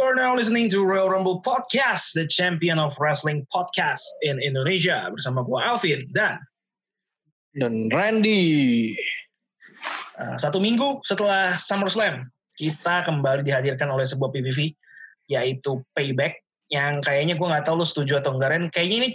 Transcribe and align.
You 0.00 0.08
are 0.08 0.16
now 0.16 0.32
listening 0.32 0.72
to 0.72 0.80
Royal 0.80 1.12
Rumble 1.12 1.44
Podcast, 1.44 2.16
the 2.16 2.24
champion 2.24 2.80
of 2.80 2.96
wrestling 2.96 3.44
podcast 3.52 4.00
in 4.24 4.40
Indonesia. 4.40 5.12
Bersama 5.12 5.44
gue 5.44 5.60
Alvin 5.60 6.08
dan 6.16 6.40
dan 7.52 7.92
Randy. 7.92 8.96
Uh, 10.16 10.40
satu 10.40 10.56
minggu 10.56 11.04
setelah 11.04 11.52
SummerSlam, 11.52 12.32
kita 12.56 13.04
kembali 13.04 13.44
dihadirkan 13.44 13.92
oleh 13.92 14.08
sebuah 14.08 14.32
PPV, 14.32 14.72
yaitu 15.28 15.84
Payback, 15.92 16.48
yang 16.72 17.04
kayaknya 17.04 17.36
gue 17.36 17.44
nggak 17.44 17.68
tahu 17.68 17.84
lo 17.84 17.84
setuju 17.84 18.24
atau 18.24 18.40
enggak, 18.40 18.56
Ren. 18.56 18.72
Kayaknya 18.72 18.96
ini 19.04 19.10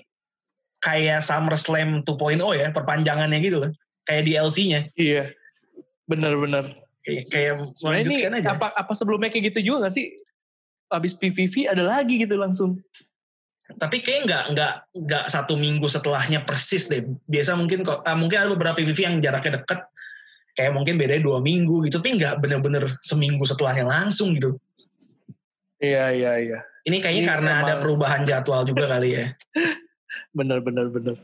kayak 0.85 1.25
SummerSlam 1.25 2.05
2.0 2.05 2.37
ya, 2.61 2.69
perpanjangannya 2.69 3.41
gitu 3.41 3.57
loh. 3.57 3.73
Kayak 4.05 4.29
DLC-nya. 4.29 4.93
Iya, 4.93 5.33
bener-bener. 6.05 6.77
Kayak, 7.01 7.25
kayak 7.33 7.53
ini, 8.05 8.29
aja. 8.29 8.53
Apa, 8.53 8.69
apa 8.69 8.93
sebelumnya 8.93 9.33
kayak 9.33 9.49
gitu 9.49 9.73
juga 9.73 9.89
gak 9.89 9.97
sih? 9.97 10.24
Habis 10.89 11.17
PVV 11.17 11.71
ada 11.71 11.81
lagi 11.81 12.21
gitu 12.21 12.37
langsung. 12.37 12.81
Tapi 13.65 13.97
kayak 13.97 14.29
nggak 14.29 14.43
nggak 14.53 14.73
nggak 14.93 15.25
satu 15.33 15.57
minggu 15.57 15.89
setelahnya 15.89 16.45
persis 16.45 16.85
deh. 16.85 17.01
Biasa 17.25 17.57
mungkin 17.57 17.81
kok 17.81 18.05
ah, 18.05 18.13
mungkin 18.13 18.45
ada 18.45 18.49
beberapa 18.53 18.77
PVV 18.77 18.99
yang 19.01 19.15
jaraknya 19.21 19.61
deket. 19.61 19.81
Kayak 20.55 20.71
mungkin 20.77 20.95
bedanya 21.01 21.25
dua 21.25 21.41
minggu 21.41 21.83
gitu. 21.89 21.97
Tapi 21.97 22.21
nggak 22.21 22.45
bener-bener 22.45 22.93
seminggu 23.01 23.41
setelahnya 23.43 23.89
langsung 23.89 24.37
gitu. 24.37 24.55
Iya 25.81 26.13
iya 26.13 26.31
iya. 26.39 26.59
Ini 26.85 27.01
kayaknya 27.01 27.23
Ini 27.25 27.31
karena 27.33 27.51
emang... 27.51 27.65
ada 27.65 27.73
perubahan 27.81 28.21
jadwal 28.23 28.61
juga 28.63 28.85
kali 28.85 29.17
ya. 29.17 29.25
bener 30.37 30.59
bener 30.59 30.91
bener. 30.91 31.15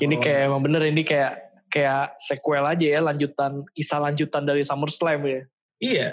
ini 0.00 0.16
kayak 0.16 0.48
emang 0.48 0.62
bener 0.62 0.80
ini 0.88 1.02
kayak 1.04 1.50
kayak 1.68 2.16
sequel 2.16 2.64
aja 2.64 2.86
ya 2.86 3.00
lanjutan 3.02 3.62
kisah 3.76 4.02
lanjutan 4.02 4.42
dari 4.42 4.66
SummerSlam 4.66 5.22
ya. 5.22 5.40
Iya. 5.80 6.08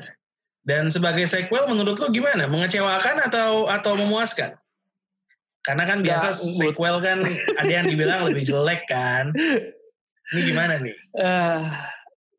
Dan 0.67 0.91
sebagai 0.91 1.23
sequel 1.23 1.63
menurut 1.71 1.95
lo 1.95 2.11
gimana? 2.11 2.43
Mengecewakan 2.51 3.23
atau 3.23 3.71
atau 3.71 3.95
memuaskan? 3.95 4.59
Karena 5.63 5.87
kan 5.87 6.03
biasa 6.03 6.35
ya, 6.35 6.35
sequel 6.35 6.99
kan 6.99 7.23
ada 7.55 7.71
yang 7.71 7.87
dibilang 7.87 8.27
lebih 8.27 8.43
jelek 8.43 8.83
kan. 8.91 9.31
Ini 10.35 10.39
gimana 10.43 10.75
nih? 10.83 10.95
Uh, 11.15 11.71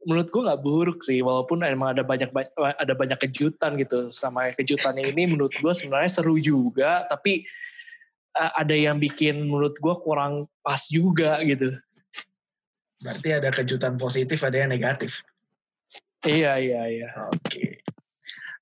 menurut 0.05 0.29
gue 0.29 0.45
nggak 0.45 0.61
buruk 0.61 0.99
sih, 1.01 1.25
walaupun 1.25 1.65
emang 1.65 1.97
ada 1.97 2.05
banyak 2.05 2.29
ada 2.56 2.93
banyak 2.93 3.17
kejutan 3.17 3.81
gitu. 3.81 4.12
Sama 4.12 4.53
kejutannya 4.53 5.09
ini 5.09 5.33
menurut 5.33 5.56
gue 5.56 5.73
sebenarnya 5.73 6.12
seru 6.12 6.37
juga, 6.37 7.09
tapi 7.09 7.49
uh, 8.37 8.53
ada 8.61 8.77
yang 8.77 9.01
bikin 9.01 9.49
menurut 9.49 9.81
gue 9.81 9.95
kurang 10.05 10.53
pas 10.61 10.84
juga 10.84 11.41
gitu. 11.49 11.73
Berarti 13.01 13.29
ada 13.33 13.49
kejutan 13.56 13.97
positif, 13.97 14.45
ada 14.45 14.69
yang 14.69 14.69
negatif. 14.69 15.25
Iya, 16.29 16.61
iya, 16.61 16.83
iya. 16.93 17.09
Oke. 17.33 17.49
Okay. 17.49 17.67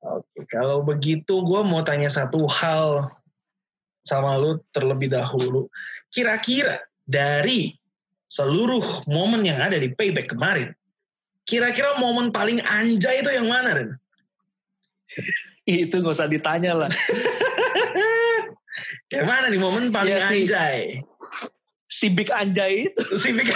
Oke, 0.05 0.29
okay. 0.37 0.45
kalau 0.53 0.85
begitu 0.85 1.41
gue 1.41 1.61
mau 1.65 1.81
tanya 1.81 2.13
satu 2.13 2.45
hal 2.47 3.09
sama 4.07 4.39
lu 4.39 4.63
terlebih 4.71 5.11
dahulu. 5.11 5.67
Kira-kira 6.13 6.79
dari 7.03 7.75
seluruh 8.31 9.03
momen 9.11 9.43
yang 9.43 9.59
ada 9.59 9.79
di 9.79 9.91
payback 9.91 10.31
kemarin, 10.31 10.71
kira-kira 11.43 11.99
momen 11.99 12.31
paling 12.31 12.63
anjay 12.63 13.25
itu 13.25 13.31
yang 13.35 13.51
mana, 13.51 13.75
Ren? 13.75 13.91
itu 15.67 15.99
gak 15.99 16.15
usah 16.15 16.31
ditanya 16.31 16.87
lah. 16.87 16.91
yang 19.15 19.27
mana 19.27 19.51
nih 19.51 19.59
momen 19.59 19.91
paling 19.91 20.15
ya, 20.15 20.23
si, 20.29 20.47
anjay? 20.47 21.03
Si 21.87 22.11
Big 22.11 22.27
Anjay 22.35 22.91
itu. 22.91 23.03
Si 23.17 23.31
Big 23.33 23.47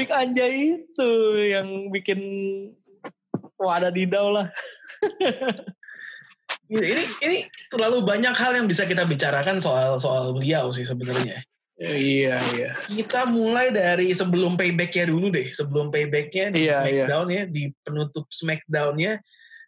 Big 0.00 0.08
Anjay 0.08 0.80
itu 0.80 1.10
yang 1.52 1.92
bikin 1.92 2.20
wadah 3.60 3.92
didau 3.92 4.32
lah. 4.32 4.48
ini 6.72 7.04
ini 7.20 7.36
terlalu 7.68 8.00
banyak 8.00 8.32
hal 8.32 8.56
yang 8.56 8.64
bisa 8.64 8.88
kita 8.88 9.04
bicarakan 9.04 9.60
soal 9.60 10.00
soal 10.00 10.32
beliau 10.32 10.72
sih 10.72 10.88
sebenarnya. 10.88 11.44
Iya 11.76 12.40
iya. 12.56 12.70
Kita 12.80 13.28
mulai 13.28 13.76
dari 13.76 14.16
sebelum 14.16 14.56
paybacknya 14.56 15.12
dulu 15.12 15.28
deh, 15.28 15.52
sebelum 15.52 15.92
paybacknya 15.92 16.48
di 16.48 16.68
iya. 16.68 16.80
Smackdown 16.80 17.28
iya. 17.28 17.44
ya, 17.44 17.52
di 17.52 17.62
penutup 17.84 18.24
Smackdownnya, 18.32 19.20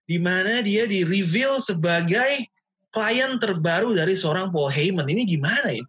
di 0.09 0.16
mana 0.16 0.65
dia 0.65 0.88
di 0.88 1.04
reveal 1.04 1.60
sebagai 1.60 2.48
klien 2.88 3.37
terbaru 3.37 3.97
dari 3.97 4.16
seorang 4.16 4.48
Paul 4.48 4.72
Heyman. 4.72 5.09
Ini 5.09 5.28
gimana 5.28 5.72
ya? 5.72 5.84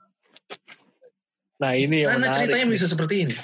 Nah 1.64 1.72
ini 1.80 2.04
yang 2.04 2.20
Mana 2.20 2.28
menarik. 2.28 2.36
ceritanya 2.44 2.68
bisa 2.72 2.86
seperti 2.92 3.16
ini? 3.24 3.36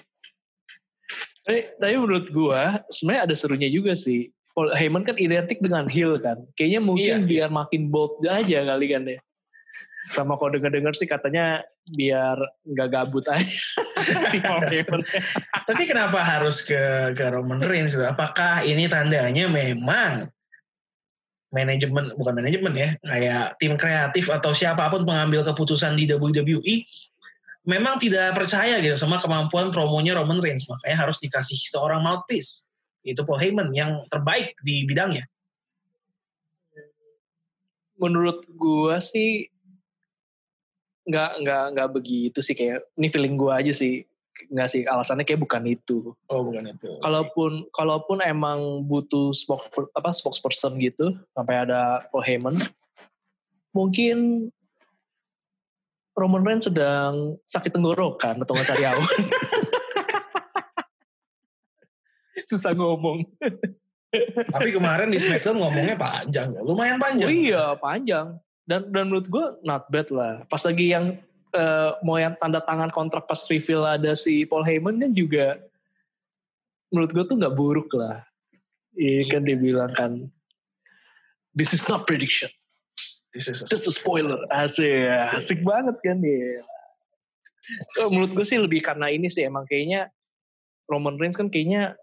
Tapi, 1.49 1.65
tapi 1.81 1.95
menurut 1.97 2.29
gua 2.29 2.85
sebenarnya 2.93 3.25
ada 3.25 3.33
serunya 3.33 3.65
juga 3.73 3.97
sih. 3.97 4.29
Paul 4.53 4.69
Heyman 4.77 5.01
kan 5.01 5.17
identik 5.17 5.57
dengan 5.57 5.89
heel 5.89 6.21
kan. 6.21 6.37
Kayaknya 6.53 6.81
mungkin 6.85 7.15
iya. 7.25 7.25
biar 7.25 7.49
makin 7.49 7.89
bold 7.89 8.21
aja 8.29 8.69
kali 8.69 8.85
kan 8.93 9.01
ya. 9.09 9.17
Sama 10.13 10.37
kalau 10.37 10.53
denger-denger 10.53 10.93
sih 10.93 11.09
katanya 11.09 11.65
biar 11.89 12.37
nggak 12.69 12.89
gabut 12.93 13.25
aja 13.33 13.57
si 14.29 14.37
Paul 14.45 14.61
Heyman. 14.69 15.01
Tapi 15.65 15.83
kenapa 15.89 16.21
harus 16.21 16.61
ke 16.61 17.17
ke 17.17 17.25
Roman 17.33 17.65
Reigns? 17.65 17.97
Apakah 17.97 18.61
ini 18.61 18.85
tandanya 18.85 19.49
memang 19.49 20.29
manajemen 21.49 22.13
bukan 22.13 22.37
manajemen 22.37 22.77
ya 22.77 22.89
kayak 23.01 23.57
tim 23.57 23.73
kreatif 23.73 24.29
atau 24.29 24.53
siapa 24.53 24.85
pun 24.93 25.01
pengambil 25.01 25.41
keputusan 25.41 25.97
di 25.97 26.05
WWE 26.05 26.85
memang 27.69 28.01
tidak 28.01 28.33
percaya 28.33 28.81
gitu 28.81 28.97
sama 28.97 29.21
kemampuan 29.21 29.69
promonya 29.69 30.17
Roman 30.17 30.41
Reigns. 30.41 30.65
Makanya 30.65 31.05
harus 31.05 31.21
dikasih 31.21 31.61
seorang 31.69 32.01
mouthpiece. 32.01 32.65
Itu 33.05 33.21
Paul 33.21 33.37
Heyman 33.37 33.69
yang 33.69 34.09
terbaik 34.09 34.57
di 34.65 34.89
bidangnya. 34.89 35.29
Menurut 38.01 38.49
gua 38.57 38.97
sih 38.97 39.45
nggak 41.05 41.31
nggak 41.45 41.63
nggak 41.77 41.89
begitu 41.93 42.39
sih. 42.41 42.57
Kayak 42.57 42.89
ini 42.97 43.07
feeling 43.13 43.37
gua 43.37 43.61
aja 43.61 43.69
sih. 43.69 44.01
Nggak 44.49 44.69
sih 44.71 44.81
alasannya 44.89 45.27
kayak 45.27 45.43
bukan 45.45 45.63
itu. 45.69 46.17
Oh 46.25 46.41
bukan 46.41 46.73
itu. 46.73 46.89
Kalaupun 47.05 47.69
kalaupun 47.69 48.17
emang 48.25 48.81
butuh 48.87 49.29
spok 49.35 49.69
apa 49.93 50.09
spokesperson 50.09 50.79
gitu 50.81 51.13
sampai 51.35 51.67
ada 51.67 52.07
Paul 52.07 52.23
Heyman, 52.23 52.55
mungkin 53.75 54.49
Roman 56.17 56.43
Reigns 56.43 56.67
sedang 56.67 57.37
sakit 57.45 57.71
tenggorokan 57.73 58.43
atau 58.43 58.53
nggak 58.53 58.67
sariawan. 58.67 59.03
Susah 62.49 62.73
ngomong. 62.73 63.29
Tapi 64.49 64.73
kemarin 64.73 65.13
di 65.13 65.21
SmackDown 65.21 65.61
ngomongnya 65.61 65.93
panjang, 65.93 66.49
lumayan 66.65 66.97
panjang. 66.97 67.29
Oh 67.29 67.33
iya 67.33 67.77
panjang. 67.77 68.41
Dan 68.65 68.89
dan 68.89 69.09
menurut 69.09 69.29
gue 69.29 69.45
not 69.61 69.85
bad 69.93 70.09
lah. 70.09 70.41
Pas 70.49 70.61
lagi 70.65 70.89
yang 70.89 71.21
uh, 71.53 71.93
mau 72.01 72.17
yang 72.17 72.33
tanda 72.41 72.61
tangan 72.61 72.89
kontrak 72.89 73.29
pas 73.29 73.37
reveal 73.49 73.85
ada 73.85 74.17
si 74.17 74.45
Paul 74.49 74.65
Heyman 74.65 74.97
kan 74.97 75.13
juga 75.13 75.61
menurut 76.89 77.13
gue 77.13 77.23
tuh 77.29 77.37
nggak 77.37 77.55
buruk 77.55 77.89
lah. 77.93 78.25
Iya 78.97 79.29
kan 79.29 79.45
dia 79.45 79.55
bilang 79.55 79.93
kan, 79.93 80.11
this 81.53 81.71
is 81.71 81.85
not 81.85 82.09
prediction. 82.09 82.49
This 83.33 83.45
is 83.47 83.61
a, 83.61 83.65
This 83.69 83.85
a 83.85 83.93
spoiler. 83.93 84.41
Asik, 84.49 84.85
asik, 84.85 85.37
asik 85.37 85.59
banget 85.61 85.95
kan 86.01 86.17
dia. 86.17 86.65
Menurut 88.09 88.33
gue 88.33 88.45
sih 88.45 88.57
lebih 88.57 88.81
karena 88.81 89.13
ini 89.13 89.29
sih 89.29 89.45
emang 89.45 89.69
kayaknya 89.69 90.09
Roman 90.89 91.21
Reigns 91.21 91.37
kan 91.37 91.53
kayaknya 91.53 91.93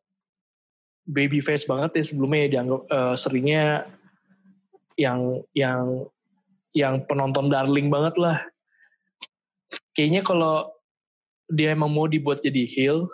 baby 1.02 1.42
face 1.42 1.66
banget 1.66 1.98
ya 1.98 2.04
sebelumnya 2.06 2.46
ya 2.46 2.48
dianggap 2.58 2.82
uh, 2.86 3.14
seringnya 3.18 3.90
yang 4.94 5.42
yang 5.54 6.06
yang 6.70 7.02
penonton 7.10 7.50
darling 7.50 7.90
banget 7.90 8.14
lah 8.18 8.38
kayaknya 9.96 10.22
kalau 10.22 10.70
dia 11.50 11.72
emang 11.72 11.90
mau 11.90 12.10
dibuat 12.10 12.42
jadi 12.42 12.66
heel, 12.66 13.06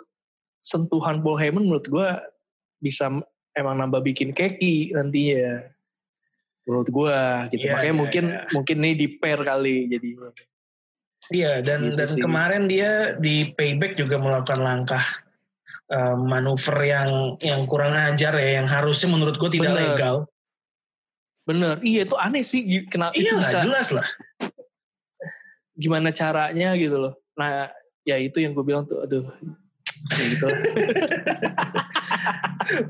sentuhan 0.59 1.21
Paul 1.21 1.37
Heyman 1.37 1.69
menurut 1.69 1.85
gue 1.85 2.09
bisa 2.81 3.07
emang 3.53 3.75
nambah 3.77 4.01
bikin 4.01 4.33
keki 4.33 4.97
nantinya. 4.97 5.69
Menurut 6.63 6.87
gue 6.89 7.17
gitu. 7.55 7.63
Yeah, 7.67 7.73
Makanya 7.75 7.87
yeah, 7.87 7.99
mungkin 7.99 8.25
yeah. 8.31 8.45
mungkin 8.55 8.75
ini 8.83 8.91
di 8.95 9.07
pair 9.19 9.39
kali 9.43 9.91
jadi. 9.91 10.09
Iya 11.31 11.51
dan 11.63 11.79
gitu 11.91 11.97
dan 11.99 12.09
sih. 12.11 12.21
kemarin 12.23 12.63
dia 12.67 13.15
di 13.15 13.51
payback 13.55 13.95
juga 13.95 14.19
melakukan 14.19 14.59
langkah 14.59 15.03
uh, 15.91 16.19
manuver 16.19 16.77
yang 16.83 17.39
yang 17.39 17.63
kurang 17.63 17.95
ajar 17.95 18.35
ya 18.35 18.59
yang 18.59 18.67
harusnya 18.67 19.07
menurut 19.07 19.39
gue 19.39 19.49
tidak 19.55 19.75
Bener. 19.75 19.83
legal. 19.95 20.15
Bener, 21.43 21.75
iya 21.83 22.07
itu 22.07 22.15
aneh 22.15 22.39
sih 22.39 22.63
kenapa 22.87 23.19
iya, 23.19 23.35
itu 23.35 23.43
bisa. 23.43 23.59
jelas 23.67 23.91
lah 23.91 24.07
gimana 25.77 26.13
caranya 26.13 26.77
gitu 26.77 26.97
loh. 26.97 27.13
Nah, 27.37 27.69
ya 28.05 28.17
itu 28.21 28.41
yang 28.41 28.53
gue 28.53 28.65
bilang 28.65 28.85
tuh, 28.85 29.01
aduh, 29.01 29.25
gitu. 30.11 30.47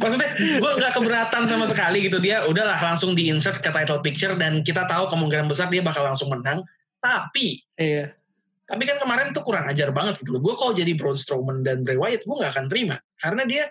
Maksudnya 0.02 0.30
gue 0.38 0.72
nggak 0.80 0.94
keberatan 0.98 1.44
sama 1.50 1.66
sekali 1.66 2.06
gitu 2.06 2.22
dia 2.22 2.46
udahlah 2.46 2.78
langsung 2.82 3.14
di 3.14 3.30
insert 3.30 3.62
ke 3.62 3.70
title 3.70 4.02
picture 4.02 4.34
dan 4.38 4.62
kita 4.62 4.86
tahu 4.90 5.10
kemungkinan 5.10 5.50
besar 5.50 5.70
dia 5.70 5.82
bakal 5.82 6.06
langsung 6.06 6.34
menang. 6.34 6.66
Tapi, 7.04 7.62
iya. 7.78 8.14
Tapi 8.64 8.88
kan 8.88 8.98
kemarin 8.98 9.36
tuh 9.36 9.44
kurang 9.44 9.68
ajar 9.68 9.92
banget 9.92 10.24
gitu 10.24 10.38
loh. 10.38 10.42
Gue 10.42 10.56
kalau 10.56 10.72
jadi 10.72 10.96
Braun 10.96 11.20
Strowman 11.20 11.62
dan 11.62 11.84
Bray 11.84 12.00
Wyatt 12.00 12.24
gue 12.24 12.36
nggak 12.36 12.52
akan 12.56 12.66
terima 12.72 12.96
karena 13.20 13.44
dia 13.44 13.66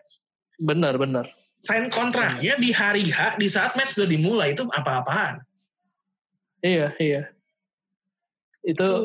Benar, 0.63 0.95
benar. 0.95 1.27
Sign 1.67 1.91
kontraknya 1.91 2.55
di 2.55 2.71
hari 2.71 3.11
H, 3.11 3.41
di 3.41 3.51
saat 3.51 3.75
match 3.75 3.99
sudah 3.99 4.07
dimulai 4.07 4.55
itu 4.55 4.63
apa-apaan. 4.71 5.43
Iya, 6.63 6.95
iya. 7.03 7.23
Itu 8.63 8.87
itu 8.87 8.99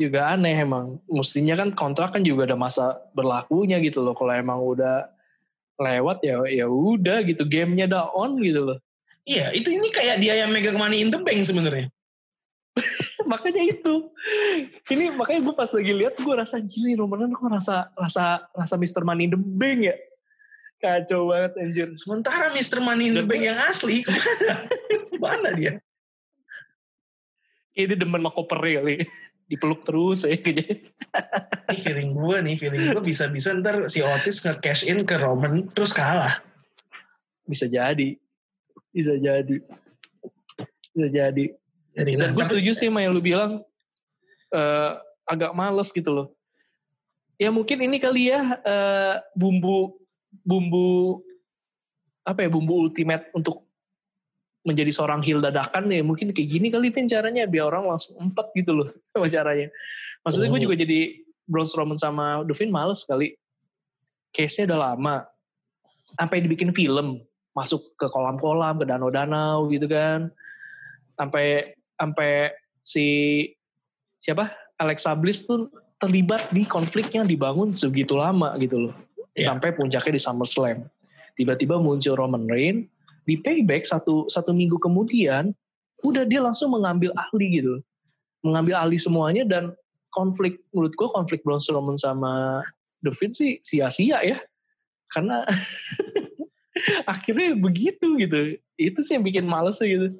juga 0.00 0.32
aneh 0.32 0.56
emang. 0.62 0.96
Mestinya 1.10 1.58
kan 1.58 1.74
kontrak 1.74 2.16
kan 2.16 2.22
juga 2.24 2.48
ada 2.48 2.56
masa 2.56 2.96
berlakunya 3.12 3.82
gitu 3.84 4.00
loh. 4.00 4.16
Kalau 4.16 4.32
emang 4.32 4.62
udah 4.62 5.10
lewat 5.74 6.22
ya 6.22 6.38
ya 6.46 6.70
udah 6.70 7.26
gitu 7.26 7.42
gamenya 7.44 7.90
udah 7.90 8.04
on 8.14 8.38
gitu 8.40 8.62
loh. 8.62 8.78
Iya, 9.24 9.56
itu 9.56 9.72
ini 9.72 9.88
kayak 9.88 10.20
dia 10.20 10.36
yang 10.44 10.52
megang 10.52 10.76
money 10.76 11.00
in 11.00 11.08
the 11.08 11.18
bank 11.18 11.42
sebenarnya. 11.42 11.88
makanya 13.30 13.62
itu 13.64 14.10
ini 14.90 15.14
makanya 15.14 15.40
gue 15.46 15.54
pas 15.54 15.70
lagi 15.70 15.92
lihat 15.94 16.14
gue 16.18 16.34
rasa 16.34 16.58
gini 16.60 16.98
Romanan 16.98 17.32
kok 17.32 17.46
rasa 17.46 17.90
rasa 17.94 18.50
rasa 18.52 18.74
Mister 18.76 19.06
Money 19.06 19.30
in 19.30 19.32
the 19.34 19.40
Bank 19.40 19.78
ya 19.84 19.96
kacau 20.82 21.32
banget 21.32 21.52
anjir 21.56 21.88
sementara 21.96 22.52
Mister 22.52 22.82
Money 22.82 23.10
in 23.12 23.16
the 23.16 23.24
Bank 23.24 23.42
yang 23.46 23.58
asli 23.58 24.02
mana 25.22 25.54
dia 25.54 25.80
ini 27.74 27.94
demen 27.94 28.22
sama 28.22 28.30
kopernya 28.34 28.82
kali 28.82 28.94
dipeluk 29.44 29.84
terus 29.84 30.24
ya 30.24 30.40
kayaknya 30.40 30.80
ini 31.68 31.78
feeling 31.80 32.10
gue 32.16 32.36
nih 32.48 32.54
feeling 32.56 32.82
gue 32.96 33.02
bisa-bisa 33.04 33.52
ntar 33.60 33.92
si 33.92 34.00
Otis 34.00 34.40
nge-cash 34.40 34.88
in 34.88 35.04
ke 35.04 35.20
Roman 35.20 35.68
terus 35.72 35.92
kalah. 35.92 36.40
Bisa 37.44 37.68
jadi. 37.68 38.16
Bisa 38.88 39.14
jadi. 39.20 39.56
Bisa 40.94 41.08
jadi. 41.12 41.44
Jadi, 41.94 42.10
Dan 42.18 42.34
gue 42.34 42.44
setuju 42.44 42.70
sih 42.74 42.90
sama 42.90 43.04
yang 43.06 43.14
lu 43.14 43.22
bilang 43.22 43.62
uh, 44.50 44.90
agak 45.28 45.52
males 45.54 45.92
gitu 45.92 46.10
loh. 46.10 46.28
Ya 47.38 47.50
mungkin 47.50 47.82
ini 47.82 47.98
kali 47.98 48.30
ya 48.30 48.58
uh, 48.62 49.14
bumbu 49.34 49.98
bumbu 50.42 51.22
apa 52.24 52.46
ya 52.46 52.50
bumbu 52.50 52.88
ultimate 52.88 53.28
untuk 53.36 53.63
menjadi 54.64 54.90
seorang 54.90 55.20
heel 55.20 55.44
dadakan 55.44 55.92
ya 55.92 56.00
mungkin 56.00 56.32
kayak 56.32 56.48
gini 56.48 56.72
kali 56.72 56.88
Vin 56.88 57.04
caranya 57.04 57.44
biar 57.44 57.68
orang 57.68 57.84
langsung 57.84 58.16
empat 58.16 58.50
gitu 58.56 58.72
loh 58.72 58.88
sama 59.12 59.28
caranya. 59.28 59.68
Maksudnya 60.24 60.48
gue 60.48 60.60
oh. 60.60 60.64
juga 60.64 60.76
jadi 60.80 61.00
Braun 61.44 61.68
Strowman 61.68 62.00
sama 62.00 62.40
Dovin 62.48 62.72
males 62.72 63.04
kali. 63.04 63.36
Case-nya 64.32 64.72
udah 64.72 64.80
lama. 64.90 65.16
Sampai 66.16 66.40
dibikin 66.40 66.72
film, 66.72 67.20
masuk 67.52 67.94
ke 67.94 68.08
kolam-kolam, 68.08 68.80
ke 68.80 68.88
danau-danau 68.88 69.68
gitu 69.68 69.84
kan. 69.84 70.32
Sampai 71.14 71.76
sampai 71.94 72.56
si 72.80 73.06
siapa 74.18 74.50
Alexa 74.80 75.12
Bliss 75.14 75.44
tuh 75.44 75.68
terlibat 76.00 76.50
di 76.50 76.64
konflik 76.64 77.12
yang 77.12 77.28
dibangun 77.28 77.76
segitu 77.76 78.16
lama 78.16 78.56
gitu 78.56 78.88
loh. 78.88 78.94
Yeah. 79.36 79.52
Sampai 79.52 79.76
puncaknya 79.76 80.16
di 80.16 80.22
SummerSlam. 80.22 80.88
Tiba-tiba 81.34 81.76
muncul 81.76 82.14
Roman 82.16 82.48
Reigns 82.48 82.93
di 83.24 83.40
payback 83.40 83.88
satu 83.88 84.28
satu 84.28 84.52
minggu 84.52 84.76
kemudian 84.80 85.52
udah 86.04 86.24
dia 86.28 86.44
langsung 86.44 86.72
mengambil 86.72 87.10
ahli 87.16 87.60
gitu. 87.60 87.80
Mengambil 88.44 88.76
ahli 88.76 89.00
semuanya 89.00 89.48
dan 89.48 89.72
konflik 90.12 90.60
menurut 90.70 90.92
gue 90.92 91.08
konflik 91.08 91.40
Braun 91.42 91.58
Strowman 91.58 91.96
sama 91.96 92.60
The 93.00 93.10
Finn 93.10 93.32
sih 93.32 93.56
sia-sia 93.64 94.20
ya. 94.20 94.38
Karena 95.08 95.48
akhirnya 97.12 97.56
begitu 97.56 98.20
gitu. 98.20 98.60
Itu 98.76 99.00
sih 99.00 99.16
yang 99.16 99.24
bikin 99.24 99.48
males 99.48 99.80
gitu. 99.80 100.12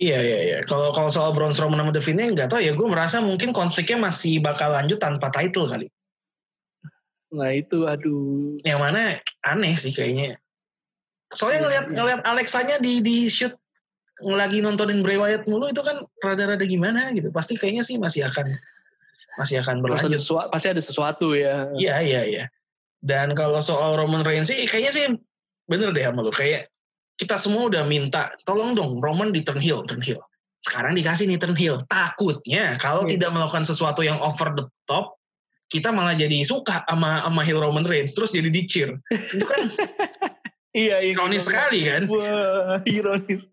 Iya 0.00 0.18
iya 0.24 0.38
iya. 0.40 0.58
Kalau 0.64 0.96
kalau 0.96 1.12
soal 1.12 1.36
Braun 1.36 1.52
Strowman 1.52 1.82
sama 1.82 1.92
Fiend 2.00 2.38
nggak 2.38 2.48
tahu 2.48 2.62
ya. 2.64 2.72
Gue 2.72 2.88
merasa 2.88 3.20
mungkin 3.20 3.52
konfliknya 3.52 4.00
masih 4.00 4.40
bakal 4.40 4.72
lanjut 4.72 4.96
tanpa 4.96 5.28
title 5.28 5.68
kali. 5.68 5.90
Nah 7.34 7.50
itu 7.52 7.84
aduh. 7.84 8.56
Yang 8.64 8.80
mana 8.80 9.00
aneh 9.44 9.74
sih 9.76 9.92
kayaknya. 9.92 10.40
Soalnya 11.30 11.70
iya, 11.70 11.80
ngeliat 11.86 12.20
iya. 12.22 12.26
Alexanya 12.26 12.76
di 12.82 12.98
di 12.98 13.30
shoot 13.30 13.54
lagi 14.20 14.60
nontonin 14.60 15.00
Bray 15.00 15.16
Wyatt 15.16 15.48
mulu 15.48 15.72
itu 15.72 15.80
kan 15.80 16.04
rada-rada 16.20 16.62
gimana 16.66 17.14
gitu. 17.16 17.32
Pasti 17.32 17.56
kayaknya 17.56 17.86
sih 17.86 17.96
masih 17.96 18.28
akan 18.28 18.58
masih 19.38 19.62
akan 19.64 19.80
berlanjut. 19.80 20.10
Pasti 20.12 20.34
ada, 20.36 20.48
pasti 20.52 20.66
ada 20.68 20.82
sesuatu 20.82 21.32
ya. 21.32 21.70
Iya 21.78 21.96
iya 22.04 22.22
iya. 22.26 22.44
Dan 23.00 23.32
kalau 23.32 23.62
soal 23.64 23.96
Roman 23.96 24.26
Reigns 24.26 24.52
sih 24.52 24.68
kayaknya 24.68 24.92
sih 24.92 25.04
bener 25.70 25.94
deh 25.94 26.04
sama 26.04 26.20
lu. 26.26 26.34
Kayak 26.34 26.68
kita 27.16 27.36
semua 27.40 27.68
udah 27.68 27.84
minta, 27.84 28.32
tolong 28.44 28.76
dong 28.76 29.00
Roman 29.00 29.32
di 29.32 29.40
turn 29.40 29.60
heel, 29.60 29.86
turn 29.88 30.04
heel. 30.04 30.20
Sekarang 30.60 30.92
dikasih 30.92 31.24
nih 31.30 31.40
turn 31.40 31.56
heel. 31.56 31.80
Takutnya 31.88 32.76
kalau 32.76 33.08
yeah. 33.08 33.16
tidak 33.16 33.30
melakukan 33.32 33.64
sesuatu 33.64 34.04
yang 34.04 34.20
over 34.20 34.52
the 34.52 34.64
top, 34.84 35.16
kita 35.72 35.94
malah 35.94 36.12
jadi 36.12 36.44
suka 36.44 36.84
sama 36.84 37.24
sama 37.24 37.42
heel 37.46 37.62
Roman 37.62 37.86
Reigns, 37.86 38.12
terus 38.12 38.34
jadi 38.34 38.50
dicir. 38.52 38.98
Itu 39.08 39.46
kan 39.48 39.60
Iya, 40.70 41.02
iya. 41.02 41.12
Ironis 41.18 41.50
sekali 41.50 41.82
kan? 41.82 42.06
Wah, 42.06 42.78
ironis. 42.86 43.46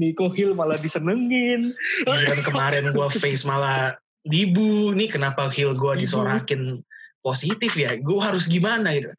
Nico 0.00 0.32
Hill 0.32 0.56
malah 0.56 0.80
disenengin. 0.80 1.76
Dan 2.08 2.40
kemarin 2.40 2.90
gue 2.96 3.08
face 3.12 3.44
malah 3.44 3.92
dibu. 4.24 4.96
Nih 4.96 5.12
kenapa 5.12 5.52
Hill 5.52 5.76
gue 5.76 5.92
disorakin 6.00 6.80
positif 7.20 7.76
ya? 7.76 7.92
Gue 8.00 8.24
harus 8.24 8.48
gimana 8.48 8.96
gitu 8.96 9.12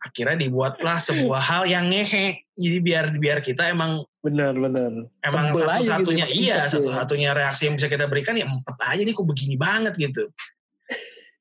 akhirnya 0.00 0.48
dibuatlah 0.48 0.96
sebuah 0.96 1.42
hal 1.44 1.62
yang 1.68 1.92
ngehe 1.92 2.40
jadi 2.56 2.78
biar 2.80 3.04
biar 3.20 3.38
kita 3.44 3.68
emang 3.68 4.00
benar 4.24 4.56
benar 4.56 5.04
emang 5.28 5.52
satu 5.52 5.84
satunya 5.84 6.24
gitu, 6.24 6.40
iya 6.40 6.64
satu 6.72 6.88
satunya 6.88 7.36
reaksi 7.36 7.68
yang 7.68 7.76
bisa 7.76 7.88
kita 7.92 8.08
berikan 8.08 8.32
ya 8.32 8.48
empat 8.48 8.80
aja 8.80 9.02
nih 9.04 9.12
kok 9.12 9.28
begini 9.28 9.60
banget 9.60 9.92
gitu 10.00 10.24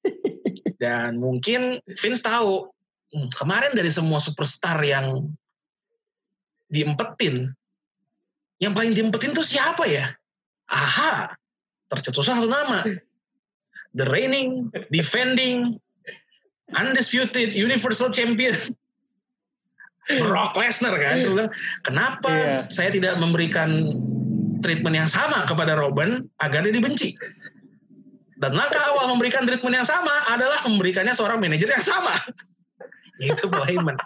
dan 0.84 1.16
mungkin 1.24 1.80
Vince 1.88 2.20
tahu 2.20 2.68
hmm, 3.16 3.32
kemarin 3.40 3.72
dari 3.72 3.92
semua 3.96 4.20
superstar 4.20 4.76
yang 4.84 5.32
diempetin. 6.70 7.54
Yang 8.62 8.74
paling 8.76 8.94
diempetin 8.96 9.32
tuh 9.34 9.46
siapa 9.46 9.86
ya? 9.90 10.14
Aha 10.70 11.34
tercetus 11.90 12.30
satu 12.30 12.48
nama. 12.48 12.86
The 13.98 14.06
reigning 14.14 14.70
defending 14.94 15.76
undisputed 16.78 17.58
universal 17.58 18.14
champion. 18.14 18.54
Brock 20.10 20.58
Lesnar 20.58 20.98
kan 20.98 21.22
bilang 21.22 21.50
kenapa 21.86 22.34
yeah. 22.34 22.62
saya 22.74 22.90
tidak 22.90 23.22
memberikan 23.22 23.94
treatment 24.66 24.98
yang 24.98 25.10
sama 25.10 25.46
kepada 25.46 25.78
Robin 25.78 26.26
agar 26.42 26.66
dia 26.66 26.74
dibenci? 26.74 27.14
Dan 28.40 28.58
langkah 28.58 28.82
awal 28.90 29.14
memberikan 29.14 29.46
treatment 29.46 29.76
yang 29.78 29.86
sama 29.86 30.10
adalah 30.32 30.58
memberikannya 30.66 31.14
seorang 31.14 31.38
manajer 31.38 31.70
yang 31.70 31.84
sama. 31.84 32.14
Itu 33.22 33.52
Heyman 33.52 34.00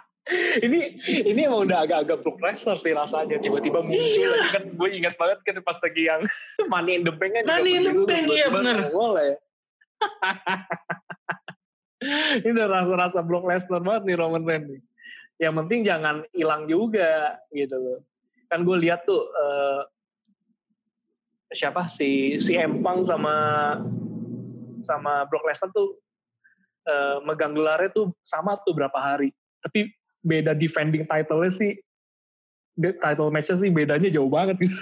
ini 0.64 1.04
ini 1.04 1.40
emang 1.44 1.68
udah 1.68 1.84
agak-agak 1.84 2.24
Brock 2.24 2.40
Lesnar 2.40 2.80
sih 2.80 2.96
rasanya 2.96 3.36
tiba-tiba 3.36 3.84
muncul 3.84 4.32
iya. 4.32 4.56
kan 4.56 4.64
gue 4.72 4.88
ingat 4.96 5.20
banget 5.20 5.38
kan 5.44 5.60
pas 5.60 5.76
lagi 5.76 6.08
yang 6.08 6.24
Money 6.72 6.96
in 6.96 7.04
the 7.04 7.12
Bank 7.12 7.36
kan 7.36 7.44
Money 7.44 7.72
in 7.76 7.84
the 7.84 7.94
Bank 8.08 8.24
iya 8.32 8.48
benar 8.48 8.88
ya. 9.20 9.36
ini 12.40 12.50
udah 12.56 12.68
rasa-rasa 12.68 13.20
Brock 13.20 13.44
Lesnar 13.44 13.84
banget 13.84 14.02
nih 14.08 14.16
Roman 14.16 14.44
Reigns 14.44 14.80
Yang 15.36 15.54
penting 15.60 15.80
jangan 15.82 16.16
hilang 16.30 16.70
juga 16.70 17.42
gitu 17.50 17.74
loh. 17.74 18.00
Kan 18.46 18.62
gue 18.62 18.76
lihat 18.86 19.02
tuh 19.02 19.18
uh, 19.18 19.82
siapa 21.50 21.90
si 21.90 22.38
si 22.38 22.54
Empang 22.54 23.02
sama 23.02 23.34
sama 24.80 25.26
Brock 25.26 25.42
Lesnar 25.42 25.74
tuh 25.74 25.98
uh, 26.86 27.18
megang 27.26 27.52
gelarnya 27.52 27.90
tuh 27.92 28.14
sama 28.22 28.56
tuh 28.62 28.72
berapa 28.78 28.94
hari. 28.94 29.34
Tapi 29.58 29.90
beda 30.24 30.56
defending 30.56 31.04
title-nya 31.04 31.52
sih 31.52 31.72
title 32.74 33.30
match-nya 33.30 33.60
sih 33.60 33.70
bedanya 33.70 34.10
jauh 34.10 34.26
banget 34.26 34.66
gitu. 34.66 34.76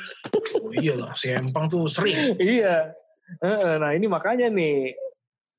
Oh 0.63 0.73
iya 0.73 0.97
lah, 0.97 1.13
si 1.13 1.29
Empang 1.29 1.69
tuh 1.69 1.85
sering. 1.91 2.39
iya. 2.41 2.95
Nah 3.77 3.93
ini 3.93 4.09
makanya 4.09 4.49
nih, 4.49 4.97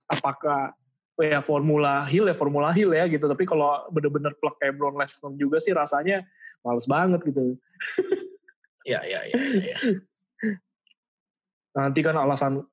apakah 0.10 0.74
ya 1.22 1.46
formula 1.46 2.10
hill 2.10 2.26
ya 2.26 2.34
formula 2.34 2.74
hill 2.74 2.90
ya 2.90 3.06
gitu 3.06 3.30
tapi 3.30 3.46
kalau 3.46 3.86
bener-bener 3.94 4.34
plek 4.34 4.58
kayak 4.58 4.74
Brown 4.82 4.98
Lesnar 4.98 5.30
juga 5.38 5.62
sih 5.62 5.70
rasanya 5.70 6.26
males 6.66 6.90
banget 6.90 7.22
gitu 7.30 7.54
ya 8.82 8.98
ya 9.06 9.22
ya 9.30 9.38
ya 9.62 9.78
nanti 11.78 12.00
kan 12.02 12.18
alasan 12.18 12.66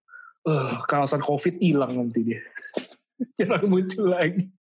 uh, 0.48 0.72
alasan 0.88 1.20
covid 1.20 1.60
hilang 1.60 2.00
nanti 2.00 2.32
dia 2.32 2.40
jangan 3.40 3.62
muncul 3.66 4.06
lagi. 4.12 4.48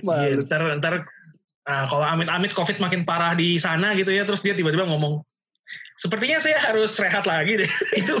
Ya, 0.00 0.38
ntar 0.40 0.80
ntar 0.80 0.94
nah, 1.66 1.84
kalau 1.90 2.06
amit-amit 2.06 2.54
covid 2.56 2.80
makin 2.80 3.04
parah 3.04 3.36
di 3.36 3.60
sana 3.60 3.92
gitu 3.92 4.08
ya 4.08 4.24
terus 4.24 4.40
dia 4.40 4.56
tiba-tiba 4.56 4.88
ngomong 4.88 5.20
sepertinya 6.00 6.40
saya 6.40 6.56
harus 6.70 6.96
rehat 6.96 7.28
lagi 7.28 7.60
deh. 7.60 7.70
Itu 8.00 8.16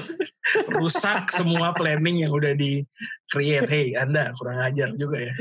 rusak 0.76 1.32
semua 1.32 1.72
planning 1.72 2.26
yang 2.26 2.32
udah 2.34 2.52
di 2.52 2.84
create 3.32 3.70
hey 3.70 3.86
anda 3.96 4.34
kurang 4.36 4.60
ajar 4.60 4.92
juga 5.00 5.30
ya. 5.30 5.32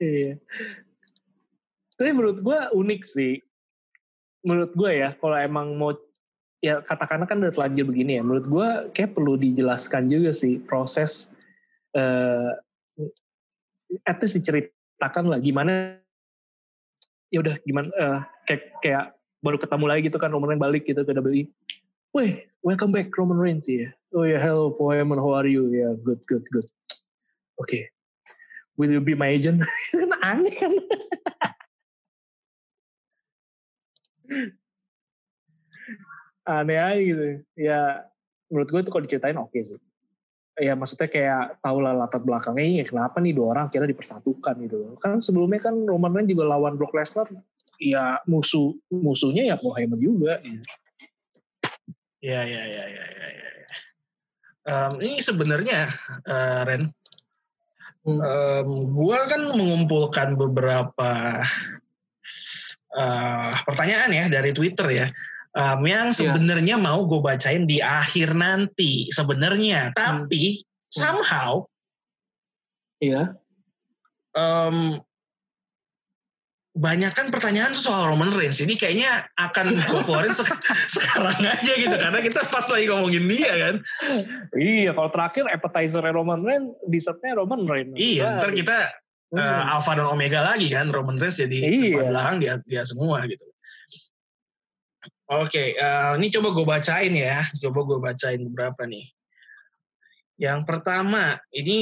Iya. 0.00 0.32
Tapi 2.00 2.10
menurut 2.10 2.38
gue 2.40 2.58
unik 2.72 3.02
sih. 3.04 3.34
Menurut 4.44 4.72
gue 4.72 4.90
ya 4.92 5.16
kalau 5.16 5.36
emang 5.36 5.76
mau 5.76 5.92
ya 6.64 6.80
katakanlah 6.80 7.28
kan 7.28 7.44
udah 7.44 7.52
terlanjur 7.52 7.92
begini 7.92 8.16
ya 8.16 8.22
menurut 8.24 8.46
gue 8.48 8.68
kayak 8.96 9.12
perlu 9.12 9.36
dijelaskan 9.36 10.08
juga 10.08 10.32
sih 10.32 10.56
proses 10.64 11.28
uh, 11.94 12.50
at 14.04 14.18
least 14.22 14.38
diceritain 14.38 14.74
menceritakan 15.04 15.24
lah 15.26 15.38
gimana 15.42 15.74
ya 17.28 17.42
udah 17.42 17.56
gimana 17.66 17.88
uh, 17.98 18.20
kayak 18.46 18.62
kayak 18.80 19.04
baru 19.44 19.58
ketemu 19.58 19.84
lagi 19.84 20.02
gitu 20.08 20.18
kan 20.22 20.30
Roman 20.32 20.54
Reigns 20.54 20.62
balik 20.62 20.82
gitu 20.88 21.04
ke 21.04 21.12
WWE. 21.12 21.44
Weh, 22.14 22.46
welcome 22.62 22.94
back 22.94 23.10
Roman 23.12 23.36
Reigns 23.36 23.66
ya. 23.66 23.90
Oh 24.14 24.22
ya, 24.24 24.38
yeah, 24.38 24.40
hello 24.40 24.70
Poeman, 24.72 25.18
how 25.18 25.34
are 25.34 25.50
you? 25.50 25.68
Ya, 25.68 25.90
yeah, 25.90 25.92
good, 25.98 26.22
good, 26.30 26.46
good. 26.48 26.64
Oke. 27.58 27.68
Okay. 27.68 27.82
Will 28.78 28.90
you 28.90 29.02
be 29.02 29.18
my 29.18 29.30
agent? 29.30 29.62
kan 29.90 30.10
aneh 30.30 30.54
kan. 30.54 30.72
aneh 36.46 36.78
aja 36.78 37.00
gitu. 37.02 37.24
Ya, 37.58 38.06
menurut 38.50 38.68
gue 38.70 38.80
itu 38.82 38.90
kalau 38.90 39.04
diceritain 39.04 39.38
oke 39.38 39.50
okay 39.50 39.62
sih 39.66 39.78
ya 40.54 40.78
maksudnya 40.78 41.10
kayak 41.10 41.58
tahu 41.58 41.82
lah 41.82 41.94
latar 41.94 42.22
belakangnya 42.22 42.82
ya 42.82 42.84
kenapa 42.86 43.18
nih 43.18 43.34
dua 43.34 43.58
orang 43.58 43.66
kira 43.70 43.86
dipersatukan 43.90 44.54
gitu 44.62 44.76
loh. 44.78 44.94
Kan 45.02 45.18
sebelumnya 45.18 45.58
kan 45.58 45.74
Roman 45.82 46.14
Reigns 46.14 46.30
juga 46.30 46.44
lawan 46.46 46.78
Brock 46.78 46.94
Lesnar 46.94 47.26
ya 47.82 48.22
musuh 48.30 48.74
musuhnya 48.90 49.42
ya 49.50 49.54
Paul 49.58 49.74
Heyman 49.74 49.98
juga. 49.98 50.38
Ya 52.22 52.40
ya 52.46 52.62
ya 52.64 52.84
ya 52.88 53.04
ya. 53.04 53.28
ya. 53.28 53.50
Um, 54.64 54.96
ini 55.04 55.20
sebenarnya 55.20 55.92
uh, 56.24 56.64
Ren, 56.64 56.88
hmm. 58.08 58.16
um, 58.16 58.68
gua 58.96 59.28
kan 59.28 59.44
mengumpulkan 59.52 60.40
beberapa 60.40 61.44
uh, 62.96 63.52
pertanyaan 63.68 64.08
ya 64.08 64.24
dari 64.32 64.56
Twitter 64.56 64.88
ya 64.88 65.06
um, 65.54 65.80
yang 65.86 66.10
iya. 66.10 66.16
sebenarnya 66.16 66.76
yeah. 66.76 66.84
mau 66.84 67.06
gue 67.06 67.20
bacain 67.22 67.64
di 67.64 67.78
akhir 67.78 68.34
nanti 68.34 69.08
sebenarnya 69.14 69.90
hmm. 69.90 69.94
tapi 69.94 70.60
hmm. 70.60 70.64
somehow 70.90 71.62
iya 72.98 73.34
yeah. 74.34 74.38
um, 74.38 74.98
banyak 76.74 77.14
kan 77.14 77.30
pertanyaan 77.30 77.70
soal 77.70 78.10
Roman 78.10 78.34
Reigns 78.34 78.58
ini 78.58 78.74
kayaknya 78.74 79.30
akan 79.38 79.78
gue 79.94 80.00
keluarin 80.02 80.34
sekarang 80.34 81.38
aja 81.38 81.72
gitu 81.78 81.94
karena 81.94 82.18
kita 82.18 82.42
pas 82.50 82.66
lagi 82.66 82.90
ngomongin 82.90 83.30
dia 83.30 83.52
kan 83.54 83.74
iya 84.58 84.90
kalau 84.90 85.10
terakhir 85.14 85.46
appetizer 85.54 86.02
Roman 86.02 86.42
Reigns 86.42 86.74
dessertnya 86.90 87.38
Roman 87.38 87.62
Reigns 87.70 87.94
iya 87.94 88.42
ntar 88.42 88.50
kita 88.50 88.90
uh, 89.38 89.62
Alpha 89.78 89.94
dan 89.94 90.10
Omega 90.10 90.42
lagi 90.42 90.66
kan 90.66 90.90
Roman 90.90 91.14
Reigns 91.14 91.38
jadi 91.38 91.58
iya. 91.62 92.10
belakang 92.10 92.42
dia 92.42 92.58
dia 92.66 92.82
semua 92.82 93.22
gitu 93.30 93.53
Oke, 95.24 95.56
okay, 95.56 95.68
uh, 95.80 96.12
eh, 96.12 96.20
ini 96.20 96.28
coba 96.28 96.52
gue 96.52 96.66
bacain 96.68 97.14
ya. 97.16 97.48
Coba 97.56 97.80
gue 97.88 97.96
bacain 97.96 98.44
beberapa 98.44 98.84
nih. 98.84 99.08
Yang 100.36 100.68
pertama, 100.68 101.40
ini 101.48 101.80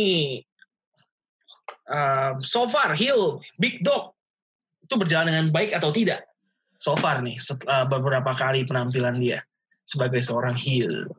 uh, 1.90 2.38
so 2.38 2.70
far 2.70 2.94
Hill, 2.94 3.42
Big 3.58 3.82
Dog 3.82 4.14
itu 4.86 4.94
berjalan 4.94 5.34
dengan 5.34 5.46
baik 5.50 5.74
atau 5.74 5.90
tidak? 5.90 6.22
So 6.78 6.94
far 6.94 7.18
nih, 7.18 7.42
setelah 7.42 7.82
beberapa 7.90 8.30
kali 8.30 8.62
penampilan 8.62 9.18
dia 9.18 9.42
sebagai 9.82 10.22
seorang 10.22 10.54
Hill. 10.54 11.10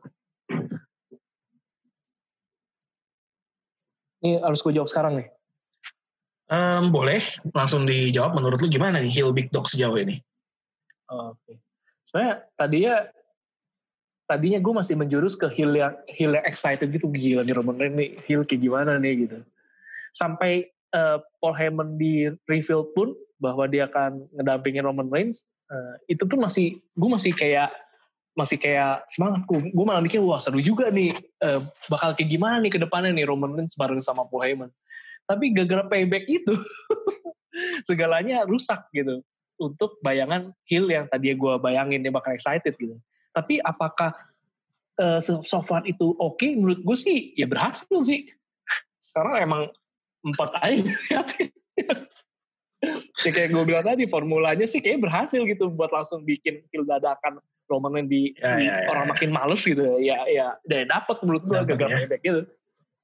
Ini 4.24 4.40
harus 4.40 4.64
gue 4.64 4.72
jawab 4.72 4.88
sekarang 4.88 5.20
nih. 5.20 5.28
Um, 6.48 6.88
boleh, 6.88 7.20
langsung 7.52 7.84
dijawab. 7.84 8.32
Menurut 8.32 8.64
lu 8.64 8.72
gimana 8.72 8.96
nih 8.96 9.12
Hill 9.12 9.36
Big 9.36 9.52
Dog 9.52 9.68
sejauh 9.68 10.00
ini? 10.00 10.24
Oke. 11.12 11.36
Okay 11.44 11.63
tadinya 12.54 13.10
tadinya 14.24 14.58
gue 14.62 14.72
masih 14.72 14.94
menjurus 14.96 15.34
ke 15.36 15.50
heel 15.52 15.74
yang 15.74 15.94
heel 16.08 16.32
yang 16.32 16.46
excited 16.46 16.88
gitu. 16.88 17.10
Gila 17.10 17.42
nih 17.44 17.54
Roman 17.54 17.76
Reigns 17.76 17.96
nih 17.98 18.10
heel 18.24 18.42
kayak 18.46 18.62
gimana 18.62 18.96
nih 18.96 19.28
gitu. 19.28 19.38
Sampai 20.14 20.70
uh, 20.94 21.18
Paul 21.42 21.54
Heyman 21.58 21.98
di 21.98 22.30
reveal 22.46 22.86
pun 22.94 23.12
bahwa 23.36 23.66
dia 23.68 23.90
akan 23.90 24.30
ngedampingin 24.30 24.86
Roman 24.86 25.10
Reigns 25.10 25.44
uh, 25.68 25.98
itu 26.06 26.24
pun 26.24 26.40
masih 26.40 26.78
gue 26.78 27.10
masih 27.10 27.34
kayak 27.34 27.74
masih 28.34 28.56
kayak 28.56 29.04
semangat. 29.10 29.42
Gue 29.44 29.74
gue 29.74 29.84
malah 29.84 30.00
mikir 30.00 30.22
wah 30.22 30.38
seru 30.38 30.62
juga 30.62 30.88
nih 30.88 31.12
uh, 31.44 31.66
bakal 31.90 32.16
kayak 32.16 32.30
gimana 32.30 32.62
nih 32.62 32.72
ke 32.72 32.78
depannya 32.80 33.10
nih 33.10 33.26
Roman 33.28 33.52
Reigns 33.58 33.74
bareng 33.76 34.00
sama 34.00 34.24
Paul 34.24 34.46
Heyman. 34.46 34.70
Tapi 35.26 35.50
gara-gara 35.56 35.88
payback 35.88 36.28
itu 36.28 36.54
segalanya 37.88 38.44
rusak 38.46 38.86
gitu 38.92 39.24
untuk 39.58 39.98
bayangan 40.02 40.50
Hill 40.66 40.90
yang 40.90 41.06
tadi 41.06 41.34
gue 41.34 41.54
bayangin 41.62 42.02
dia 42.02 42.12
bakal 42.14 42.34
excited 42.34 42.74
gitu. 42.74 42.98
Tapi 43.34 43.58
apakah 43.62 44.14
uh, 44.98 45.20
so 45.22 45.60
far 45.62 45.82
itu 45.86 46.14
oke? 46.18 46.38
Okay? 46.38 46.54
Menurut 46.54 46.80
gue 46.82 46.96
sih 46.98 47.34
ya 47.34 47.46
berhasil 47.46 47.98
sih. 48.02 48.26
Sekarang 48.98 49.34
emang 49.40 49.62
empat 50.24 50.50
aja 50.64 50.88
ya 53.24 53.30
kayak 53.32 53.50
gue 53.52 53.64
bilang 53.64 53.84
tadi 53.84 54.04
formulanya 54.08 54.64
sih 54.68 54.80
kayak 54.80 55.04
berhasil 55.04 55.40
gitu 55.44 55.72
buat 55.72 55.92
langsung 55.92 56.24
bikin 56.24 56.64
Hill 56.72 56.84
dadakan 56.84 57.40
Roman 57.64 58.04
di, 58.04 58.36
ya, 58.36 58.60
di 58.60 58.68
ya, 58.68 58.84
ya, 58.84 58.88
orang 58.92 59.04
ya. 59.08 59.10
makin 59.16 59.30
males 59.32 59.62
gitu 59.64 59.84
ya 60.00 60.20
ya 60.28 60.52
dan 60.68 60.88
dapat 60.88 61.16
menurut 61.24 61.42
gue 61.48 61.58
gagal 61.64 61.88
ya. 61.88 61.96
payback 62.04 62.22
gitu 62.24 62.42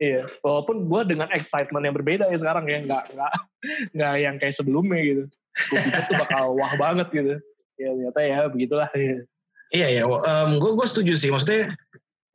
Iya, 0.01 0.25
walaupun 0.41 0.89
gue 0.89 1.13
dengan 1.13 1.29
excitement 1.29 1.85
yang 1.85 1.93
berbeda 1.93 2.25
ya 2.33 2.39
sekarang 2.41 2.65
ya, 2.65 2.81
nggak 2.89 3.05
nggak 3.13 3.33
nggak 4.01 4.15
yang 4.17 4.35
kayak 4.41 4.57
sebelumnya 4.57 4.97
gitu 5.05 5.25
gue 5.57 5.81
pikir 5.83 6.03
tuh 6.09 6.17
bakal 6.17 6.57
wah 6.57 6.73
banget 6.79 7.09
gitu. 7.13 7.35
Ya 7.81 7.89
ternyata 7.97 8.21
ya 8.23 8.39
begitulah. 8.49 8.89
Iya 9.71 9.89
ya 10.01 10.03
um, 10.07 10.51
gue 10.59 10.73
gue 10.75 10.87
setuju 10.87 11.15
sih. 11.17 11.31
Maksudnya 11.31 11.75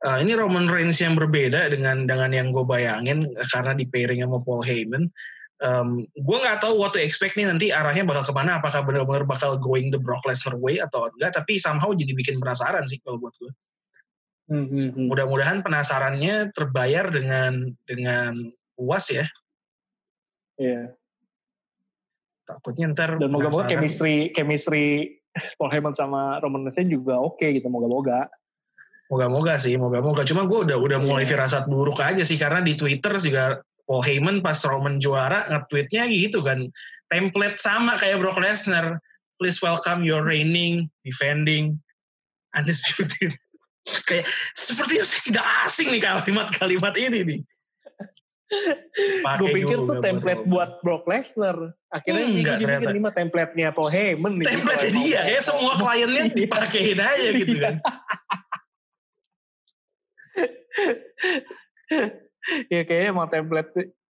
uh, 0.06 0.18
ini 0.20 0.36
Roman 0.36 0.68
Reigns 0.68 1.00
yang 1.00 1.16
berbeda 1.16 1.72
dengan 1.72 2.04
dengan 2.04 2.30
yang 2.32 2.52
gue 2.52 2.64
bayangin 2.64 3.28
karena 3.52 3.72
di 3.76 3.84
pairing 3.88 4.24
sama 4.24 4.40
Paul 4.42 4.62
Heyman. 4.64 5.08
Um, 5.64 6.04
gue 6.20 6.36
nggak 6.36 6.60
tahu 6.60 6.76
what 6.76 6.92
to 6.92 7.00
expect 7.00 7.32
nih 7.32 7.48
nanti 7.48 7.72
arahnya 7.72 8.04
bakal 8.04 8.28
ke 8.28 8.32
mana 8.36 8.60
apakah 8.60 8.84
benar-benar 8.84 9.24
bakal 9.24 9.56
going 9.56 9.88
the 9.88 9.96
Brock 9.96 10.20
Lesnar 10.28 10.52
way 10.60 10.76
atau 10.84 11.08
enggak 11.08 11.32
tapi 11.32 11.56
somehow 11.56 11.96
jadi 11.96 12.12
bikin 12.12 12.36
penasaran 12.36 12.84
sih 12.84 13.00
kalau 13.00 13.16
buat 13.16 13.32
gue 13.40 13.48
hmm, 14.52 14.66
hmm, 14.68 14.88
hmm. 14.92 15.06
mudah-mudahan 15.08 15.64
penasarannya 15.64 16.52
terbayar 16.52 17.08
dengan 17.08 17.72
dengan 17.88 18.52
puas 18.76 19.08
ya. 19.08 19.24
Iya 20.60 20.92
takutnya 22.46 22.86
ntar 22.94 23.18
dan 23.18 23.28
moga-moga 23.28 23.66
chemistry 23.66 24.30
chemistry 24.32 25.18
Paul 25.58 25.68
Heyman 25.74 25.92
sama 25.92 26.38
Roman 26.40 26.64
Reigns 26.64 26.88
juga 26.88 27.18
oke 27.20 27.42
okay, 27.42 27.58
gitu 27.58 27.68
moga-moga. 27.68 28.30
Moga-moga 29.06 29.54
sih 29.60 29.78
moga-moga. 29.78 30.26
Cuma 30.26 30.48
gue 30.48 30.66
udah 30.66 30.78
udah 30.80 30.98
mulai 30.98 31.22
yeah. 31.26 31.36
firasat 31.36 31.70
buruk 31.70 32.02
aja 32.02 32.26
sih 32.26 32.34
karena 32.40 32.64
di 32.64 32.74
Twitter 32.74 33.14
juga 33.20 33.60
Paul 33.86 34.02
Heyman 34.02 34.42
pas 34.42 34.58
Roman 34.66 34.98
juara 34.98 35.46
nge-tweetnya 35.46 36.10
gitu 36.10 36.42
kan. 36.42 36.66
Template 37.06 37.58
sama 37.60 37.94
kayak 38.00 38.18
Brock 38.18 38.42
Lesnar. 38.42 38.98
Please 39.38 39.62
welcome 39.62 40.02
your 40.02 40.26
reigning 40.26 40.88
defending 41.04 41.78
undisputed. 42.56 43.36
Kayak 44.10 44.26
sepertinya 44.58 45.04
saya 45.06 45.22
tidak 45.22 45.46
asing 45.62 45.94
nih 45.94 46.02
kalimat-kalimat 46.02 46.94
ini 46.98 47.20
nih 47.22 47.40
gue 49.42 49.50
pikir 49.50 49.78
tuh 49.90 49.98
template 49.98 50.46
buat, 50.46 50.78
Brock 50.86 51.02
Lesnar. 51.10 51.74
Akhirnya 51.90 52.26
hmm, 52.26 52.36
enggak, 52.38 52.56
ternyata. 52.62 52.90
ini 52.94 53.00
mah 53.02 53.14
template-nya 53.14 53.74
Paul 53.74 53.90
Heyman. 53.90 54.38
Nih, 54.38 54.46
template 54.46 54.90
dia, 54.94 55.26
kayak 55.26 55.42
semua 55.42 55.74
kliennya 55.82 56.22
iya. 56.30 56.34
dipakein 56.34 57.00
aja 57.02 57.28
gitu 57.34 57.54
kan. 57.58 57.74
ya 62.72 62.80
kayaknya 62.86 63.08
emang 63.10 63.28
template 63.32 63.70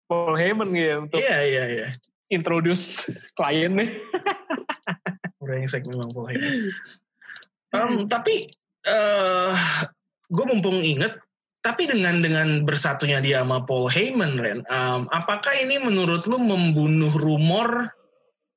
Paul 0.09 0.37
Heyman 0.37 0.73
gitu 0.73 0.99
untuk 1.09 1.21
Iya, 1.21 1.39
iya, 1.45 1.65
iya. 1.69 1.89
Introduce 2.33 3.05
kliennya. 3.37 3.93
Brengsek 5.43 5.85
memang 5.85 6.09
Paul 6.17 6.33
Heyman. 6.33 6.73
Um, 7.73 8.05
tapi 8.09 8.49
uh, 8.89 8.93
eh, 8.93 9.53
gue 10.29 10.45
mumpung 10.49 10.81
inget 10.81 11.13
tapi 11.63 11.87
dengan 11.87 12.19
dengan 12.19 12.67
bersatunya 12.67 13.23
dia 13.23 13.47
sama 13.47 13.63
Paul 13.63 13.87
Heyman, 13.87 14.35
Ren, 14.35 14.67
um, 14.67 15.07
apakah 15.15 15.55
ini 15.55 15.79
menurut 15.79 16.27
lu 16.27 16.43
membunuh 16.43 17.15
rumor 17.23 17.87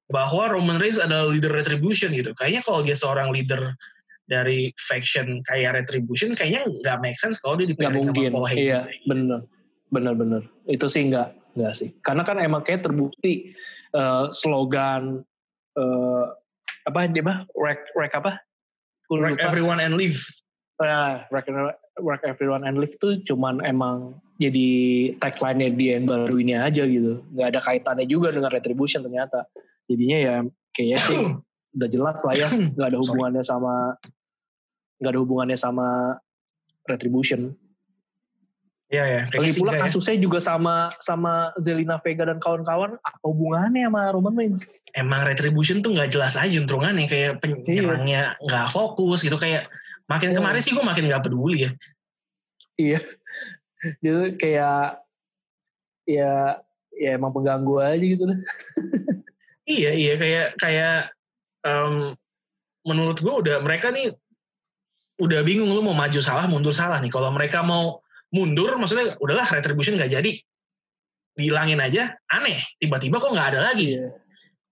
bahwa 0.09 0.49
Roman 0.49 0.81
Reigns 0.81 0.97
adalah 0.97 1.29
leader 1.29 1.53
Retribution 1.53 2.09
gitu? 2.17 2.33
Kayaknya 2.33 2.61
kalau 2.65 2.81
dia 2.81 2.97
seorang 2.97 3.29
leader 3.29 3.77
dari 4.25 4.73
faction 4.81 5.45
kayak 5.45 5.77
Retribution, 5.85 6.33
kayaknya 6.33 6.65
nggak 6.65 6.97
make 7.05 7.17
sense 7.21 7.37
kalau 7.37 7.61
dia 7.61 7.69
dipilih 7.69 8.09
sama 8.09 8.25
Paul 8.33 8.49
Heyman. 8.49 8.65
Iya, 8.65 8.79
bener, 9.05 9.39
bener, 9.93 10.13
bener. 10.17 10.41
Itu 10.65 10.89
sih 10.89 11.05
nggak, 11.05 11.61
nggak 11.61 11.73
sih. 11.77 11.93
Karena 12.01 12.25
kan 12.25 12.41
emang 12.41 12.65
kayak 12.65 12.89
terbukti 12.89 13.53
uh, 13.93 14.33
slogan 14.33 15.21
uh, 15.77 16.25
apa 16.89 17.05
dia 17.13 17.21
mah, 17.21 17.45
rek, 17.53 17.85
rek 17.93 18.17
apa? 18.17 18.41
Rek 19.13 19.37
everyone 19.37 19.77
and 19.77 19.93
leave. 19.93 20.25
Uh, 20.81 21.21
rek, 21.29 21.45
work 21.99 22.23
everyone 22.27 22.67
and 22.67 22.75
live 22.79 22.91
tuh 22.99 23.19
cuman 23.23 23.63
emang 23.63 24.19
jadi 24.35 24.67
tagline-nya 25.15 25.69
di 25.71 25.85
yang 25.95 26.05
baru 26.07 26.35
ini 26.35 26.53
aja 26.59 26.83
gitu. 26.83 27.23
Nggak 27.31 27.47
ada 27.55 27.59
kaitannya 27.63 28.05
juga 28.07 28.35
dengan 28.35 28.51
retribution 28.51 28.99
ternyata. 29.03 29.47
Jadinya 29.87 30.17
ya 30.19 30.35
kayaknya 30.75 30.99
sih 30.99 31.19
udah 31.79 31.89
jelas 31.89 32.19
lah 32.27 32.35
ya. 32.35 32.49
Nggak 32.75 32.87
ada 32.91 32.99
hubungannya 32.99 33.43
sama 33.43 33.95
nggak 34.95 35.11
ada 35.11 35.19
hubungannya 35.19 35.57
sama 35.59 36.17
retribution. 36.87 37.51
Iya 38.87 39.03
ya. 39.03 39.21
Lagi 39.27 39.31
kayaknya 39.33 39.51
sih 39.51 39.61
pula 39.65 39.73
ya. 39.75 39.81
kasusnya 39.83 40.15
juga 40.21 40.39
sama 40.39 40.87
sama 41.01 41.51
Zelina 41.57 41.99
Vega 41.99 42.23
dan 42.23 42.39
kawan-kawan 42.39 42.95
apa 43.01 43.25
hubungannya 43.27 43.91
sama 43.91 44.01
Roman 44.15 44.35
Reigns? 44.39 44.63
Emang 44.95 45.27
retribution 45.27 45.83
tuh 45.83 45.97
nggak 45.97 46.15
jelas 46.15 46.39
aja 46.39 46.55
untungannya 46.55 47.09
kayak 47.09 47.43
penyerangnya 47.43 48.39
nggak 48.45 48.71
fokus 48.71 49.25
gitu 49.25 49.35
kayak 49.35 49.67
makin 50.05 50.31
Iya. 50.33 50.37
kemarin 50.37 50.61
sih 50.61 50.73
gue 50.73 50.85
makin 50.85 51.05
nggak 51.09 51.23
peduli 51.25 51.69
ya. 51.69 51.71
Iya. 52.75 52.99
Jadi 54.01 54.23
kayak 54.41 55.05
ya 56.05 56.61
ya 56.95 57.09
emang 57.17 57.33
pengganggu 57.33 57.75
aja 57.81 58.05
gitu 58.05 58.23
deh. 58.29 58.39
Iya 59.65 59.91
iya 59.97 60.13
kayak 60.21 60.47
kayak 60.61 60.97
em, 61.65 62.13
menurut 62.85 63.17
gue 63.17 63.33
udah 63.33 63.57
mereka 63.65 63.89
nih 63.89 64.13
udah 65.17 65.41
bingung 65.41 65.71
lu 65.73 65.81
mau 65.81 65.97
maju 65.97 66.19
salah 66.21 66.45
mundur 66.45 66.75
salah 66.75 67.01
nih. 67.01 67.09
Kalau 67.09 67.33
mereka 67.33 67.65
mau 67.65 68.01
mundur 68.29 68.77
maksudnya 68.77 69.17
udahlah 69.17 69.47
retribution 69.49 69.97
nggak 69.97 70.13
jadi 70.21 70.31
dihilangin 71.35 71.81
aja 71.83 72.15
aneh 72.31 72.63
tiba-tiba 72.79 73.17
kok 73.17 73.33
nggak 73.33 73.57
ada 73.57 73.73
lagi. 73.73 73.97
Iya. 73.97 74.13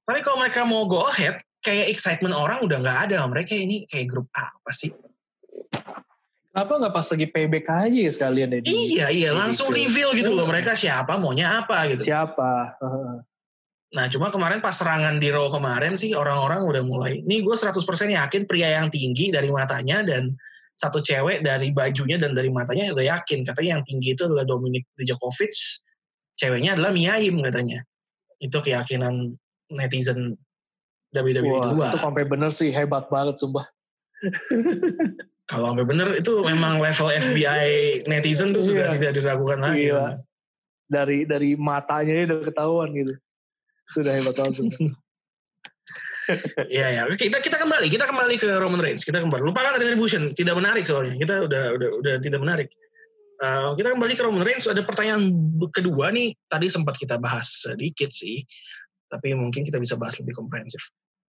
Tapi 0.04 0.20
kalau 0.22 0.38
mereka 0.38 0.62
mau 0.68 0.86
go 0.86 1.10
ahead 1.10 1.42
kayak 1.64 1.90
excitement 1.90 2.36
orang 2.36 2.60
udah 2.62 2.78
nggak 2.84 3.00
ada 3.10 3.24
mereka 3.26 3.56
ini 3.56 3.88
kayak 3.88 4.12
grup 4.12 4.28
apa 4.36 4.72
sih? 4.76 4.92
Kenapa 6.54 6.74
nggak 6.86 6.94
pas 6.94 7.08
lagi 7.10 7.28
payback 7.34 7.66
aja 7.66 8.00
ya 8.06 8.12
sekalian 8.14 8.54
deh? 8.54 8.62
di- 8.62 8.70
Iya 8.94 9.10
iya 9.10 9.30
langsung 9.34 9.74
reveal 9.74 10.14
gitu 10.14 10.38
loh 10.38 10.46
mereka 10.46 10.78
siapa 10.78 11.18
maunya 11.18 11.66
apa 11.66 11.90
gitu. 11.90 12.14
Siapa? 12.14 12.78
Nah 13.94 14.06
cuma 14.06 14.30
kemarin 14.30 14.62
pas 14.62 14.78
serangan 14.78 15.18
di 15.18 15.34
Raw 15.34 15.50
kemarin 15.50 15.98
sih 15.98 16.14
orang-orang 16.14 16.62
udah 16.62 16.84
mulai. 16.86 17.26
Nih 17.26 17.42
gue 17.42 17.58
100% 17.58 17.82
yakin 18.14 18.46
pria 18.46 18.70
yang 18.78 18.94
tinggi 18.94 19.34
dari 19.34 19.50
matanya 19.50 20.06
dan 20.06 20.38
satu 20.78 21.02
cewek 21.02 21.42
dari 21.42 21.74
bajunya 21.74 22.22
dan 22.22 22.38
dari 22.38 22.54
matanya 22.54 22.94
udah 22.94 23.18
yakin. 23.18 23.42
Katanya 23.50 23.82
yang 23.82 23.84
tinggi 23.90 24.14
itu 24.14 24.22
adalah 24.30 24.46
Dominic 24.46 24.86
Dijakovic. 24.94 25.54
Ceweknya 26.38 26.78
adalah 26.78 26.94
Miaim 26.94 27.42
katanya. 27.42 27.82
Itu 28.38 28.62
keyakinan 28.62 29.34
netizen 29.74 30.38
WWE 31.18 31.50
Wah, 31.50 31.90
2. 31.90 31.94
itu 31.94 31.98
sampai 31.98 32.24
bener 32.30 32.54
sih 32.54 32.70
hebat 32.70 33.10
banget 33.10 33.42
sumpah. 33.42 33.66
Kalau 35.44 35.76
sampai 35.76 35.84
bener 35.84 36.08
itu 36.16 36.40
memang 36.40 36.80
level 36.80 37.12
FBI 37.12 37.68
netizen 38.08 38.56
tuh 38.56 38.64
sudah 38.64 38.96
Iya. 38.96 38.96
tidak 38.96 39.12
diragukan 39.20 39.60
lagi. 39.60 39.92
Gila. 39.92 40.08
Dari 40.88 41.18
dari 41.28 41.50
matanya 41.60 42.32
udah 42.32 42.40
ketahuan 42.48 42.90
gitu. 42.96 43.14
Itu 43.92 43.98
udah 44.08 44.14
hebat 44.16 44.36
banget 44.40 44.54
sumpah. 44.64 44.88
Iya 46.72 46.88
ya. 46.96 47.02
Kita 47.12 47.44
kita 47.44 47.60
kembali, 47.60 47.92
kita 47.92 48.08
kembali 48.08 48.40
ke 48.40 48.48
Roman 48.56 48.80
Reigns. 48.80 49.04
Kita 49.04 49.20
kembali. 49.20 49.44
Lupakan 49.44 49.76
Retribution, 49.76 50.32
tidak 50.32 50.56
menarik 50.56 50.88
soalnya. 50.88 51.20
Kita 51.20 51.44
udah 51.44 51.64
udah 51.76 51.90
udah 52.00 52.14
tidak 52.24 52.40
menarik. 52.40 52.70
Eh, 53.44 53.70
kita 53.76 53.92
kembali 53.92 54.14
ke 54.16 54.24
Roman 54.24 54.44
Reigns. 54.48 54.64
Ada 54.64 54.88
pertanyaan 54.88 55.28
kedua 55.76 56.16
nih. 56.16 56.32
Tadi 56.48 56.72
sempat 56.72 56.96
kita 56.96 57.20
bahas 57.20 57.68
sedikit 57.68 58.08
sih, 58.16 58.40
tapi 59.12 59.36
mungkin 59.36 59.68
kita 59.68 59.84
bisa 59.84 60.00
bahas 60.00 60.16
lebih 60.24 60.40
komprehensif. 60.40 60.80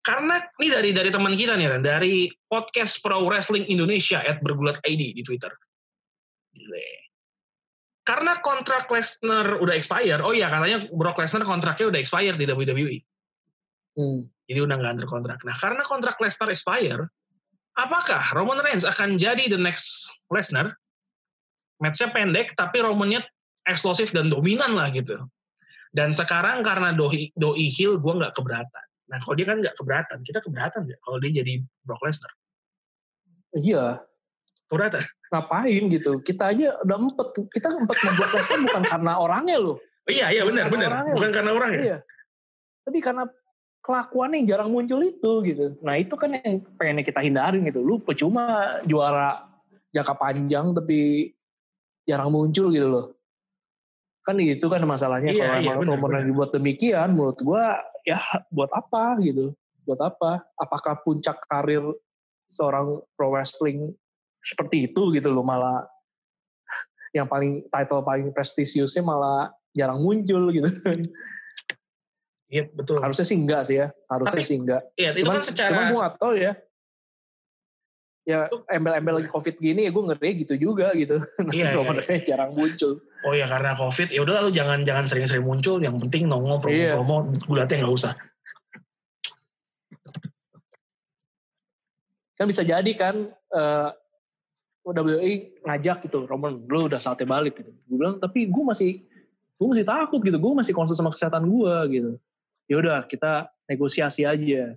Karena 0.07 0.39
ini 0.63 0.71
dari 0.71 0.91
dari 0.95 1.11
teman 1.11 1.35
kita 1.35 1.59
nih, 1.59 1.83
dari 1.83 2.31
podcast 2.47 3.03
Pro 3.03 3.27
Wrestling 3.27 3.67
Indonesia 3.67 4.23
at 4.23 4.39
bergulat 4.39 4.79
ID 4.87 5.19
di 5.19 5.23
Twitter. 5.27 5.51
Gile. 6.55 7.11
Karena 8.07 8.39
kontrak 8.39 8.87
Lesnar 8.87 9.59
udah 9.59 9.75
expire, 9.75 10.23
oh 10.23 10.31
iya 10.31 10.47
katanya 10.47 10.87
Brock 10.95 11.19
Lesnar 11.19 11.43
kontraknya 11.43 11.91
udah 11.91 11.99
expire 11.99 12.39
di 12.39 12.47
WWE. 12.47 13.03
Hmm. 13.99 14.31
Jadi 14.47 14.61
udah 14.63 14.79
nggak 14.79 14.93
under 14.95 15.09
kontrak. 15.11 15.43
Nah 15.43 15.59
karena 15.59 15.83
kontrak 15.83 16.15
Lesnar 16.23 16.55
expire, 16.55 17.03
apakah 17.75 18.23
Roman 18.31 18.63
Reigns 18.63 18.87
akan 18.87 19.19
jadi 19.19 19.51
the 19.51 19.59
next 19.59 20.07
Lesnar? 20.31 20.71
Matchnya 21.83 22.15
pendek, 22.15 22.55
tapi 22.55 22.79
Romannya 22.79 23.27
eksplosif 23.67 24.15
dan 24.15 24.31
dominan 24.31 24.79
lah 24.79 24.87
gitu. 24.95 25.19
Dan 25.91 26.15
sekarang 26.15 26.63
karena 26.63 26.95
doi, 26.95 27.35
doi 27.35 27.67
heel, 27.75 27.99
gue 27.99 28.15
nggak 28.23 28.39
keberatan. 28.39 28.87
Nah 29.07 29.19
kalau 29.23 29.35
dia 29.39 29.47
kan 29.47 29.59
nggak 29.63 29.77
keberatan, 29.79 30.19
kita 30.27 30.39
keberatan 30.43 30.81
nggak 30.91 31.01
kalau 31.03 31.19
dia 31.23 31.31
jadi 31.43 31.53
Brock 31.87 32.03
Lesnar? 32.03 32.33
Iya, 33.57 34.03
Keberatan? 34.67 35.03
ngapain 35.31 35.83
gitu? 35.95 36.13
Kita 36.27 36.51
aja 36.51 36.75
udah 36.83 36.97
empet, 36.99 37.29
kita 37.55 37.67
empet 37.71 37.99
membuat 38.03 38.31
Lesnar 38.35 38.59
bukan 38.67 38.83
karena 38.83 39.13
orangnya 39.17 39.57
loh. 39.63 39.77
Oh, 39.79 40.13
iya, 40.13 40.31
iya 40.31 40.43
benar, 40.47 40.71
benar. 40.71 40.91
orangnya. 40.91 41.15
Bukan 41.19 41.31
karena 41.35 41.51
orang 41.55 41.71
ya? 41.75 41.83
Iya. 41.83 41.99
Tapi 42.87 42.99
karena 43.03 43.25
kelakuannya 43.87 44.37
yang 44.43 44.49
jarang 44.51 44.71
muncul 44.75 45.01
itu 45.03 45.33
gitu. 45.47 45.79
Nah 45.87 45.95
itu 45.95 46.15
kan 46.19 46.35
yang 46.35 46.63
pengen 46.75 47.07
kita 47.07 47.23
hindarin 47.23 47.63
gitu. 47.63 47.83
Lu 47.83 48.03
percuma 48.03 48.79
juara 48.83 49.47
jangka 49.95 50.15
panjang 50.19 50.75
tapi 50.75 51.31
jarang 52.03 52.35
muncul 52.35 52.75
gitu 52.75 52.87
loh. 52.91 53.07
Kan 54.27 54.43
itu 54.43 54.67
kan 54.67 54.83
masalahnya 54.83 55.31
Iya, 55.31 55.63
kalau 55.63 55.63
iya, 55.63 55.73
Roman 55.87 56.11
benar. 56.19 56.27
dibuat 56.27 56.51
demikian 56.51 57.15
menurut 57.15 57.39
gua 57.47 57.79
ya 58.07 58.23
buat 58.55 58.71
apa 58.71 59.19
gitu. 59.21 59.51
Buat 59.83 60.01
apa? 60.15 60.47
Apakah 60.55 61.03
puncak 61.03 61.43
karir 61.51 61.83
seorang 62.47 63.03
pro 63.19 63.35
wrestling 63.35 63.91
seperti 64.39 64.87
itu 64.87 65.11
gitu 65.11 65.27
loh 65.27 65.43
malah 65.43 65.83
yang 67.17 67.27
paling 67.27 67.67
title 67.67 68.07
paling 68.07 68.31
prestisiusnya 68.31 69.03
malah 69.03 69.51
jarang 69.75 69.99
muncul 69.99 70.55
gitu. 70.55 70.71
Iya 72.47 72.71
betul. 72.71 73.03
Harusnya 73.03 73.27
sih 73.27 73.35
enggak 73.37 73.63
sih 73.67 73.77
ya. 73.83 73.91
Harusnya 74.07 74.39
Tapi- 74.39 74.47
sih 74.47 74.57
enggak. 74.57 74.83
Iya 74.95 75.11
itu 75.19 75.27
cuman, 75.27 75.35
kan 75.35 75.43
secara 75.43 75.71
cuman 75.75 75.85
gue 75.91 75.99
gak 75.99 76.15
tau 76.23 76.35
ya. 76.39 76.53
Ya 78.27 78.51
embel-embel 78.75 79.23
lagi 79.23 79.31
covid 79.31 79.55
gini 79.55 79.87
ya 79.87 79.95
gue 79.95 80.03
ngeri 80.03 80.43
gitu 80.43 80.59
juga 80.59 80.91
gitu. 80.99 81.23
Iya, 81.55 81.71
iya, 81.71 81.79
Roman 81.79 82.03
Reigns 82.03 82.27
jarang 82.27 82.51
muncul. 82.59 82.99
oh 83.23 83.33
ya 83.33 83.47
karena 83.47 83.79
covid 83.79 84.11
ya 84.11 84.21
udah 84.27 84.43
lu 84.43 84.51
jangan 84.51 84.83
jangan 84.83 85.07
sering-sering 85.07 85.47
muncul. 85.47 85.79
Yang 85.79 86.03
penting 86.07 86.27
nongol 86.27 86.59
Iya. 86.67 86.99
promo-promo 86.99 87.17
gulatnya 87.47 87.87
nggak 87.87 87.95
usah. 87.95 88.13
Kan 92.37 92.47
bisa 92.51 92.67
jadi 92.67 92.93
kan 92.99 93.31
eh 93.33 93.91
WWE 94.87 95.63
ngajak 95.67 96.07
gitu 96.07 96.31
Roman 96.31 96.63
lu 96.63 96.87
udah 96.87 96.99
saatnya 97.03 97.27
balik 97.27 97.59
gitu. 97.59 97.71
Gue 97.91 97.97
bilang 97.99 98.19
tapi 98.19 98.47
gue 98.47 98.65
masih 98.67 99.03
gue 99.57 99.67
masih 99.71 99.87
takut 99.87 100.19
gitu. 100.19 100.39
Gue 100.39 100.53
masih 100.55 100.75
concern 100.75 100.99
sama 100.99 101.11
kesehatan 101.15 101.47
gue 101.47 101.75
gitu. 101.95 102.13
Ya 102.67 102.77
udah 102.83 103.07
kita 103.07 103.51
negosiasi 103.71 104.27
aja. 104.27 104.75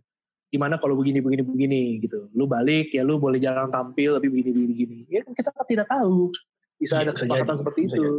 Gimana 0.49 0.81
kalau 0.81 0.97
begini 0.97 1.21
begini 1.21 1.43
begini 1.45 1.81
gitu. 2.01 2.29
Lu 2.33 2.49
balik 2.49 2.89
ya 2.93 3.05
lu 3.05 3.21
boleh 3.21 3.37
jarang 3.37 3.69
tampil 3.69 4.17
tapi 4.17 4.27
begini 4.29 4.49
begini 4.49 4.73
begini. 4.73 4.97
Ya 5.09 5.21
kan 5.25 5.33
kita 5.37 5.49
tidak 5.69 5.87
tahu. 5.89 6.33
Bisa 6.79 6.95
Iya, 6.95 7.11
ada 7.11 7.11
bisa 7.11 7.19
kesepakatan 7.27 7.47
jadi, 7.51 7.59
seperti 7.59 7.79
bisa 7.85 7.95
itu. 7.99 8.11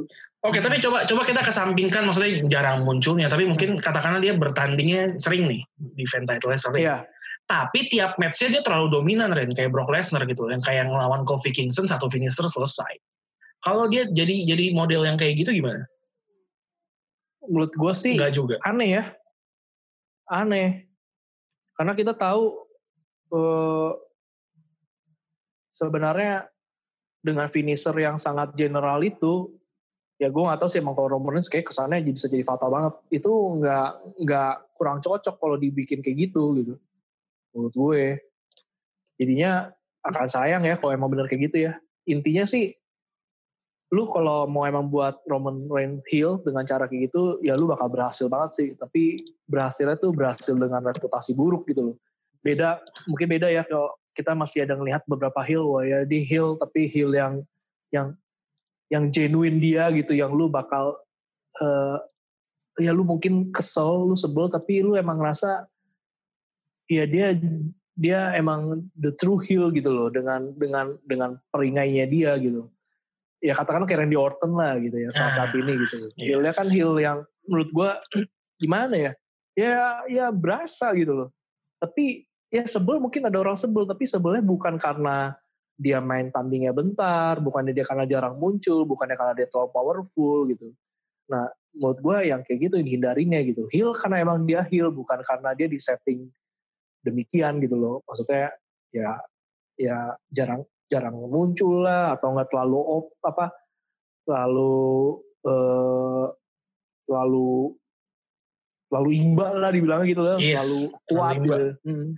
Oke, 0.45 0.59
tapi 0.61 0.77
coba 0.85 0.99
coba 1.09 1.23
kita 1.25 1.41
kesampingkan 1.41 2.03
maksudnya 2.05 2.45
jarang 2.45 2.85
munculnya, 2.85 3.33
tapi 3.33 3.49
mungkin 3.49 3.81
katakanlah 3.81 4.21
dia 4.21 4.37
bertandingnya 4.37 5.17
sering 5.17 5.49
nih 5.49 5.65
di 5.97 6.05
event 6.05 6.29
title 6.29 6.53
sering. 6.61 6.85
Iya. 6.85 7.09
Tapi 7.49 7.89
tiap 7.89 8.21
matchnya 8.21 8.61
dia 8.61 8.63
terlalu 8.63 8.93
dominan 8.93 9.33
Ren, 9.33 9.51
kayak 9.57 9.73
Brock 9.73 9.89
Lesnar 9.89 10.23
gitu, 10.29 10.47
yang 10.53 10.61
kayak 10.61 10.93
ngelawan 10.93 11.25
Kofi 11.25 11.51
Kingston 11.51 11.89
satu 11.89 12.07
finisher 12.13 12.47
selesai. 12.47 13.01
Kalau 13.65 13.89
dia 13.89 14.05
jadi 14.07 14.45
jadi 14.45 14.77
model 14.77 15.09
yang 15.09 15.17
kayak 15.17 15.41
gitu 15.41 15.57
gimana? 15.57 15.89
menurut 17.51 17.73
gue 17.73 17.93
sih 17.97 18.15
Enggak 18.15 18.33
juga. 18.37 18.57
aneh 18.63 19.01
ya 19.01 19.05
aneh 20.31 20.90
karena 21.81 21.97
kita 21.97 22.13
tahu 22.13 22.61
eh, 23.33 23.93
sebenarnya 25.73 26.45
dengan 27.25 27.49
finisher 27.49 27.97
yang 27.97 28.21
sangat 28.21 28.53
general 28.53 29.01
itu 29.01 29.49
ya 30.21 30.29
gue 30.29 30.43
nggak 30.45 30.61
tahu 30.61 30.69
sih 30.69 30.85
emang 30.85 30.93
kalau 30.93 31.17
Roman 31.17 31.41
Reigns 31.41 31.49
kayak 31.49 31.73
kesannya 31.73 32.05
jadi- 32.05 32.13
bisa 32.13 32.29
jadi 32.29 32.45
fatal 32.45 32.69
banget. 32.69 33.01
Itu 33.09 33.33
nggak 33.33 33.89
nggak 34.21 34.55
kurang 34.77 35.01
cocok 35.01 35.41
kalau 35.41 35.57
dibikin 35.57 36.05
kayak 36.05 36.29
gitu 36.29 36.61
gitu. 36.61 36.75
Menurut 37.57 37.73
gue. 37.73 38.05
Jadinya 39.17 39.73
akan 40.05 40.27
sayang 40.29 40.69
ya 40.69 40.77
kalau 40.77 40.93
emang 40.93 41.09
bener 41.09 41.33
kayak 41.33 41.49
gitu 41.49 41.57
ya. 41.65 41.81
Intinya 42.05 42.45
sih 42.45 42.77
lu 43.91 44.07
kalau 44.07 44.47
mau 44.47 44.63
emang 44.71 44.87
buat 44.87 45.19
Roman 45.27 45.67
Reigns 45.67 46.07
heel 46.07 46.39
dengan 46.47 46.63
cara 46.63 46.87
kayak 46.87 47.11
gitu 47.11 47.43
ya 47.43 47.59
lu 47.59 47.67
bakal 47.67 47.91
berhasil 47.91 48.31
banget 48.31 48.51
sih. 48.55 48.69
Tapi 48.79 49.19
berhasilnya 49.51 49.99
tuh 49.99 50.15
berhasil 50.15 50.55
dengan 50.55 50.79
reputasi 50.79 51.35
buruk 51.35 51.67
gitu 51.67 51.93
loh. 51.93 51.97
Beda 52.41 52.79
mungkin 53.11 53.27
beda 53.27 53.51
ya 53.51 53.67
kalau 53.67 53.91
kita 54.15 54.33
masih 54.39 54.63
ada 54.63 54.79
ngelihat 54.79 55.03
beberapa 55.11 55.43
heel 55.43 55.67
wah 55.67 55.83
ya 55.83 56.07
di 56.07 56.23
heel 56.23 56.55
tapi 56.55 56.87
heel 56.87 57.11
yang 57.11 57.43
yang 57.91 58.15
yang 58.91 59.11
genuine 59.11 59.59
dia 59.59 59.91
gitu 59.95 60.15
yang 60.15 60.35
lu 60.35 60.51
bakal 60.51 60.99
eh, 61.63 61.99
ya 62.83 62.91
lu 62.95 63.03
mungkin 63.07 63.51
kesel 63.51 64.11
lu 64.11 64.17
sebel 64.19 64.47
tapi 64.51 64.83
lu 64.83 64.95
emang 64.95 65.19
ngerasa 65.19 65.67
ya 66.91 67.07
dia 67.07 67.35
dia 67.95 68.35
emang 68.35 68.87
the 68.99 69.15
true 69.15 69.39
heel 69.39 69.71
gitu 69.71 69.91
loh 69.91 70.09
dengan 70.11 70.51
dengan 70.59 70.95
dengan 71.07 71.31
peringainya 71.55 72.07
dia 72.11 72.35
gitu 72.39 72.67
ya 73.41 73.57
katakan 73.57 73.89
kayak 73.89 74.05
Randy 74.05 74.19
Orton 74.21 74.53
lah 74.53 74.77
gitu 74.77 74.97
ya 75.01 75.11
saat 75.11 75.33
saat 75.37 75.51
Ah, 75.53 75.59
ini 75.59 75.73
gitu 75.89 75.97
yes. 75.97 76.13
heelnya 76.21 76.53
kan 76.53 76.69
heel 76.69 76.95
yang 77.01 77.19
menurut 77.49 77.71
gua 77.73 77.91
gimana 78.61 78.95
ya 78.95 79.13
ya 79.57 80.05
ya 80.07 80.27
berasa 80.29 80.93
gitu 80.93 81.13
loh 81.17 81.29
tapi 81.81 82.29
ya 82.53 82.69
sebel 82.69 83.01
mungkin 83.01 83.25
ada 83.25 83.41
orang 83.41 83.57
sebel 83.57 83.89
tapi 83.89 84.05
sebelnya 84.05 84.45
bukan 84.45 84.77
karena 84.77 85.33
dia 85.81 85.97
main 85.97 86.29
tandingnya 86.29 86.77
bentar, 86.77 87.41
bukannya 87.41 87.73
dia 87.73 87.89
karena 87.89 88.05
jarang 88.05 88.37
muncul, 88.37 88.85
bukannya 88.85 89.17
karena 89.17 89.33
dia 89.33 89.49
terlalu 89.49 89.73
powerful 89.73 90.45
gitu. 90.53 90.77
Nah, 91.33 91.49
menurut 91.73 91.99
gue 92.05 92.19
yang 92.29 92.45
kayak 92.45 92.69
gitu 92.69 92.77
hindarinya 92.85 93.41
gitu. 93.41 93.65
Heal 93.73 93.97
karena 93.97 94.21
emang 94.21 94.45
dia 94.45 94.61
heal, 94.69 94.93
bukan 94.93 95.25
karena 95.25 95.57
dia 95.57 95.73
di 95.73 95.81
setting 95.81 96.29
demikian 97.01 97.65
gitu 97.65 97.81
loh. 97.81 98.05
Maksudnya 98.05 98.53
ya 98.93 99.17
ya 99.81 100.13
jarang 100.29 100.69
jarang 100.91 101.15
muncul 101.17 101.87
lah 101.87 102.19
atau 102.19 102.35
nggak 102.35 102.51
terlalu 102.51 102.79
op, 102.83 103.15
apa 103.23 103.55
terlalu 104.27 104.75
eh, 105.47 106.27
terlalu 107.07 107.51
terlalu 108.91 109.11
imbal 109.15 109.55
lah 109.55 109.71
dibilangnya 109.71 110.07
gitu 110.11 110.23
lah, 110.27 110.37
Yes, 110.43 110.59
terlalu 110.59 110.79
terlalu 111.07 111.15
kuat 111.15 111.35
imbal. 111.39 111.47
gitu. 111.47 111.69
Hmm. 111.87 112.09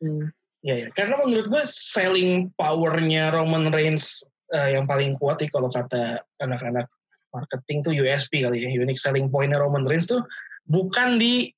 Hmm. 0.00 0.24
Ya, 0.60 0.74
ya. 0.84 0.88
Karena 0.92 1.14
menurut 1.16 1.46
gue 1.48 1.62
selling 1.64 2.52
powernya 2.60 3.32
Roman 3.32 3.72
Reigns 3.72 4.20
eh, 4.52 4.76
yang 4.76 4.84
paling 4.84 5.16
kuat 5.16 5.40
nih 5.40 5.48
kalau 5.48 5.72
kata 5.72 6.20
anak-anak 6.44 6.84
marketing 7.32 7.80
tuh 7.80 7.94
USP 7.96 8.44
kali 8.44 8.60
ya, 8.60 8.68
unique 8.68 9.00
selling 9.00 9.32
pointnya 9.32 9.56
Roman 9.56 9.80
Reigns 9.88 10.10
tuh 10.10 10.20
bukan 10.68 11.16
di 11.16 11.48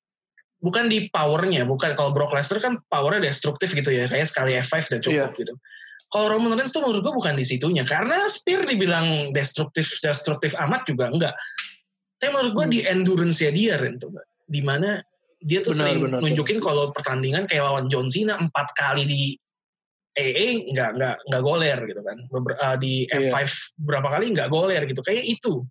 bukan 0.63 0.87
di 0.87 1.11
powernya, 1.11 1.67
bukan 1.67 1.91
kalau 1.91 2.15
Brock 2.15 2.31
Lesnar 2.31 2.63
kan 2.63 2.79
powernya 2.87 3.27
destruktif 3.27 3.75
gitu 3.75 3.91
ya, 3.91 4.07
kayak 4.07 4.23
sekali 4.31 4.55
F5 4.55 4.95
udah 4.95 5.01
cukup 5.03 5.31
Iya. 5.35 5.39
gitu. 5.43 5.53
Kalau 6.13 6.29
Roman 6.29 6.53
Reigns 6.53 6.69
tuh 6.69 6.85
menurut 6.85 7.01
gue 7.01 7.09
bukan 7.11 7.33
di 7.33 7.41
situnya, 7.41 7.81
karena 7.81 8.29
Spear 8.29 8.69
dibilang 8.69 9.33
destruktif 9.33 9.97
destruktif 9.97 10.53
amat 10.61 10.85
juga 10.85 11.09
enggak. 11.09 11.33
Tapi 12.21 12.29
menurut 12.29 12.53
gue 12.53 12.65
Hmm. 12.69 12.73
di 12.73 12.79
endurance-nya 12.85 13.49
dia 13.49 13.73
Ren 13.75 13.97
tuh, 13.97 14.13
Mbak. 14.13 14.25
di 14.45 14.61
mana 14.61 15.01
dia 15.41 15.59
tuh 15.59 15.73
Benar, 15.73 15.79
sering 15.81 15.97
benar, 16.05 16.19
nunjukin 16.21 16.59
kalau 16.61 16.93
pertandingan 16.93 17.49
kayak 17.49 17.65
lawan 17.65 17.89
John 17.89 18.07
Cena 18.07 18.37
empat 18.37 18.75
kali 18.77 19.03
di 19.03 19.33
AA 20.13 20.69
nggak 20.69 20.89
nggak 20.99 21.15
nggak 21.25 21.41
goler 21.41 21.79
gitu 21.89 22.01
kan 22.05 22.17
Beber- 22.29 22.59
uh, 22.61 22.77
di 22.77 23.09
Iya. 23.09 23.33
F5 23.33 23.49
berapa 23.81 24.07
kali 24.07 24.29
nggak 24.37 24.51
goler 24.53 24.83
gitu 24.85 25.01
kayak 25.01 25.25
itu 25.25 25.65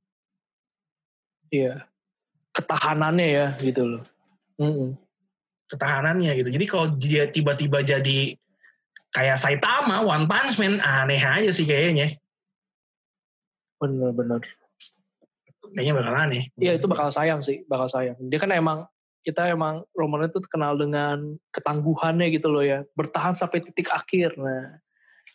Iya. 1.49 1.85
Ketahanannya 2.51 3.29
ya 3.29 3.47
gitu 3.61 3.83
loh. 3.87 4.03
Mm-mm. 4.59 4.99
ketahanannya 5.69 6.33
gitu 6.37 6.49
jadi 6.53 6.67
kalau 6.69 6.87
dia 7.01 7.25
tiba-tiba 7.29 7.81
jadi 7.81 8.37
kayak 9.13 9.37
Saitama 9.37 10.01
One 10.03 10.25
Punch 10.25 10.57
Man 10.57 10.81
aneh 10.81 11.21
aja 11.21 11.53
sih 11.53 11.69
kayaknya 11.69 12.17
Bener-bener. 13.79 14.41
kayaknya 15.73 15.95
bakal 15.97 16.15
aneh 16.17 16.43
Iya 16.59 16.77
itu 16.77 16.87
bakal 16.89 17.09
sayang 17.13 17.41
sih, 17.41 17.65
bakal 17.69 17.89
sayang. 17.89 18.17
Dia 18.29 18.41
kan 18.41 18.53
emang 18.53 18.89
kita 19.23 19.55
emang 19.55 19.87
Roman 19.95 20.27
itu 20.27 20.43
terkenal 20.43 20.75
dengan 20.75 21.39
ketangguhannya 21.55 22.27
gitu 22.35 22.51
loh 22.51 22.67
ya, 22.67 22.83
bertahan 22.99 23.39
sampai 23.39 23.63
titik 23.63 23.87
akhir. 23.95 24.35
Nah, 24.35 24.83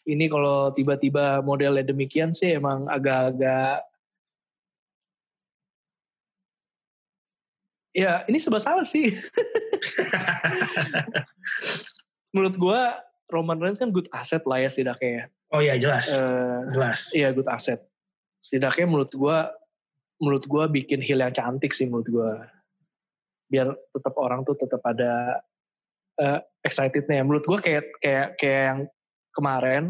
ini 0.03 0.27
kalau 0.27 0.75
tiba-tiba 0.75 1.39
modelnya 1.39 1.87
demikian 1.87 2.35
sih 2.35 2.59
emang 2.59 2.91
agak-agak 2.91 3.87
Ya, 7.97 8.21
ini 8.29 8.37
sebab 8.37 8.61
salah 8.61 8.85
sih. 8.85 9.09
Menurut 12.29 12.53
gua 12.53 12.93
Roman 13.27 13.59
Reigns 13.59 13.79
kan 13.79 13.91
good 13.91 14.07
asset 14.15 14.43
lah 14.47 14.63
ya 14.63 14.69
setidaknya 14.71 15.11
ya. 15.11 15.23
oh 15.51 15.61
ya 15.63 15.75
jelas 15.75 16.05
Eh, 16.15 16.59
jelas 16.71 16.99
Iya 17.11 17.29
good 17.35 17.47
asset. 17.51 17.83
Setidaknya 18.39 18.85
menurut 18.87 19.11
gua 19.15 19.51
menurut 20.17 20.45
gua 20.47 20.65
bikin 20.71 21.03
heel 21.03 21.19
yang 21.19 21.35
cantik 21.35 21.75
sih 21.75 21.85
menurut 21.85 22.07
gua. 22.07 22.31
Biar 23.51 23.71
tetap 23.91 24.15
orang 24.15 24.47
tuh 24.47 24.55
tetap 24.55 24.79
ada 24.87 25.43
eh, 26.19 26.39
excitednya. 26.63 27.23
Menurut 27.23 27.43
gua 27.43 27.59
kayak 27.59 27.99
kayak 27.99 28.27
kayak 28.39 28.63
yang 28.71 28.79
kemarin 29.35 29.83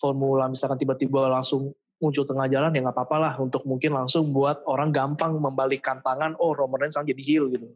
formula 0.00 0.48
misalkan 0.48 0.80
tiba-tiba 0.80 1.28
langsung 1.28 1.76
muncul 2.00 2.24
tengah 2.24 2.48
jalan 2.48 2.72
ya 2.72 2.80
nggak 2.80 2.96
apa-apa 2.96 3.16
lah 3.20 3.34
untuk 3.36 3.68
mungkin 3.68 3.92
langsung 3.92 4.32
buat 4.32 4.64
orang 4.64 4.88
gampang 4.88 5.36
membalikkan 5.36 6.00
tangan 6.00 6.32
oh 6.40 6.56
Roman 6.56 6.80
Reigns 6.80 6.96
jadi 6.96 7.20
heel 7.20 7.52
gitu. 7.52 7.68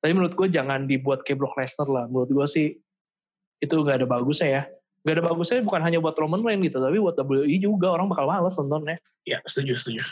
Tapi 0.00 0.12
menurut 0.16 0.32
gue 0.32 0.48
jangan 0.48 0.88
dibuat 0.88 1.20
kayak 1.20 1.44
Brock 1.44 1.56
Lesnar 1.60 1.88
lah. 1.88 2.04
Menurut 2.08 2.32
gue 2.32 2.46
sih 2.48 2.68
itu 3.60 3.74
nggak 3.74 4.04
ada 4.04 4.06
bagusnya 4.08 4.48
ya. 4.48 4.62
Nggak 5.06 5.14
ada 5.20 5.24
bagusnya 5.30 5.62
bukan 5.62 5.82
hanya 5.86 5.98
buat 6.02 6.16
Roman 6.18 6.42
Reigns 6.42 6.66
gitu, 6.66 6.82
tapi 6.82 6.98
buat 6.98 7.16
WWE 7.16 7.56
juga. 7.62 7.94
Orang 7.94 8.10
bakal 8.10 8.26
males 8.26 8.58
nontonnya. 8.58 8.98
ya 9.22 9.38
setuju 9.46 9.78
setuju. 9.78 10.02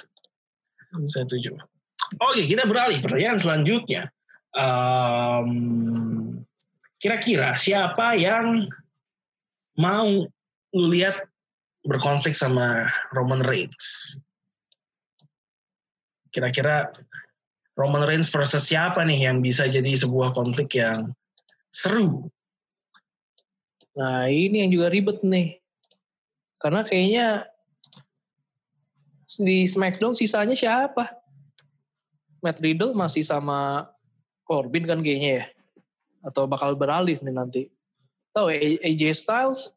Hmm. 0.94 1.06
setuju. 1.06 1.58
Oke 2.22 2.46
kita 2.46 2.64
beralih. 2.64 3.02
Pertanyaan 3.02 3.38
selanjutnya. 3.42 4.08
Em, 4.54 5.50
kira-kira 7.02 7.58
siapa 7.58 8.14
yang 8.14 8.70
mau 9.74 10.30
lu 10.74 10.86
lihat 10.94 11.26
berkonflik 11.82 12.38
sama 12.38 12.86
Roman 13.10 13.42
Reigns? 13.42 14.14
Kira-kira 16.30 16.94
Roman 17.74 18.06
Reigns 18.06 18.30
versus 18.30 18.70
siapa 18.70 19.02
nih 19.02 19.26
yang 19.26 19.42
bisa 19.42 19.66
jadi 19.66 19.90
sebuah 19.98 20.30
konflik 20.38 20.78
yang 20.78 21.10
seru 21.74 22.30
Nah 23.94 24.26
ini 24.26 24.66
yang 24.66 24.70
juga 24.74 24.90
ribet 24.90 25.22
nih. 25.22 25.58
Karena 26.58 26.82
kayaknya 26.82 27.26
di 29.38 29.66
SmackDown 29.66 30.14
sisanya 30.18 30.54
siapa? 30.54 31.14
Matt 32.44 32.60
Riddle 32.60 32.92
masih 32.92 33.24
sama 33.24 33.88
Corbin 34.44 34.84
kan 34.84 35.00
kayaknya 35.00 35.30
ya? 35.40 35.44
Atau 36.24 36.44
bakal 36.44 36.76
beralih 36.76 37.16
nih 37.22 37.34
nanti? 37.34 37.62
Tahu 38.34 38.50
AJ 38.82 39.02
Styles 39.14 39.70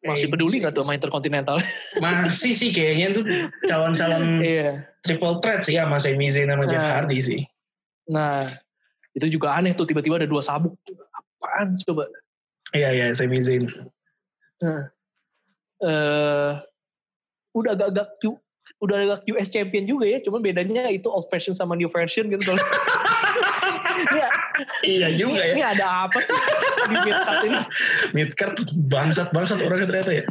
masih 0.00 0.32
peduli 0.32 0.64
nggak 0.64 0.72
tuh 0.72 0.84
main 0.88 0.96
Intercontinental? 0.96 1.60
masih 2.04 2.56
sih 2.56 2.72
kayaknya 2.72 3.12
tuh 3.12 3.24
calon-calon 3.68 4.40
Iya. 4.40 4.88
triple 5.04 5.36
threat 5.44 5.60
sih 5.60 5.76
sama 5.76 6.00
Sami 6.00 6.24
Zayn 6.32 6.48
sama 6.48 6.64
Jeff 6.64 6.80
Nah. 6.80 6.92
Hardy 6.96 7.18
sih 7.20 7.40
Nah 8.08 8.48
itu 9.12 9.26
juga 9.28 9.52
aneh 9.52 9.76
tuh 9.76 9.84
tiba-tiba 9.84 10.16
ada 10.16 10.24
dua 10.24 10.40
sabuk. 10.40 10.72
Apaan 11.50 11.74
coba? 11.82 12.06
iya 12.70 12.94
iya 12.94 13.06
Sami 13.10 13.42
Zayn 13.42 13.66
Nah, 14.60 14.86
eh 15.80 16.52
udah 17.50 17.72
agak-agak 17.72 18.06
Q- 18.18 18.38
udah 18.78 18.96
agak 19.00 19.20
US 19.26 19.48
champion 19.48 19.82
juga 19.82 20.06
ya, 20.06 20.20
cuman 20.20 20.38
bedanya 20.38 20.86
itu 20.86 21.08
old 21.08 21.26
version 21.26 21.50
sama 21.50 21.74
new 21.74 21.88
version 21.88 22.28
gitu. 22.28 22.44
Kalau 22.44 22.60
ini, 24.00 24.20
iya 24.84 25.08
juga 25.10 25.42
ini, 25.42 25.50
ya 25.50 25.54
ini 25.56 25.64
ada 25.66 25.86
apa 26.04 26.18
sih 26.20 26.36
di 26.84 26.96
mid 27.00 27.16
card 27.16 27.40
ini? 27.42 27.58
midcard 28.12 28.54
bangsat 28.86 29.28
bangsat 29.30 29.58
orangnya 29.58 29.88
ternyata 29.88 30.12
ya 30.14 30.24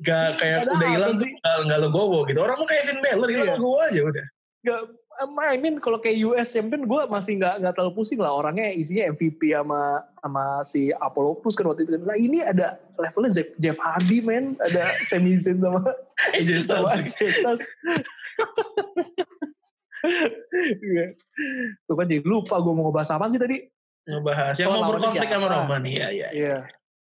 Gak 0.00 0.28
kayak 0.36 0.58
Ada 0.62 0.70
udah 0.70 0.88
hilang 0.90 1.14
sih? 1.16 1.30
nggak 1.42 1.80
legowo 1.80 2.22
gitu 2.24 2.38
orang 2.38 2.54
mau 2.54 2.64
kayak 2.64 2.84
Finn 2.84 3.00
Balor 3.00 3.28
hilang 3.28 3.48
Iya. 3.48 3.56
legowo 3.56 3.76
aja 3.80 4.00
udah 4.02 4.26
Gak, 4.62 4.80
I 5.26 5.56
mean 5.58 5.78
kalau 5.82 5.98
kayak 6.02 6.18
US 6.26 6.54
champion 6.54 6.86
gue 6.88 7.00
masih 7.10 7.38
nggak 7.38 7.54
nggak 7.62 7.72
terlalu 7.76 7.92
pusing 7.96 8.20
lah 8.20 8.32
orangnya 8.32 8.72
isinya 8.72 9.10
MVP 9.12 9.54
sama 9.54 10.02
sama 10.18 10.44
si 10.64 10.90
Apollo 10.94 11.42
Crews 11.42 11.56
kan 11.58 11.66
waktu 11.68 11.84
itu. 11.84 11.98
Nah 12.00 12.16
ini 12.18 12.42
ada 12.42 12.80
levelnya 12.96 13.30
Jeff, 13.34 13.48
Jeff 13.58 13.78
Hardy 13.78 14.18
men, 14.20 14.54
ada 14.58 14.88
Sami 15.08 15.36
Zayn 15.38 15.62
sama 15.62 15.82
AJ 16.34 16.50
Styles. 16.64 17.62
Iya. 20.82 21.14
Tuh 21.86 21.94
kan 21.94 22.06
jadi 22.10 22.26
lupa 22.26 22.58
gue 22.58 22.72
mau 22.74 22.90
ngebahas 22.90 23.14
apa 23.14 23.30
sih 23.30 23.38
tadi? 23.38 23.58
ngebahas 24.02 24.58
yang 24.58 24.66
Oh, 24.66 24.82
mau 24.82 24.90
berkonflik 24.98 25.30
sama? 25.30 25.46
Roman 25.46 25.82
iya 25.86 26.10
iya 26.10 26.28
Iya. 26.34 26.58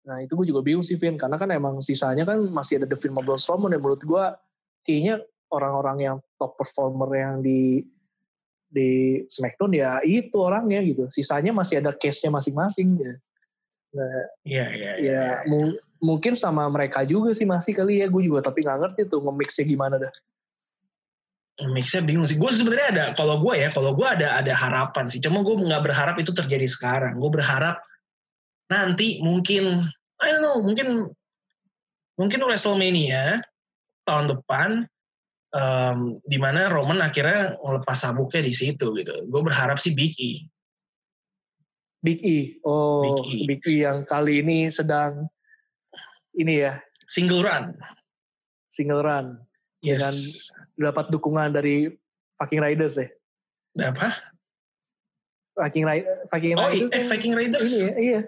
Nah 0.05 0.20
itu 0.20 0.35
gue 0.35 0.46
juga 0.51 0.61
bingung 0.61 0.85
sih 0.85 0.98
Vin, 0.98 1.14
karena 1.16 1.38
kan 1.38 1.48
emang 1.48 1.79
sisanya 1.81 2.27
kan 2.27 2.42
masih 2.51 2.83
ada 2.83 2.87
The 2.90 2.98
sama 2.98 3.22
Braun 3.22 3.38
Strowman 3.38 3.70
dan 3.72 3.81
menurut 3.81 4.03
gue 4.03 4.25
kayaknya 4.83 5.22
orang-orang 5.53 5.96
yang 6.01 6.16
top 6.37 6.59
performer 6.59 7.09
yang 7.14 7.35
di 7.38 7.87
di 8.72 9.20
SmackDown 9.28 9.72
ya 9.76 10.00
itu 10.00 10.32
orangnya 10.40 10.80
gitu. 10.80 11.06
Sisanya 11.12 11.52
masih 11.52 11.85
ada 11.85 11.92
case-nya 11.92 12.32
masing-masing. 12.32 12.88
Ya. 12.96 13.14
Nah, 13.92 14.24
iya 14.48 14.66
iya 14.72 14.92
iya 14.96 15.12
ya 15.12 15.24
mu- 15.44 15.76
mungkin 16.00 16.32
sama 16.32 16.64
mereka 16.72 17.04
juga 17.04 17.37
sih 17.37 17.44
masih 17.44 17.76
kali 17.76 18.00
ya. 18.00 18.08
Gue 18.08 18.24
juga 18.24 18.40
tapi 18.40 18.64
nggak 18.64 18.78
ngerti 18.80 19.00
tuh 19.12 19.20
nge-mixnya 19.20 19.64
gimana 19.68 19.96
dah. 20.00 20.12
mixnya 21.68 22.00
bingung 22.02 22.24
sih 22.24 22.40
gue 22.40 22.48
sebenarnya 22.48 22.88
ada 22.90 23.04
kalau 23.12 23.37
gue 23.38 23.54
ya 23.61 23.68
kalau 23.76 23.92
gue 23.92 24.08
ada 24.08 24.40
ada 24.40 24.56
harapan 24.56 25.06
sih 25.12 25.20
cuma 25.20 25.44
gue 25.44 25.52
nggak 25.52 25.85
berharap 25.85 26.16
itu 26.16 26.32
terjadi 26.32 26.64
sekarang 26.64 27.20
gue 27.20 27.30
berharap 27.30 27.76
nanti 28.72 29.20
mungkin 29.20 29.85
I 30.24 30.28
don't 30.32 30.42
know 30.42 30.58
mungkin 30.64 31.12
mungkin 32.16 32.40
WrestleMania 32.40 33.44
tahun 34.08 34.32
depan 34.32 34.88
em, 35.52 36.18
di 36.24 36.38
mana 36.40 36.72
Roman 36.72 37.00
akhirnya 37.04 37.56
ngelepas 37.60 37.96
sabuknya 37.96 38.42
di 38.44 38.52
situ 38.52 38.92
gitu 38.96 39.12
gue 39.28 39.40
berharap 39.44 39.76
sih 39.76 39.92
Big 39.92 40.16
E 40.16 40.48
Big 42.02 42.18
E. 42.26 42.58
Oh, 42.66 43.06
Big 43.06 43.18
E. 43.30 43.36
Big 43.46 43.62
E 43.68 43.74
yang 43.86 44.02
kali 44.02 44.42
ini 44.42 44.66
sedang 44.72 45.30
ini 46.34 46.66
ya 46.66 46.80
single 47.06 47.44
run 47.44 47.70
single 48.66 49.04
run 49.04 49.38
yes 49.84 50.00
Dengan- 50.02 50.90
dapat 50.90 51.12
dukungan 51.12 51.52
dari 51.54 51.92
fucking 52.40 52.58
Riders 52.58 52.98
ya. 52.98 53.08
apa 53.86 54.32
Viking, 55.52 55.84
Viking 56.32 56.56
oh 56.56 56.64
Riders 56.72 56.90
eh, 56.90 57.04
yang 57.04 57.08
Viking 57.12 57.34
Raiders 57.36 57.70
ini 57.76 57.84
ya, 57.84 57.92
iya. 58.00 58.20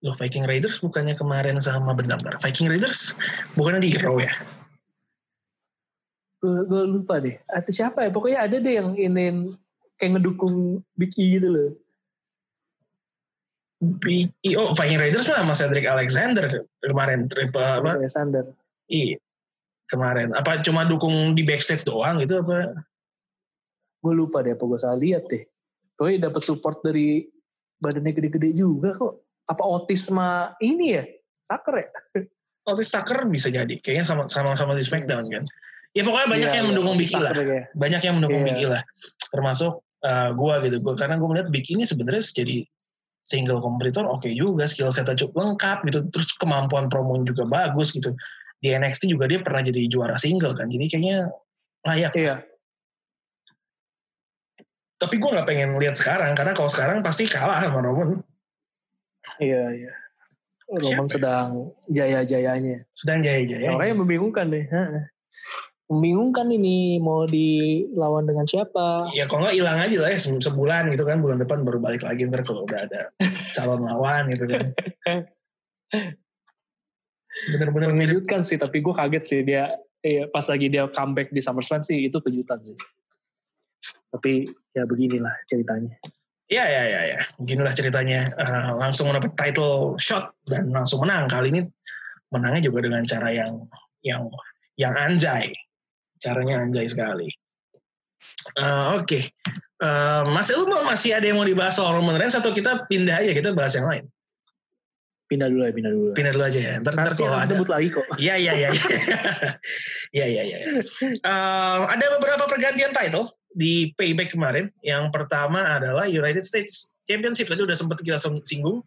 Loh 0.00 0.16
Viking 0.16 0.48
Raiders 0.48 0.80
bukannya 0.80 1.12
kemarin 1.12 1.60
sama 1.60 1.92
bentar, 1.92 2.16
bentar. 2.20 2.40
Viking 2.40 2.68
Raiders 2.72 3.12
bukannya 3.56 3.84
di 3.84 3.92
Hero 3.96 4.16
ya? 4.16 4.32
Gue 6.42 6.84
lupa 6.84 7.18
deh. 7.18 7.40
Atau 7.48 7.72
siapa 7.72 8.06
ya? 8.06 8.10
Pokoknya 8.12 8.38
ada 8.44 8.56
deh 8.60 8.74
yang 8.76 8.92
ini 8.94 9.56
kayak 9.96 10.20
ngedukung 10.20 10.84
Big 10.94 11.12
E 11.16 11.40
gitu 11.40 11.48
loh. 11.48 11.70
Big 14.00 14.32
E, 14.44 14.56
oh 14.56 14.72
Viking 14.72 15.00
Raiders 15.00 15.28
lah 15.28 15.44
sama 15.44 15.54
Cedric 15.56 15.84
Alexander 15.88 16.64
kemarin. 16.80 17.28
Trip, 17.28 17.52
apa? 17.56 17.96
Alexander. 17.96 18.44
Iya. 18.88 19.16
Kemarin. 19.86 20.34
Apa 20.34 20.60
cuma 20.60 20.84
dukung 20.84 21.32
di 21.36 21.46
backstage 21.46 21.86
doang 21.86 22.20
gitu 22.20 22.42
apa? 22.42 22.74
Gue 24.02 24.14
lupa 24.14 24.44
deh 24.44 24.54
apa 24.54 24.64
gue 24.64 24.78
salah 24.78 24.98
lihat 24.98 25.28
deh. 25.28 25.44
Pokoknya 25.96 26.28
dapat 26.28 26.42
support 26.44 26.84
dari 26.84 27.24
badannya 27.80 28.12
gede-gede 28.12 28.50
juga 28.56 28.96
kok 28.96 29.14
apa 29.46 29.62
autisma 29.62 30.56
ini 30.58 30.96
ya 30.96 31.04
Tucker 31.46 31.74
ya 31.78 31.88
Otis 32.66 32.90
Tucker 32.90 33.28
bisa 33.30 33.52
jadi 33.52 33.78
kayaknya 33.78 34.04
sama 34.04 34.22
sama 34.26 34.58
sama 34.58 34.74
di 34.74 34.82
SmackDown 34.82 35.28
kan 35.30 35.44
ya 35.96 36.02
pokoknya 36.04 36.28
banyak 36.28 36.50
Iya, 36.52 36.56
yang 36.60 36.66
iya, 36.68 36.70
mendukung 36.76 36.96
E 37.00 37.06
lah. 37.16 37.32
ya. 37.32 37.62
banyak 37.72 38.00
yang 38.04 38.14
mendukung. 38.20 38.42
Big 38.44 38.58
E 38.60 38.66
lah. 38.68 38.82
Termasuk 39.32 39.72
uh, 40.04 40.30
gua 40.36 40.60
gitu. 40.60 40.76
Gua 40.84 40.92
karena 40.92 41.16
gua 41.16 41.32
melihat 41.32 41.48
Big 41.48 41.64
E 41.64 41.72
ini 41.80 41.88
sebenarnya 41.88 42.20
jadi 42.20 42.60
single 43.24 43.64
kompetitor 43.64 44.04
oke 44.04 44.28
juga. 44.36 44.68
Skill 44.68 44.92
setnya 44.92 45.16
cukup 45.16 45.56
lengkap 45.56 45.78
gitu. 45.88 45.98
Terus 46.12 46.28
kemampuan 46.36 46.92
promo 46.92 47.16
juga 47.24 47.48
bagus 47.48 47.96
gitu. 47.96 48.12
Di 48.60 48.76
NXT 48.76 49.08
juga 49.08 49.24
dia 49.24 49.40
pernah 49.40 49.64
jadi 49.64 49.88
juara 49.88 50.20
single 50.20 50.52
kan. 50.52 50.68
Jadi 50.68 50.84
kayaknya 50.92 51.32
layak. 51.88 52.12
Iya. 52.12 52.44
Tapi 55.00 55.14
gua 55.20 55.40
nggak 55.40 55.48
pengen 55.48 55.70
lihat 55.80 55.96
sekarang. 55.96 56.36
Karena 56.36 56.52
kalau 56.52 56.68
sekarang 56.68 57.00
pasti 57.00 57.24
kalah 57.24 57.64
sama 57.64 57.80
Roman. 57.80 58.20
Iya 59.40 59.64
iya. 59.72 59.92
Roman 60.66 61.06
Siapa 61.06 61.06
ya? 61.06 61.12
sedang 61.14 61.48
jaya-jayanya. 61.86 62.76
Sedang 62.96 63.22
jaya-jaya 63.22 63.70
Makanya 63.70 63.94
membingungkan 64.02 64.50
deh. 64.50 64.66
Membingungkan 65.86 66.50
ini 66.50 66.98
mau 66.98 67.30
dilawan 67.30 68.26
dengan 68.26 68.42
siapa? 68.42 69.06
Ya 69.14 69.30
kalau 69.30 69.46
nggak 69.46 69.54
hilang 69.54 69.78
aja 69.78 69.96
lah 70.02 70.10
ya 70.10 70.18
se- 70.18 70.42
sebulan 70.42 70.90
gitu 70.90 71.06
kan 71.06 71.22
bulan 71.22 71.38
depan 71.38 71.62
baru 71.62 71.78
balik 71.78 72.02
lagi 72.02 72.26
ntar 72.26 72.42
kalau 72.42 72.66
udah 72.66 72.90
ada 72.90 73.14
calon 73.54 73.86
lawan 73.86 74.26
gitu 74.34 74.50
kan. 74.50 74.66
Bener-bener. 77.54 77.94
Mengejutkan 77.94 78.42
sih, 78.42 78.58
tapi 78.58 78.82
gue 78.82 78.94
kaget 78.96 79.24
sih 79.28 79.40
dia 79.46 79.78
iya, 80.02 80.26
pas 80.26 80.42
lagi 80.48 80.66
dia 80.66 80.90
comeback 80.90 81.30
di 81.30 81.38
SummerSlam 81.38 81.86
sih 81.86 82.10
itu 82.10 82.18
kejutan 82.18 82.58
sih. 82.66 82.76
Tapi 84.10 84.48
ya 84.74 84.82
beginilah 84.88 85.34
ceritanya. 85.46 85.94
Ya 86.46 86.64
ya 86.66 86.82
ya 86.86 87.00
ya. 87.14 87.20
Beginilah 87.38 87.74
ceritanya. 87.74 88.30
Eh, 88.34 88.70
langsung 88.78 89.10
mendapat 89.10 89.34
title 89.34 89.98
shot 89.98 90.34
dan 90.46 90.70
langsung 90.70 91.02
menang. 91.02 91.30
Kali 91.30 91.50
ini 91.54 91.62
menangnya 92.30 92.70
juga 92.70 92.86
dengan 92.86 93.02
cara 93.06 93.28
yang 93.30 93.66
yang 94.02 94.26
yang 94.78 94.94
anjay. 94.94 95.50
Caranya 96.18 96.64
anjay 96.64 96.86
sekali. 96.88 97.28
Eh, 98.56 98.86
Oke. 98.96 99.30
Eh, 99.76 100.22
Mas 100.32 100.48
lu 100.48 100.64
mau 100.64 100.80
masih 100.88 101.12
ada 101.12 101.28
yang 101.28 101.36
mau 101.36 101.44
dibahas 101.44 101.76
soal 101.76 101.92
Roman 101.92 102.16
Reigns 102.16 102.32
atau 102.32 102.50
kita 102.50 102.88
pindah 102.88 103.20
aja 103.20 103.32
kita 103.36 103.52
bahas 103.52 103.76
yang 103.76 103.84
lain? 103.84 104.04
Pindah 105.26 105.50
dulu 105.50 105.66
ya, 105.66 105.72
pindah 105.74 105.90
dulu. 105.92 106.08
Pindah 106.14 106.32
dulu 106.32 106.44
aja 106.46 106.60
ya. 106.62 106.74
Ntar, 106.80 106.94
ntar 106.94 107.12
kalau 107.18 107.34
ada 107.36 107.50
sebut 107.50 107.68
lagi 107.68 107.90
kok. 107.90 108.06
Iya 108.16 108.34
iya 108.38 108.52
iya. 108.56 108.68
Iya 110.14 110.26
iya 110.32 110.42
iya. 110.46 110.56
Eh, 111.02 111.78
Ada 111.92 112.06
beberapa 112.16 112.46
pergantian 112.46 112.94
title 112.94 113.26
di 113.52 113.90
payback 113.98 114.32
kemarin. 114.32 114.70
Yang 114.80 115.10
pertama 115.12 115.76
adalah 115.76 116.06
United 116.08 116.46
States 116.46 116.94
Championship 117.04 117.50
tadi 117.50 117.60
udah 117.66 117.76
sempat 117.76 118.00
kita 118.00 118.16
sing- 118.16 118.44
singgung. 118.46 118.80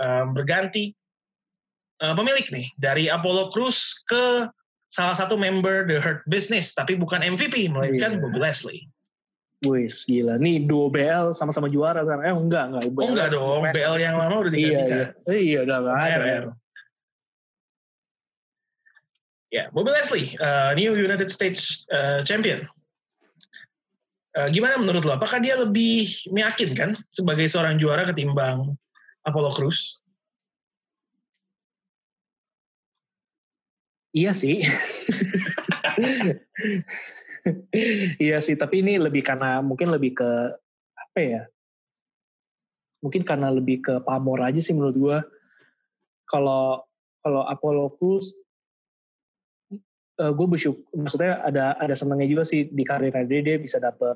Eh, 0.00 0.24
berganti 0.32 0.94
eh, 2.00 2.14
pemilik 2.14 2.46
nih 2.48 2.66
dari 2.78 3.10
Apollo 3.10 3.50
Crews 3.50 4.00
ke 4.06 4.46
salah 4.94 5.16
satu 5.18 5.34
member 5.34 5.82
The 5.90 5.98
Hurt 5.98 6.22
Business 6.30 6.70
tapi 6.70 6.94
bukan 6.94 7.18
MVP 7.26 7.66
melainkan 7.66 8.14
Iya. 8.14 8.20
Bobby 8.22 8.38
Leslie. 8.38 8.82
Wis 9.66 10.06
gila. 10.06 10.38
Nih 10.38 10.62
duo 10.62 10.86
BL 10.86 11.34
sama-sama 11.34 11.66
juara 11.66 12.04
sekarang. 12.06 12.22
Eh 12.22 12.34
enggak, 12.36 12.64
enggak. 12.70 12.82
Oh 12.94 13.08
enggak 13.10 13.28
dong, 13.34 13.64
West. 13.64 13.74
BL 13.74 13.96
yang 13.98 14.14
lama 14.20 14.34
udah 14.44 14.52
Iya, 14.52 14.60
iya. 14.60 14.68
digantikan. 14.70 15.06
Eh, 15.34 15.40
iya 15.42 15.58
udah 15.66 15.76
enggak 15.82 15.96
ada. 15.98 16.14
RR. 16.20 16.44
Ya, 19.50 19.70
Bobby 19.70 19.90
Leslie, 19.94 20.34
uh, 20.42 20.74
new 20.74 20.98
United 20.98 21.30
States 21.30 21.86
uh, 21.94 22.26
champion. 22.26 22.66
Uh, 24.34 24.50
gimana 24.50 24.74
menurut 24.82 25.06
lo? 25.06 25.14
Apakah 25.14 25.38
dia 25.38 25.54
lebih 25.54 26.10
meyakinkan 26.34 26.98
sebagai 27.14 27.46
seorang 27.46 27.78
juara 27.78 28.02
ketimbang 28.10 28.74
Apollo 29.22 29.54
Crews? 29.54 29.94
Iya 34.14 34.30
sih. 34.30 34.62
iya 38.22 38.38
sih, 38.38 38.54
tapi 38.54 38.86
ini 38.86 38.94
lebih 39.02 39.26
karena 39.26 39.58
mungkin 39.58 39.90
lebih 39.90 40.14
ke 40.14 40.30
apa 40.94 41.18
ya? 41.18 41.42
Mungkin 43.02 43.26
karena 43.26 43.50
lebih 43.50 43.82
ke 43.82 43.94
pamor 44.06 44.46
aja 44.46 44.62
sih 44.62 44.72
menurut 44.72 44.96
gua. 44.96 45.18
Kalau 46.30 46.86
kalau 47.20 47.42
Apollo 47.42 47.98
Crews 47.98 48.44
gue 50.14 50.46
bersyukur 50.46 50.86
maksudnya 50.94 51.42
ada 51.42 51.74
ada 51.74 51.94
senangnya 51.98 52.30
juga 52.30 52.46
sih 52.46 52.70
di 52.70 52.86
karirnya 52.86 53.26
dia 53.26 53.40
dia 53.42 53.56
bisa 53.58 53.82
dapet 53.82 54.14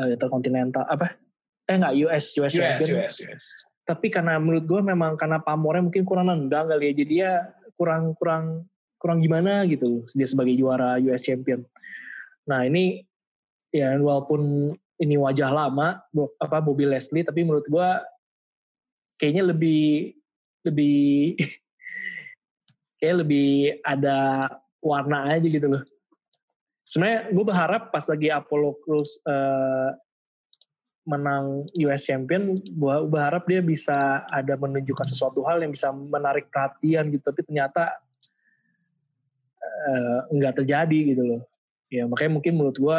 uh, 0.00 0.08
interkontinental 0.08 0.88
apa 0.88 1.20
eh 1.68 1.76
enggak 1.76 1.94
US 2.08 2.32
US, 2.40 2.56
US, 2.56 2.56
champion 2.56 3.04
US, 3.04 3.16
US. 3.28 3.44
tapi 3.84 4.08
karena 4.08 4.40
menurut 4.40 4.64
gue 4.64 4.80
memang 4.80 5.20
karena 5.20 5.44
pamornya 5.44 5.84
mungkin 5.84 6.08
kurang 6.08 6.32
nendang 6.32 6.72
kali 6.72 6.88
ya 6.88 6.92
jadi 7.04 7.12
dia 7.12 7.32
kurang 7.76 8.16
kurang 8.16 8.64
kurang 9.04 9.20
gimana 9.20 9.68
gitu 9.68 10.00
dia 10.16 10.24
sebagai 10.24 10.56
juara 10.56 10.96
US 11.04 11.20
champion. 11.20 11.60
Nah 12.48 12.64
ini 12.64 13.04
ya 13.68 13.92
walaupun 14.00 14.72
ini 14.96 15.20
wajah 15.20 15.52
lama 15.52 16.00
apa 16.40 16.56
Bobby 16.64 16.88
Leslie 16.88 17.20
tapi 17.20 17.44
menurut 17.44 17.68
gue 17.68 17.88
kayaknya 19.20 19.52
lebih 19.52 20.16
lebih 20.64 21.36
kayak 22.98 23.16
lebih 23.20 23.76
ada 23.84 24.48
warna 24.80 25.36
aja 25.36 25.44
gitu 25.44 25.68
loh. 25.68 25.84
Sebenarnya 26.88 27.28
gue 27.28 27.44
berharap 27.44 27.92
pas 27.92 28.08
lagi 28.08 28.32
Apollo 28.32 28.80
Crews 28.80 29.20
eh, 29.28 29.90
menang 31.04 31.68
US 31.84 32.02
Champion, 32.08 32.56
gue 32.56 32.96
berharap 33.12 33.44
dia 33.44 33.60
bisa 33.60 34.24
ada 34.24 34.56
menunjukkan 34.56 35.04
sesuatu 35.04 35.44
hal 35.44 35.60
yang 35.60 35.72
bisa 35.72 35.92
menarik 35.92 36.48
perhatian 36.48 37.12
gitu, 37.12 37.28
tapi 37.28 37.44
ternyata 37.44 37.92
eh, 39.74 40.18
nggak 40.34 40.62
terjadi 40.62 40.98
gitu 41.14 41.22
loh. 41.22 41.42
Ya 41.90 42.06
makanya 42.06 42.38
mungkin 42.40 42.52
menurut 42.58 42.78
gue 42.78 42.98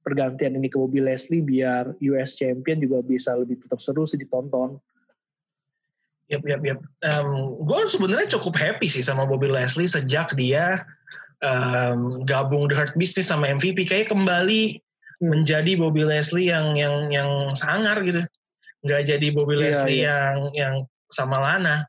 pergantian 0.00 0.56
ini 0.56 0.72
ke 0.72 0.76
Bobby 0.80 1.00
Leslie 1.04 1.44
biar 1.44 1.92
US 2.00 2.36
Champion 2.36 2.80
juga 2.80 3.04
bisa 3.04 3.36
lebih 3.36 3.60
tetap 3.60 3.78
seru 3.84 4.08
sih 4.08 4.16
ditonton. 4.16 4.80
Yap, 6.30 6.46
yap, 6.46 6.62
yap. 6.62 6.78
gue 7.66 7.80
sebenarnya 7.90 8.38
cukup 8.38 8.54
happy 8.54 8.86
sih 8.86 9.02
sama 9.02 9.26
Bobby 9.26 9.50
Leslie 9.50 9.90
sejak 9.90 10.30
dia 10.38 10.86
em, 11.42 12.22
gabung 12.22 12.70
The 12.70 12.76
Hurt 12.78 12.94
Business 12.94 13.34
sama 13.34 13.50
MVP. 13.50 13.82
Kayak 13.90 14.14
kembali 14.14 14.78
Hmm. 15.20 15.36
menjadi 15.36 15.76
Bobby 15.76 16.02
Leslie 16.08 16.48
yang 16.48 16.72
yang 16.80 17.12
yang 17.12 17.52
sangar 17.52 18.00
gitu. 18.08 18.24
Nggak 18.80 19.02
jadi 19.04 19.26
Bobby 19.36 19.60
Iya, 19.60 19.62
Leslie 19.68 20.00
iya. 20.00 20.08
yang 20.08 20.36
yang 20.56 20.74
sama 21.12 21.36
Lana. 21.36 21.84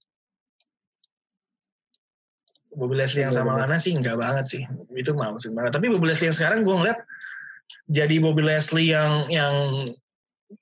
Bobby 2.72 2.96
Leslie 2.96 3.28
yang 3.28 3.34
sama. 3.36 3.60
Lana 3.60 3.76
sih 3.76 3.92
nggak 3.92 4.16
banget 4.16 4.46
sih. 4.48 4.64
Itu 4.96 5.12
malesin 5.12 5.52
banget. 5.56 5.76
Tapi 5.76 5.92
Bobby 5.92 6.08
Leslie 6.12 6.32
yang 6.32 6.38
sekarang 6.38 6.64
gue 6.64 6.76
ngeliat 6.76 7.00
jadi 7.92 8.16
Bobby 8.24 8.44
Leslie 8.48 8.90
yang 8.96 9.28
yang 9.28 9.84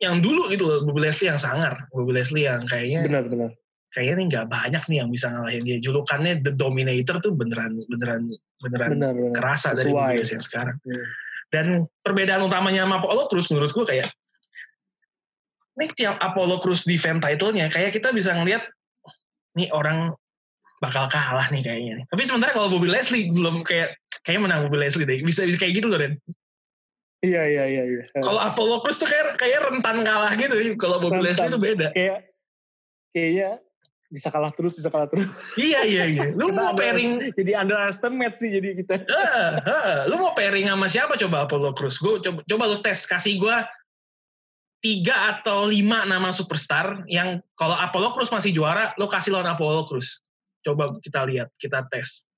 yang 0.02 0.22
dulu 0.22 0.50
gitu 0.50 0.66
loh. 0.66 0.80
Bobby 0.86 1.06
Leslie 1.06 1.30
yang 1.30 1.38
sangar. 1.42 1.86
Bobby 1.94 2.18
Leslie 2.18 2.50
yang 2.50 2.66
kayaknya 2.66 3.06
Benar-benar. 3.06 3.54
kayaknya 3.94 4.14
nih 4.18 4.26
nggak 4.34 4.46
banyak 4.50 4.84
nih 4.90 4.98
yang 5.06 5.10
bisa 5.14 5.28
ngalahin 5.30 5.64
dia. 5.66 5.78
Julukannya 5.78 6.42
The 6.42 6.54
Dominator 6.58 7.22
tuh 7.22 7.34
beneran 7.38 7.78
beneran 7.90 8.34
beneran 8.66 8.90
Benar-benar. 8.98 9.34
kerasa 9.38 9.78
dari. 9.78 9.94
Bobby 9.94 10.22
Leslie 10.22 10.38
yang 10.42 10.46
sekarang. 10.46 10.76
Iya. 10.86 11.04
Dan 11.50 11.66
perbedaan 12.06 12.46
utamanya 12.46 12.86
sama 12.86 13.02
Apollo 13.02 13.26
Crews 13.30 13.50
menurut 13.50 13.74
gue 13.74 13.86
kayak 13.86 14.10
ini 15.80 15.88
tiap 15.96 16.20
Apollo 16.20 16.60
Crews 16.62 16.84
defend 16.84 17.24
title-nya 17.24 17.72
kayak 17.72 17.96
kita 17.96 18.12
bisa 18.12 18.36
ngelihat 18.36 18.68
nih 19.56 19.72
orang 19.72 20.14
bakal 20.80 21.06
kalah 21.12 21.48
nih 21.52 21.62
kayaknya. 21.64 21.96
Tapi 22.08 22.24
sementara 22.24 22.56
kalau 22.56 22.72
Bobby 22.72 22.88
Leslie 22.88 23.32
belum 23.32 23.64
kayak 23.68 23.96
kayak 24.24 24.40
menang 24.44 24.68
Bobby 24.68 24.80
Leslie 24.80 25.08
deh. 25.08 25.20
Bisa 25.20 25.44
bisa 25.44 25.60
kayak 25.60 25.80
gitu 25.80 25.88
loh 25.92 26.00
Ren. 26.00 26.16
Iya 27.20 27.44
iya 27.52 27.64
iya. 27.68 27.84
iya. 27.84 28.04
Kalau 28.24 28.40
Apollo 28.40 28.84
Crews 28.88 29.00
tuh 29.04 29.08
kayak 29.12 29.36
kayak 29.36 29.60
rentan 29.68 30.08
kalah 30.08 30.32
gitu. 30.40 30.56
Kalau 30.80 31.04
Bobby 31.04 31.20
Rentan. 31.20 31.28
Leslie 31.28 31.52
tuh 31.52 31.62
beda. 31.62 31.88
kayak 31.92 32.20
kayaknya 33.12 33.50
bisa 34.10 34.34
kalah 34.34 34.50
terus 34.50 34.74
bisa 34.74 34.90
kalah 34.90 35.06
terus. 35.06 35.54
iya 35.60 35.86
iya 35.86 36.04
iya. 36.10 36.26
Lu 36.34 36.50
Kita 36.50 36.58
mau 36.58 36.72
pairing 36.74 37.30
Jadi 37.36 37.52
underestimate 37.54 38.36
sih 38.40 38.50
jadi 38.50 38.74
kita. 38.82 39.06
Heeh, 39.06 39.50
heeh. 39.62 40.00
lu 40.10 40.16
mau 40.18 40.34
pairing 40.34 40.66
sama 40.72 40.88
siapa 40.90 41.14
coba 41.20 41.46
Apollo 41.46 41.78
Crews? 41.78 42.02
Gue 42.02 42.18
coba, 42.24 42.40
coba 42.42 42.64
lu 42.66 42.78
tes 42.82 43.06
kasih 43.06 43.38
gue 43.38 43.58
tiga 44.80 45.36
atau 45.36 45.68
lima 45.68 46.08
nama 46.08 46.32
superstar 46.32 47.04
yang 47.12 47.44
kalau 47.60 47.76
Apollo 47.76 48.16
Cruz 48.16 48.32
masih 48.32 48.56
juara, 48.56 48.96
lo 48.96 49.12
kasih 49.12 49.36
lawan 49.36 49.52
Apollo 49.52 49.92
Cruz. 49.92 50.24
Coba 50.70 50.94
kita 51.02 51.26
lihat, 51.26 51.50
kita 51.58 51.82
tes. 51.90 52.30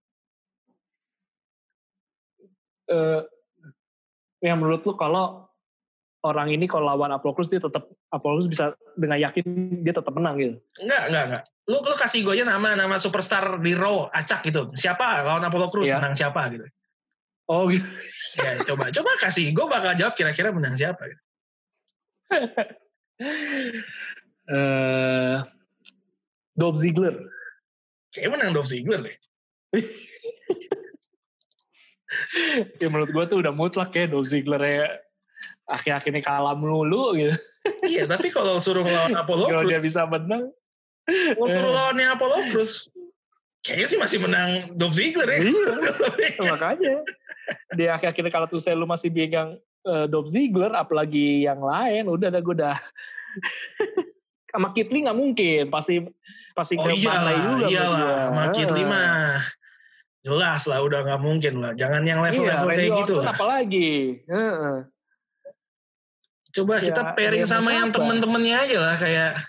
Uh, 2.87 3.27
yang 4.39 4.59
menurut 4.63 4.87
lo 4.87 4.95
kalau 4.95 5.51
orang 6.23 6.53
ini 6.53 6.63
kalau 6.69 6.87
lawan 6.87 7.11
Apollo 7.11 7.35
Cruz 7.35 7.49
dia 7.51 7.59
tetap 7.59 7.91
Apollo 8.13 8.41
Cruz 8.41 8.47
bisa 8.47 8.71
dengan 8.95 9.19
yakin 9.19 9.43
dia 9.83 9.91
tetap 9.91 10.15
menang 10.15 10.39
gitu. 10.39 10.55
Enggak, 10.79 11.03
enggak, 11.11 11.23
enggak. 11.27 11.43
Lu 11.67 11.77
lu 11.83 11.95
kasih 11.99 12.23
gue 12.23 12.33
aja 12.39 12.45
nama 12.47 12.73
nama 12.79 12.95
superstar 12.95 13.59
di 13.59 13.75
Raw 13.75 14.07
acak 14.15 14.47
gitu. 14.47 14.71
Siapa 14.79 15.27
lawan 15.27 15.43
Apollo 15.43 15.67
Cruz 15.73 15.91
yeah. 15.91 15.99
menang 15.99 16.15
siapa 16.15 16.47
gitu. 16.55 16.65
Oh 17.51 17.67
gitu. 17.67 17.83
ya, 18.39 18.51
coba 18.71 18.87
coba 18.95 19.11
kasih. 19.19 19.51
Gue 19.51 19.65
bakal 19.67 19.91
jawab 19.99 20.15
kira-kira 20.15 20.55
menang 20.55 20.79
siapa 20.79 21.03
gitu. 21.03 21.21
uh, 24.55 25.43
Dolph 26.55 26.79
Ziggler. 26.79 27.17
Kayak 28.11 28.29
menang 28.35 28.51
Dolph 28.51 28.69
Ziggler 28.69 29.01
deh. 29.03 29.17
ya 32.79 32.87
menurut 32.91 33.11
gue 33.15 33.23
tuh 33.27 33.37
udah 33.39 33.53
mutlak 33.55 33.95
ya 33.95 34.11
Dolph 34.11 34.27
Ziggler 34.27 34.59
ya 34.59 34.87
akhir-akhir 35.71 36.11
ini 36.11 36.21
kalah 36.21 36.55
melulu 36.57 37.15
gitu. 37.15 37.35
iya, 37.87 38.03
tapi 38.03 38.27
kalau 38.27 38.59
suruh 38.59 38.83
lawan 38.83 39.15
Apollo 39.21 39.47
kalau 39.47 39.63
dia 39.63 39.79
bisa 39.79 40.03
menang. 40.03 40.51
Kalau 41.07 41.49
suruh 41.49 41.71
lawannya 41.71 42.07
Apollo 42.13 42.37
Cruz, 42.53 42.91
kayaknya 43.63 43.87
sih 43.87 43.99
masih 43.99 44.17
menang 44.21 44.75
Dolph 44.75 44.99
Ziggler 44.99 45.29
ya. 45.31 45.39
Iya, 45.47 46.41
makanya. 46.51 46.95
Di 47.73 47.85
akhir-akhir 47.87 48.25
kalau 48.29 48.47
tuh 48.51 48.61
saya 48.61 48.75
lu 48.75 48.85
masih 48.85 49.09
pegang 49.09 49.55
uh, 49.87 50.05
Dolph 50.11 50.29
Ziggler, 50.29 50.75
apalagi 50.75 51.47
yang 51.47 51.63
lain, 51.63 52.11
udah 52.11 52.29
dah 52.29 52.41
gue 52.41 52.55
dah. 52.55 52.77
Sama 54.51 54.75
Kitli 54.75 55.07
nggak 55.07 55.17
mungkin, 55.17 55.63
pasti 55.71 56.03
pasti 56.51 56.75
oh, 56.75 56.91
iya 56.91 56.99
juga. 56.99 57.67
Iya 57.71 57.85
lah, 57.87 58.17
sama 58.29 58.43
Kitli 58.51 58.83
mah 58.83 59.39
jelas 60.21 60.61
lah 60.69 60.79
udah 60.85 60.99
nggak 61.07 61.21
mungkin 61.23 61.53
lah. 61.57 61.71
Jangan 61.73 62.05
yang 62.05 62.19
level-level 62.21 62.69
iya, 62.69 62.77
kayak 62.77 62.91
gitu 63.05 63.13
lah. 63.17 63.33
Apalagi. 63.33 64.21
Uh-uh. 64.29 64.77
Coba 66.51 66.83
ya, 66.83 66.91
kita 66.91 67.01
pairing 67.15 67.47
sama 67.47 67.71
yang 67.71 67.89
temen-temennya 67.95 68.55
aja 68.67 68.77
lah 68.83 68.95
kayak 68.99 69.39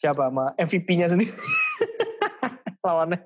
siapa 0.00 0.32
sama 0.32 0.56
MVP-nya 0.56 1.12
sendiri 1.12 1.28
lawannya. 2.86 3.20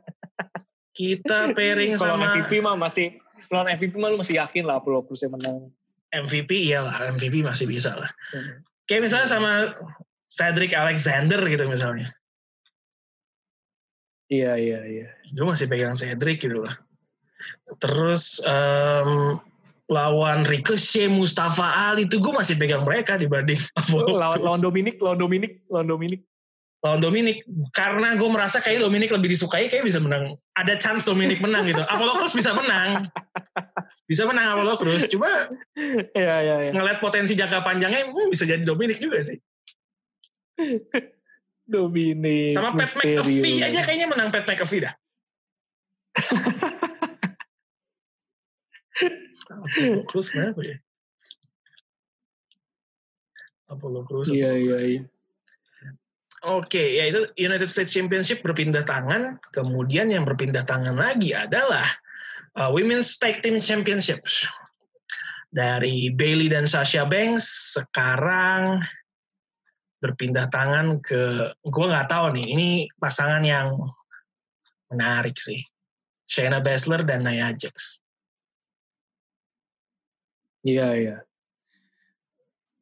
Kita 0.91 1.49
pairing 1.57 1.95
sama 1.95 2.35
MVP 2.35 2.59
mah 2.59 2.75
masih 2.75 3.23
lawan 3.47 3.71
MVP 3.79 3.95
mah 3.95 4.11
lu 4.11 4.19
masih 4.19 4.43
yakin 4.43 4.67
lah 4.67 4.83
Apollo 4.83 5.07
Cruz 5.07 5.23
menang. 5.31 5.71
MVP 6.11 6.51
iyalah, 6.71 7.15
MVP 7.15 7.43
masih 7.47 7.67
bisa 7.71 7.95
lah. 7.95 8.11
Hmm. 8.35 8.63
Kayak 8.85 9.03
misalnya 9.09 9.29
sama 9.29 9.53
Cedric 10.29 10.73
Alexander 10.77 11.41
gitu 11.47 11.65
misalnya. 11.71 12.13
Iya, 14.33 14.57
iya, 14.57 14.81
iya. 14.89 15.09
Gue 15.37 15.47
masih 15.47 15.69
pegang 15.69 15.95
Cedric 15.95 16.41
gitu 16.41 16.65
lah. 16.65 16.75
Terus 17.81 18.41
um, 18.45 19.39
lawan 19.89 20.49
Ricochet, 20.49 21.13
Mustafa 21.13 21.93
Ali 21.93 22.09
itu 22.09 22.17
gue 22.17 22.33
masih 22.33 22.57
pegang 22.57 22.83
mereka 22.83 23.21
dibanding 23.21 23.61
lawan, 23.93 24.41
lawan 24.41 24.61
Dominic, 24.61 24.97
lawan 25.01 25.21
Dominic, 25.21 25.61
lawan 25.69 25.89
Dominic. 25.89 26.21
Lawan 26.85 27.01
Dominic 27.01 27.41
karena 27.73 28.13
gue 28.13 28.29
merasa 28.29 28.61
kayak 28.61 28.85
Dominic 28.85 29.09
lebih 29.09 29.33
disukai 29.33 29.73
kayak 29.73 29.89
bisa 29.89 29.97
menang. 30.05 30.37
Ada 30.53 30.77
chance 30.77 31.09
Dominic 31.09 31.41
menang 31.41 31.65
gitu. 31.65 31.81
Apollo 31.81 32.21
Cruz 32.21 32.37
bisa 32.37 32.53
menang. 32.53 33.01
Bisa 34.05 34.29
menang 34.29 34.53
Apollo 34.57 34.77
Cruz. 34.77 35.09
Cuma 35.09 35.29
ya, 36.17 36.37
ya, 36.45 36.57
ya. 36.69 36.71
ngeliat 36.77 37.01
potensi 37.01 37.33
jangka 37.33 37.65
panjangnya 37.65 38.05
hmm, 38.09 38.29
bisa 38.29 38.45
jadi 38.45 38.61
Dominic 38.61 39.01
juga 39.01 39.25
sih. 39.25 39.41
Dominic. 41.65 42.53
Sama 42.53 42.77
Pat 42.77 42.93
McAfee 43.01 43.65
aja 43.65 43.81
kayaknya 43.81 44.13
menang 44.13 44.29
Pat 44.29 44.45
McAfee 44.45 44.85
dah. 44.85 44.93
Cruz 50.07 50.31
kenapa 50.31 50.63
ya? 50.63 50.79
Apollo 53.73 54.05
Cruz. 54.05 54.29
Iya, 54.29 54.53
iya, 54.55 54.77
iya. 54.77 55.03
Oke, 56.45 56.77
okay, 56.77 57.01
ya 57.01 57.09
itu 57.09 57.25
United 57.41 57.73
States 57.73 57.97
Championship 57.97 58.45
berpindah 58.45 58.85
tangan. 58.85 59.41
Kemudian 59.57 60.13
yang 60.13 60.29
berpindah 60.29 60.69
tangan 60.69 60.93
lagi 60.93 61.33
adalah 61.33 61.89
uh, 62.59 62.71
Women's 62.71 63.19
Tag 63.19 63.43
Team 63.43 63.59
Championships. 63.61 64.47
Dari 65.55 66.11
Bailey 66.11 66.51
dan 66.51 66.67
Sasha 66.67 67.07
Banks 67.07 67.79
sekarang 67.79 68.83
berpindah 70.03 70.51
tangan 70.51 70.99
ke, 70.99 71.55
gue 71.63 71.87
nggak 71.87 72.11
tahu 72.11 72.35
nih, 72.35 72.47
ini 72.51 72.69
pasangan 72.99 73.39
yang 73.47 73.79
menarik 74.91 75.39
sih. 75.39 75.63
Shayna 76.27 76.59
Baszler 76.59 77.07
dan 77.07 77.23
Nia 77.23 77.55
Jax. 77.55 78.03
Iya, 80.67 80.89
iya. 80.99 81.17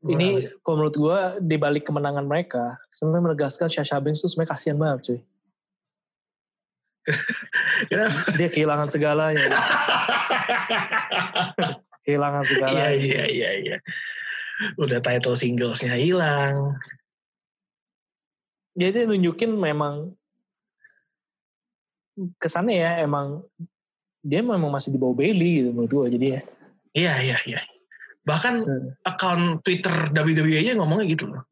Ini 0.03 0.51
kalau 0.67 0.83
menurut 0.83 0.97
gue 0.99 1.19
di 1.47 1.57
balik 1.61 1.87
kemenangan 1.87 2.27
mereka, 2.27 2.75
sebenarnya 2.91 3.31
menegaskan 3.31 3.69
Sasha 3.71 4.01
Banks 4.03 4.25
itu 4.25 4.33
sebenarnya 4.33 4.53
kasihan 4.57 4.79
banget 4.81 4.99
cuy. 5.07 5.21
Dia 8.39 8.49
kehilangan 8.49 8.89
segalanya. 8.91 9.43
kehilangan 12.07 12.45
segalanya. 12.47 12.95
Iya, 12.95 12.99
iya, 12.99 13.25
iya, 13.27 13.51
iya. 13.59 13.77
Udah 14.79 15.03
title 15.03 15.35
singlesnya 15.35 15.99
hilang. 15.99 16.79
Jadi 18.79 19.05
nunjukin 19.05 19.53
memang 19.53 20.15
kesannya 22.41 22.77
ya 22.77 22.93
emang 23.05 23.41
dia 24.23 24.45
memang 24.45 24.71
masih 24.71 24.95
di 24.95 24.99
bawah 25.01 25.17
Bailey 25.19 25.65
gitu 25.65 25.71
menurut 25.75 25.91
gue 25.91 26.07
jadi 26.17 26.27
ya. 26.39 26.41
Iya, 26.93 27.15
iya, 27.25 27.39
iya. 27.49 27.61
Bahkan 28.23 28.55
hmm. 28.63 28.89
akun 29.03 29.43
Twitter 29.67 30.13
WWE-nya 30.15 30.79
ngomongnya 30.79 31.07
gitu 31.11 31.27
loh. 31.33 31.43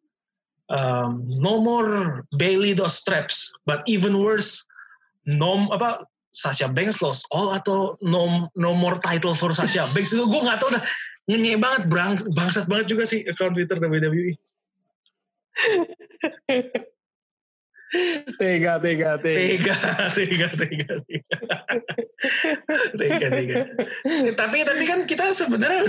Um, 0.70 1.26
no 1.26 1.58
more 1.58 2.22
Bailey 2.38 2.70
those 2.70 2.94
straps, 2.94 3.50
but 3.66 3.82
even 3.90 4.14
worse, 4.14 4.62
no 5.30 5.70
apa 5.70 6.02
Sasha 6.30 6.70
Banks 6.70 7.02
lost 7.02 7.26
all 7.34 7.50
atau 7.54 7.98
no 8.02 8.46
no 8.54 8.70
more 8.74 8.98
title 9.02 9.34
for 9.34 9.50
Sasha 9.50 9.86
Banks 9.94 10.14
itu 10.14 10.22
gue 10.26 10.40
nggak 10.42 10.58
tahu 10.62 10.74
dah 10.74 10.82
ngenyek 11.30 11.62
banget 11.62 11.82
bang, 11.86 12.14
bangsat 12.34 12.66
banget 12.66 12.86
juga 12.90 13.06
sih 13.06 13.22
akun 13.26 13.54
Twitter 13.54 13.78
WWE. 13.78 14.34
tega, 18.38 18.78
tega, 18.78 19.18
tega. 19.18 19.38
Tega, 19.40 19.76
tega, 20.14 20.48
tega, 20.54 20.94
tega. 21.04 21.34
tega, 22.94 23.60
tapi 24.36 24.62
tapi 24.62 24.84
kan 24.86 25.02
kita 25.08 25.34
sebenarnya 25.34 25.88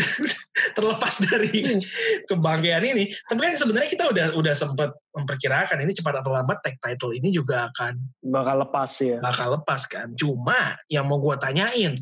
terlepas 0.77 1.21
dari 1.29 1.81
kebanggaan 2.25 2.85
ini, 2.87 3.11
tapi 3.29 3.39
kan 3.51 3.55
sebenarnya 3.59 3.89
kita 3.91 4.05
udah 4.09 4.27
udah 4.33 4.53
sempat 4.55 4.95
memperkirakan 5.13 5.83
ini 5.83 5.91
cepat 5.93 6.23
atau 6.23 6.31
lambat 6.33 6.63
tag 6.63 6.79
title 6.81 7.13
ini 7.13 7.29
juga 7.29 7.69
akan 7.69 7.99
bakal 8.25 8.63
lepas 8.65 8.91
ya. 9.03 9.17
Bakal 9.21 9.61
lepas 9.61 9.81
kan. 9.85 10.15
Cuma 10.17 10.79
yang 10.87 11.05
mau 11.05 11.21
gue 11.21 11.35
tanyain, 11.37 11.99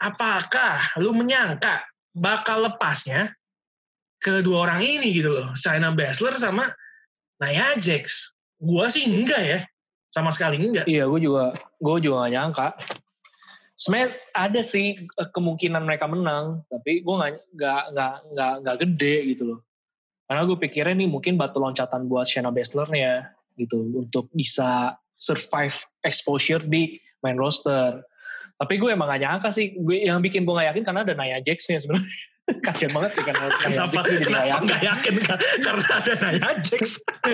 apakah 0.00 0.80
lu 0.98 1.12
menyangka 1.12 1.84
bakal 2.16 2.64
lepasnya 2.64 3.34
kedua 4.22 4.70
orang 4.70 4.80
ini 4.80 5.18
gitu 5.18 5.34
loh, 5.34 5.50
China 5.58 5.90
Baszler 5.90 6.38
sama 6.38 6.70
Nia 7.42 7.74
Jax? 7.74 8.32
Gua 8.62 8.86
sih 8.86 9.10
enggak 9.10 9.42
ya, 9.42 9.58
sama 10.14 10.30
sekali 10.30 10.62
enggak. 10.62 10.86
Iya, 10.86 11.10
gue 11.10 11.18
juga, 11.18 11.50
gue 11.82 11.96
juga 11.98 12.16
gak 12.22 12.32
nyangka. 12.32 12.68
Sebenarnya 13.74 14.08
ada 14.30 14.62
sih 14.62 15.02
eh, 15.02 15.28
kemungkinan 15.34 15.82
mereka 15.82 16.06
menang, 16.06 16.62
tapi 16.70 17.02
gue 17.02 17.14
nggak 17.18 17.32
nggak 17.58 17.82
nggak 17.90 18.14
nggak 18.30 18.52
nggak 18.62 18.76
gede 18.86 19.16
gitu 19.34 19.42
loh. 19.50 19.60
Karena 20.30 20.46
gue 20.46 20.56
pikirnya 20.62 20.94
nih 20.94 21.08
mungkin 21.10 21.34
batu 21.34 21.58
loncatan 21.58 22.06
buat 22.06 22.22
Shayna 22.22 22.54
nih 22.94 23.02
ya, 23.02 23.16
gitu 23.58 23.82
untuk 23.98 24.30
bisa 24.30 24.94
survive 25.18 25.74
exposure 26.06 26.62
di 26.62 27.02
main 27.18 27.34
roster. 27.34 27.98
Tapi 28.62 28.78
gue 28.78 28.94
emang 28.94 29.10
gak 29.10 29.22
nyangka 29.26 29.50
sih, 29.50 29.74
gue 29.74 30.06
yang 30.06 30.22
bikin 30.22 30.46
gue 30.46 30.54
gak 30.54 30.70
yakin 30.70 30.84
karena 30.86 31.02
ada 31.02 31.14
Jax 31.42 31.66
nya 31.66 31.82
sebenarnya. 31.82 32.14
kasian 32.66 32.92
banget 32.92 33.10
sih 33.16 33.24
kan 33.24 33.34
kenapa 33.60 34.00
jadi 34.04 34.24
kenapa 34.24 34.56
gak 34.66 34.82
yakin 34.82 35.14
karena 35.66 35.86
ada 35.88 36.12
Nia 36.18 36.50
Jax 36.60 36.84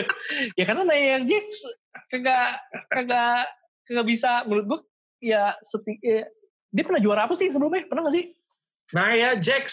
ya 0.59 0.65
karena 0.65 0.83
Nia 0.87 1.19
Jax 1.27 1.47
kagak 2.09 2.49
kagak 2.89 3.47
kagak 3.89 4.07
bisa 4.07 4.45
menurut 4.45 4.67
gue 4.67 4.81
ya 5.19 5.57
seti, 5.61 5.99
ya, 6.01 6.25
dia 6.71 6.85
pernah 6.85 7.01
juara 7.03 7.27
apa 7.27 7.35
sih 7.35 7.51
sebelumnya 7.51 7.89
pernah 7.89 8.07
gak 8.09 8.17
sih 8.17 8.25
Nia 8.95 9.31
Jax 9.39 9.67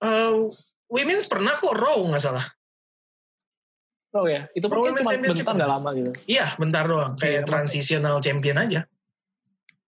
uh, 0.00 0.48
women's 0.88 1.26
pernah 1.26 1.58
kok 1.58 1.74
Raw 1.74 1.98
nggak 2.08 2.22
salah 2.22 2.46
Oh 4.16 4.24
ya, 4.24 4.48
itu 4.56 4.64
pun 4.72 4.96
cuma 4.96 5.20
bentar 5.20 5.52
nggak 5.52 5.68
lama 5.68 5.90
gitu. 5.92 6.10
Iya, 6.24 6.56
bentar 6.56 6.88
doang. 6.88 7.12
Kayak 7.20 7.34
ya, 7.36 7.42
transitional 7.44 8.16
pasti. 8.16 8.24
champion 8.32 8.56
aja. 8.56 8.80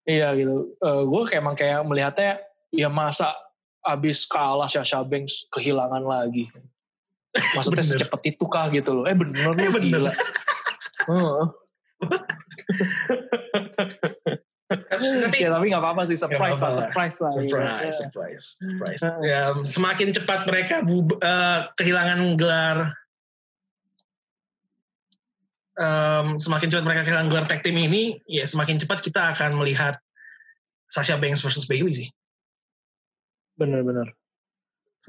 Iya 0.05 0.29
gitu. 0.37 0.77
Uh, 0.77 1.09
gue 1.09 1.23
kayak 1.25 1.41
emang 1.41 1.57
kayak 1.57 1.81
melihatnya 1.89 2.33
ya 2.69 2.89
masa 2.93 3.33
abis 3.83 4.25
kalah 4.25 4.67
Sasha 4.67 5.01
Banks 5.01 5.49
kehilangan 5.49 6.03
lagi. 6.03 6.49
Maksudnya 7.55 7.85
secepat 7.85 8.21
itu 8.27 8.45
kah 8.45 8.67
gitu 8.69 8.91
loh. 8.93 9.05
Eh 9.07 9.15
bener 9.15 9.39
Eh, 9.39 9.69
loh, 9.71 9.81
gila. 9.81 10.13
Tapi 14.71 15.37
ya 15.41 15.51
tapi 15.51 15.65
nggak 15.67 15.83
apa-apa 15.83 16.03
sih 16.07 16.15
surprise 16.15 16.55
Nggak 16.55 16.63
lah, 16.63 16.71
apa-apa. 16.71 16.87
surprise 16.87 17.17
lah. 17.19 17.31
iya. 17.31 17.41
surprise, 17.43 17.97
surprise, 17.99 18.45
surprise. 18.57 19.01
Heeh. 19.03 19.23
Ya, 19.25 19.41
semakin 19.65 20.09
cepat 20.13 20.41
mereka 20.47 20.77
bu- 20.81 21.19
eh, 21.19 21.59
kehilangan 21.75 22.21
gelar, 22.35 22.79
em, 25.75 26.27
semakin 26.37 26.69
cepat 26.69 26.85
mereka 26.85 27.03
kehilangan 27.03 27.29
gelar 27.29 27.47
tag 27.47 27.63
team 27.63 27.75
ini, 27.77 28.23
ya 28.27 28.45
semakin 28.45 28.77
cepat 28.77 29.01
kita 29.01 29.35
akan 29.35 29.59
melihat 29.59 29.99
Sasha 30.87 31.15
Banks 31.15 31.43
versus 31.43 31.67
Bailey 31.67 31.95
sih. 31.97 32.09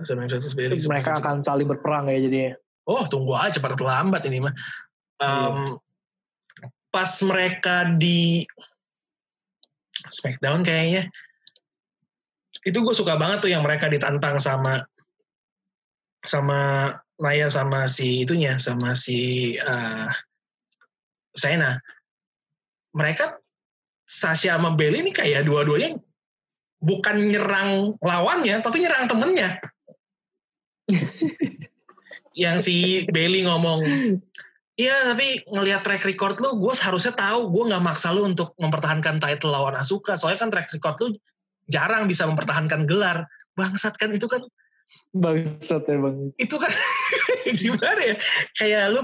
Semakin 0.01 0.81
Mereka 0.87 1.11
akan 1.19 1.43
saling 1.43 1.67
berperang 1.67 2.07
ya 2.07 2.19
jadinya. 2.19 2.53
Oh, 2.87 3.05
tunggu 3.05 3.37
aja 3.37 3.59
cepat 3.59 3.77
atau 3.77 3.85
lambat 3.85 4.25
ini 4.27 4.41
mah. 4.41 4.53
Em, 5.21 5.77
Pas 6.91 7.11
mereka 7.23 7.87
di 7.95 8.43
Smackdown 10.11 10.59
kayaknya, 10.67 11.07
itu 12.67 12.77
gue 12.83 12.95
suka 12.95 13.15
banget 13.15 13.47
tuh 13.47 13.51
yang 13.51 13.63
mereka 13.63 13.87
ditantang 13.87 14.35
sama 14.43 14.83
sama 16.27 16.91
Naya 17.21 17.47
sama 17.47 17.87
si 17.87 18.27
itunya 18.27 18.59
sama 18.59 18.91
si 18.91 19.53
uh, 19.55 20.09
Shayna. 21.37 21.79
Mereka 22.91 23.39
Sasha 24.03 24.59
sama 24.59 24.75
Bailey 24.75 25.07
ini 25.07 25.15
kayak 25.15 25.47
dua-duanya 25.47 25.95
bukan 26.81 27.29
nyerang 27.29 27.95
lawannya 28.01 28.59
tapi 28.65 28.81
nyerang 28.81 29.05
temennya. 29.05 29.61
yang 32.41 32.57
si 32.63 33.05
Bailey 33.11 33.43
ngomong 33.43 33.83
Iya 34.79 35.13
tapi 35.13 35.45
ngelihat 35.45 35.85
track 35.85 36.07
record 36.09 36.41
lu, 36.41 36.57
gue 36.57 36.73
harusnya 36.73 37.13
tahu 37.13 37.53
gue 37.53 37.63
nggak 37.69 37.85
maksa 37.85 38.09
lu 38.09 38.25
untuk 38.25 38.57
mempertahankan 38.57 39.21
title 39.21 39.53
lawan 39.53 39.77
Asuka. 39.77 40.17
Soalnya 40.17 40.41
kan 40.41 40.49
track 40.49 40.73
record 40.73 40.97
lu 41.05 41.07
jarang 41.69 42.09
bisa 42.09 42.25
mempertahankan 42.25 42.89
gelar. 42.89 43.29
Bangsat 43.53 43.93
kan 44.01 44.09
itu 44.09 44.25
kan, 44.25 44.41
Bangsat 45.13 45.85
ya 45.85 45.97
bang. 46.01 46.33
itu 46.39 46.55
kan 46.57 46.71
gimana 47.61 48.01
ya? 48.01 48.15
Kayak 48.57 48.83
lu, 48.95 49.01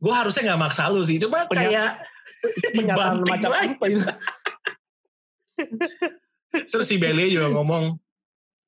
gue 0.00 0.14
harusnya 0.14 0.54
nggak 0.54 0.62
maksa 0.62 0.88
lu 0.88 1.04
sih. 1.04 1.20
Cuma 1.20 1.44
kayak 1.52 2.00
dibanting 2.72 3.28
macam 3.28 3.50
lagi. 3.52 3.76
apa 3.76 3.84
itu? 3.92 4.08
Terus 6.70 6.86
si 6.86 6.96
Bailey 6.96 7.34
juga 7.34 7.50
ngomong, 7.50 7.98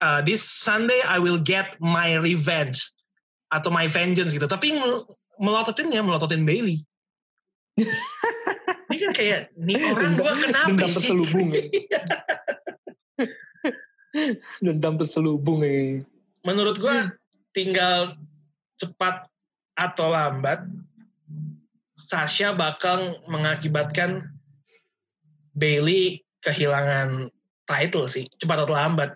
"Uh, 0.03 0.21
this 0.27 0.43
Sunday 0.43 0.99
I 1.07 1.23
will 1.23 1.39
get 1.39 1.79
my 1.79 2.19
revenge 2.19 2.83
atau 3.55 3.71
my 3.71 3.87
vengeance 3.87 4.35
gitu. 4.35 4.51
Tapi 4.51 4.75
melototinnya 5.39 6.03
melototin 6.03 6.43
Bailey. 6.43 6.83
Ini 8.87 8.97
kan 9.03 9.13
kayak 9.13 9.41
nih 9.59 9.83
orang 9.93 10.17
gua 10.17 10.33
kenapa 10.35 10.69
Dendam 10.73 10.89
sih? 10.89 10.95
terselubung 10.97 11.49
ya. 11.53 11.63
Dendam 14.65 14.95
terselubung 14.97 15.61
ya. 15.63 16.01
Menurut 16.47 16.81
gua 16.81 17.13
tinggal 17.53 18.17
cepat 18.81 19.29
atau 19.77 20.13
lambat 20.13 20.65
Sasha 21.97 22.53
bakal 22.53 23.25
mengakibatkan 23.25 24.29
Bailey 25.57 26.21
kehilangan 26.45 27.33
title 27.67 28.07
sih 28.07 28.25
cepat 28.39 28.65
atau 28.65 28.75
lambat. 28.75 29.11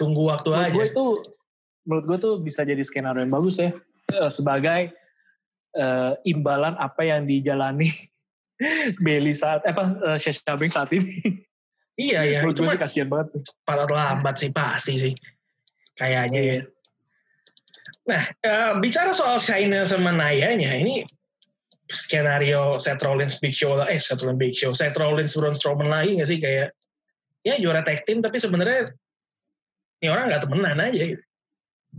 Tunggu 0.00 0.30
waktu 0.30 0.48
Menurut 0.50 0.66
aja. 0.66 0.74
gue 0.74 0.84
itu, 0.88 1.04
menurut 1.84 2.04
gue 2.06 2.18
tuh 2.18 2.34
bisa 2.38 2.62
jadi 2.62 2.80
skenario 2.80 3.22
yang 3.22 3.34
bagus 3.34 3.58
ya. 3.58 3.70
Eh, 4.08 4.30
Sebagai 4.30 4.94
eh, 5.74 6.12
imbalan 6.26 6.74
apa 6.78 7.02
yang 7.02 7.26
dijalani 7.26 7.90
Bailey 9.04 9.34
saat, 9.34 9.66
eh, 9.66 9.74
apa, 9.74 9.84
eh, 10.14 10.18
Sasha 10.22 10.54
Banks 10.54 10.74
saat 10.78 10.90
ini. 10.94 11.44
Iya 11.92 12.24
ya, 12.24 12.38
menurut 12.40 12.56
itu 12.56 12.62
gue 12.64 12.72
sih 12.72 12.80
kasihan 12.80 13.08
banget. 13.10 13.26
cepat 13.44 13.76
atau 13.84 13.94
lambat 13.94 14.34
sih 14.40 14.48
pasti 14.48 14.94
sih. 14.96 15.14
Kayaknya 15.98 16.40
ya. 16.40 16.48
Iya. 16.48 16.62
Nah, 18.02 18.22
eh, 18.42 18.72
bicara 18.82 19.12
soal 19.14 19.38
Shayna 19.38 19.84
sama 19.86 20.10
Naya-nya, 20.10 20.74
ini 20.74 21.06
skenario 21.92 22.80
Seth 22.80 23.04
Rollins 23.04 23.36
Big 23.38 23.52
Show 23.52 23.76
lah, 23.76 23.86
eh 23.92 24.00
Seth 24.00 24.24
Rollins 24.24 24.40
Big 24.40 24.56
Show, 24.56 24.72
Seth 24.72 24.96
Rollins 24.96 25.36
Braun 25.36 25.52
Strowman 25.52 25.92
lagi 25.92 26.16
nggak 26.16 26.28
sih 26.28 26.40
kayak 26.40 26.72
ya 27.44 27.54
juara 27.60 27.84
tag 27.84 28.02
team 28.08 28.24
tapi 28.24 28.40
sebenarnya 28.40 28.88
ini 30.02 30.08
orang 30.10 30.32
nggak 30.32 30.42
temenan 30.48 30.82
aja 30.82 31.04
gitu. 31.14 31.24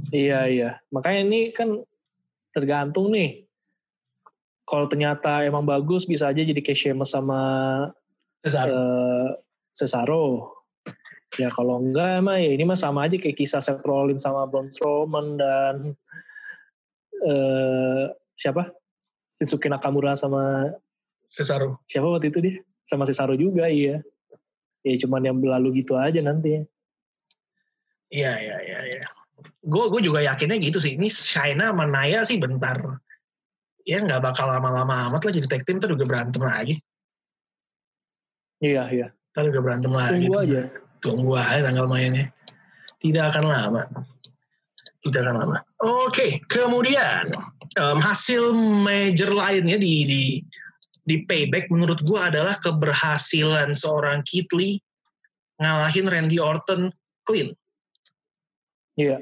Iya, 0.10 0.40
iya. 0.50 0.70
Makanya 0.90 1.22
ini 1.30 1.40
kan 1.54 1.80
tergantung 2.52 3.14
nih. 3.14 3.46
Kalau 4.64 4.88
ternyata 4.90 5.44
emang 5.46 5.68
bagus, 5.68 6.08
bisa 6.08 6.32
aja 6.32 6.42
jadi 6.42 6.58
kayak 6.64 6.80
Sheamus 6.80 7.14
sama 7.14 7.40
Cesaro. 8.42 8.72
eh, 8.74 9.30
Cesaro. 9.76 10.26
Ya 11.38 11.50
kalau 11.50 11.82
enggak 11.82 12.22
emang 12.22 12.38
ya 12.38 12.52
ini 12.54 12.64
mah 12.64 12.78
sama 12.78 13.10
aja 13.10 13.18
kayak 13.18 13.38
kisah 13.38 13.62
Seth 13.62 13.82
Rollins 13.82 14.22
sama 14.22 14.46
Braun 14.46 14.70
Strowman 14.70 15.38
dan 15.38 15.76
eh 17.26 18.06
siapa? 18.38 18.70
Shinsuke 19.34 19.66
Nakamura 19.66 20.14
sama 20.14 20.70
Cesaro. 21.26 21.82
siapa 21.90 22.06
waktu 22.06 22.30
itu 22.30 22.40
dia? 22.46 22.56
Sama 22.86 23.10
Cesaro 23.10 23.34
juga 23.34 23.66
iya. 23.66 24.06
Ya 24.86 24.94
cuman 25.02 25.26
yang 25.26 25.42
berlalu 25.42 25.82
gitu 25.82 25.98
aja 25.98 26.22
nanti. 26.22 26.62
Iya, 28.14 28.34
iya, 28.38 28.58
iya, 28.62 28.80
iya. 28.94 29.06
Gue 29.66 29.90
gue 29.90 30.06
juga 30.06 30.22
yakinnya 30.22 30.62
gitu 30.62 30.78
sih. 30.78 30.94
Ini 30.94 31.10
Shayna 31.10 31.74
sama 31.74 31.90
Naya 31.90 32.22
sih 32.22 32.38
bentar. 32.38 32.78
Ya 33.90 33.98
nggak 34.06 34.22
bakal 34.22 34.54
lama-lama 34.54 35.10
amat 35.10 35.26
lah 35.26 35.34
jadi 35.34 35.50
tag 35.50 35.66
team, 35.66 35.82
ntar 35.82 35.90
juga 35.90 36.06
berantem 36.06 36.44
lagi. 36.46 36.78
Iya, 38.62 38.84
iya. 38.94 39.08
Ntar 39.34 39.50
juga 39.50 39.60
berantem 39.66 39.92
lagi. 39.92 40.30
Tunggu 40.30 40.38
aja. 40.38 40.62
tunggu 41.04 41.34
aja 41.36 41.62
tanggal 41.66 41.90
mainnya. 41.90 42.30
Tidak 43.02 43.24
akan 43.34 43.44
lama. 43.50 43.82
Tidak 45.02 45.20
akan 45.20 45.36
lama. 45.42 45.58
Oke, 45.84 46.40
kemudian 46.48 47.28
em, 47.76 47.98
hasil 48.00 48.56
major 48.56 49.36
lainnya 49.36 49.76
di 49.76 50.08
di 50.08 50.24
di 51.04 51.16
payback 51.28 51.68
menurut 51.68 52.00
gua 52.08 52.32
adalah 52.32 52.56
keberhasilan 52.64 53.76
seorang 53.76 54.24
Keith 54.24 54.48
Lee 54.56 54.80
ngalahin 55.60 56.08
Randy 56.08 56.40
Orton 56.40 56.88
clean. 57.28 57.52
Iya. 58.96 59.20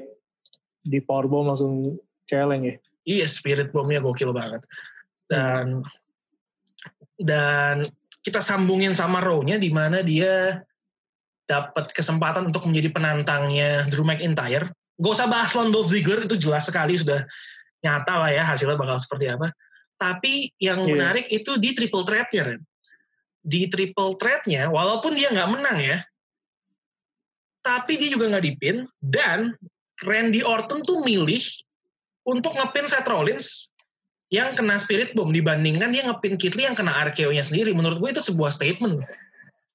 Di 0.82 0.98
powerbomb 1.02 1.50
langsung 1.50 1.98
celeng 2.30 2.62
ya. 2.66 2.76
Iya, 3.02 3.26
spirit 3.26 3.74
bombnya 3.74 3.98
gokil 3.98 4.30
banget. 4.30 4.62
Dan 5.26 5.82
dan 7.18 7.90
kita 8.22 8.38
sambungin 8.38 8.94
sama 8.94 9.18
Raw-nya 9.18 9.58
di 9.58 9.70
mana 9.70 10.02
dia 10.06 10.62
dapat 11.46 11.90
kesempatan 11.90 12.46
untuk 12.50 12.70
menjadi 12.70 12.94
penantangnya 12.94 13.90
Drew 13.90 14.06
McIntyre. 14.06 14.70
Gak 15.02 15.12
usah 15.18 15.26
bahas 15.26 15.50
Dolph 15.50 15.90
Ziggler, 15.90 16.22
itu 16.22 16.38
jelas 16.38 16.62
sekali 16.70 16.94
sudah 16.94 17.26
nyata 17.82 18.14
lah 18.22 18.30
ya 18.30 18.46
hasilnya 18.46 18.78
bakal 18.78 18.94
seperti 19.02 19.26
apa. 19.26 19.50
Tapi 19.98 20.54
yang 20.62 20.86
Iya. 20.86 20.90
menarik 20.94 21.26
itu 21.26 21.58
di 21.58 21.74
triple 21.74 22.06
threat-nya, 22.06 22.42
Ren. 22.54 22.62
Di 23.42 23.66
triple 23.66 24.14
threat-nya, 24.14 24.70
walaupun 24.70 25.18
dia 25.18 25.34
nggak 25.34 25.50
menang 25.50 25.78
ya, 25.82 25.98
tapi 27.66 27.98
dia 27.98 28.14
juga 28.14 28.30
nggak 28.30 28.46
dipin, 28.46 28.86
dan 29.02 29.58
Randy 30.06 30.46
Orton 30.46 30.82
tuh 30.82 31.02
milih 31.02 31.42
untuk 32.22 32.54
ngepin 32.54 32.86
Seth 32.86 33.06
Rollins 33.10 33.70
yang 34.30 34.54
kena 34.54 34.78
spirit 34.78 35.14
bomb 35.14 35.30
dibandingkan 35.34 35.90
dia 35.90 36.06
ngepin 36.06 36.38
Keith 36.38 36.54
Lee 36.54 36.66
yang 36.66 36.78
kena 36.78 36.94
RKO-nya 37.10 37.42
sendiri. 37.42 37.74
Menurut 37.74 37.98
gue 37.98 38.10
itu 38.14 38.22
sebuah 38.22 38.50
statement 38.54 39.02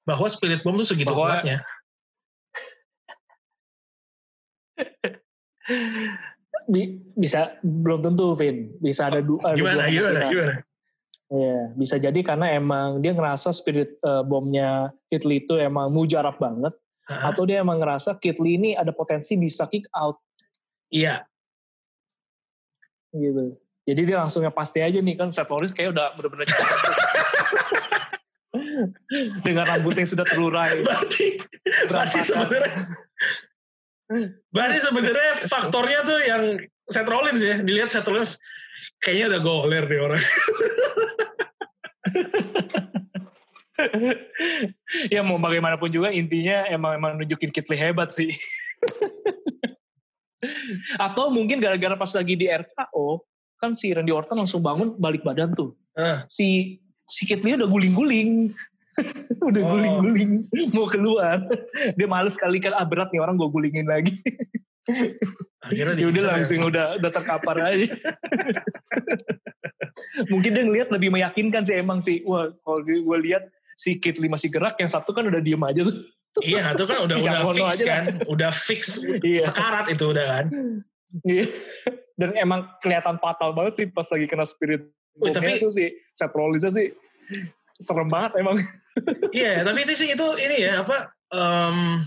bahwa 0.08 0.28
spirit 0.32 0.64
bomb 0.64 0.80
tuh 0.80 0.88
segitu 0.88 1.12
Bahwa- 1.12 1.44
kuatnya. 1.44 1.60
Bi- 6.68 7.00
bisa 7.16 7.56
belum 7.64 8.00
tentu 8.04 8.34
Vin 8.36 8.76
bisa 8.80 9.08
ada, 9.12 9.20
du, 9.24 9.40
ada 9.44 9.56
Gimana, 9.56 9.88
dua 9.88 9.92
gimana, 9.92 10.20
gimana? 10.28 10.56
Iya, 11.28 11.60
bisa 11.76 11.96
jadi 12.00 12.20
karena 12.24 12.56
emang 12.56 13.04
dia 13.04 13.12
ngerasa 13.12 13.52
spirit 13.52 14.00
eh, 14.00 14.24
bomnya 14.24 14.96
Kit 15.12 15.28
Lee 15.28 15.44
itu 15.44 15.60
emang 15.60 15.92
mujarab 15.92 16.40
banget 16.40 16.72
Hah? 17.08 17.32
atau 17.32 17.44
dia 17.44 17.60
emang 17.60 17.80
ngerasa 17.80 18.16
Kit 18.16 18.40
Lee 18.40 18.56
ini 18.56 18.70
ada 18.80 18.96
potensi 18.96 19.36
bisa 19.36 19.68
kick 19.68 19.92
out 19.92 20.16
Iya, 20.88 21.28
gitu. 23.12 23.60
Jadi 23.88 24.02
dia 24.08 24.18
langsungnya 24.20 24.52
pasti 24.56 24.80
aja 24.80 25.00
nih 25.00 25.16
kan 25.20 25.32
Seth 25.32 25.48
Rollins 25.52 25.76
kayak 25.76 25.92
udah 25.96 26.16
bener-bener 26.16 26.48
dengan 29.48 29.64
rambutnya 29.68 30.04
yang 30.04 30.12
sudah 30.12 30.28
terurai 30.28 30.84
berarti 30.84 31.40
berarti 31.88 32.18
sebenarnya 32.24 32.72
berarti 34.52 34.80
sebenarnya 34.84 35.34
faktornya 35.52 36.00
tuh 36.08 36.20
yang 36.24 36.44
Seth 36.88 37.10
Rollins 37.10 37.44
ya. 37.44 37.60
Dilihat 37.60 37.92
Seth 37.92 38.08
Rollins 38.08 38.40
kayaknya 39.04 39.36
udah 39.36 39.42
goler 39.44 39.84
nih 39.86 40.00
orang. 40.00 40.24
ya 45.14 45.22
mau 45.22 45.38
bagaimanapun 45.38 45.92
juga 45.92 46.10
intinya 46.10 46.66
emang 46.72 46.98
emang 46.98 47.12
nunjukin 47.22 47.52
Kitli 47.52 47.78
hebat 47.78 48.16
sih. 48.16 48.32
Atau 51.06 51.34
mungkin 51.34 51.60
gara-gara 51.60 51.98
pas 51.98 52.14
lagi 52.14 52.38
di 52.38 52.48
RKO 52.48 53.26
kan 53.58 53.74
si 53.74 53.90
Randy 53.90 54.14
Orton 54.14 54.38
langsung 54.38 54.62
bangun 54.62 54.94
balik 54.98 55.26
badan 55.26 55.54
tuh. 55.54 55.74
Uh. 55.98 56.22
Si 56.30 56.80
si 57.10 57.26
Kitli 57.26 57.58
udah 57.58 57.68
guling-guling. 57.68 58.54
udah 59.48 59.62
Oh. 59.62 59.72
guling-guling 59.76 60.32
mau 60.72 60.88
keluar. 60.88 61.44
Dia 61.94 62.08
males 62.08 62.34
kali 62.34 62.58
kan 62.58 62.74
ah 62.74 62.84
berat 62.84 63.12
nih 63.12 63.20
orang 63.20 63.36
gue 63.36 63.48
gulingin 63.48 63.86
lagi. 63.86 64.16
Akhirnya 65.60 66.00
Ya 66.00 66.08
udah 66.08 66.24
ya. 66.24 66.30
langsung 66.34 66.64
udah 66.64 66.86
udah 66.96 67.12
terkapar 67.12 67.56
aja. 67.62 67.92
Mungkin 70.30 70.52
dia 70.54 70.64
ngeliat 70.64 70.90
lebih 70.90 71.10
meyakinkan 71.10 71.64
sih 71.64 71.76
emang 71.76 72.00
sih. 72.00 72.24
Wah 72.24 72.50
kalau 72.62 72.80
gue 72.82 73.18
lihat 73.22 73.44
si 73.76 73.98
Kitli 73.98 74.26
masih 74.26 74.50
gerak, 74.50 74.78
yang 74.78 74.90
satu 74.90 75.12
kan 75.12 75.22
udah 75.24 75.38
diem 75.38 75.60
aja 75.60 75.86
tuh. 75.86 75.96
Iya, 76.40 76.74
itu 76.74 76.86
kan 76.86 76.98
udah 77.04 77.18
udah 77.26 77.42
fix 77.50 77.62
aja 77.74 77.86
kan, 77.86 78.04
udah 78.26 78.52
fix 78.54 78.82
Iya. 79.22 79.42
sekarat 79.44 79.86
itu 79.90 80.06
udah 80.08 80.26
kan. 80.26 80.46
Iya. 81.24 81.46
Dan 82.18 82.30
emang 82.34 82.66
kelihatan 82.80 83.18
fatal 83.18 83.54
banget 83.54 83.74
sih 83.76 83.86
pas 83.86 84.06
lagi 84.06 84.26
kena 84.26 84.46
spirit 84.46 84.90
Wih, 85.18 85.34
tapi- 85.34 85.58
tuh 85.58 85.70
sih 85.70 85.90
Seth 86.14 86.34
Rollins 86.34 86.66
sih 86.68 86.94
serem 87.78 88.10
banget 88.10 88.42
emang. 88.42 88.58
Iya, 89.32 89.62
tapi 89.62 89.86
itu 89.86 89.94
sih 89.94 90.10
itu 90.14 90.28
ini 90.42 90.66
ya 90.66 90.82
apa 90.82 91.14
em, 91.30 92.04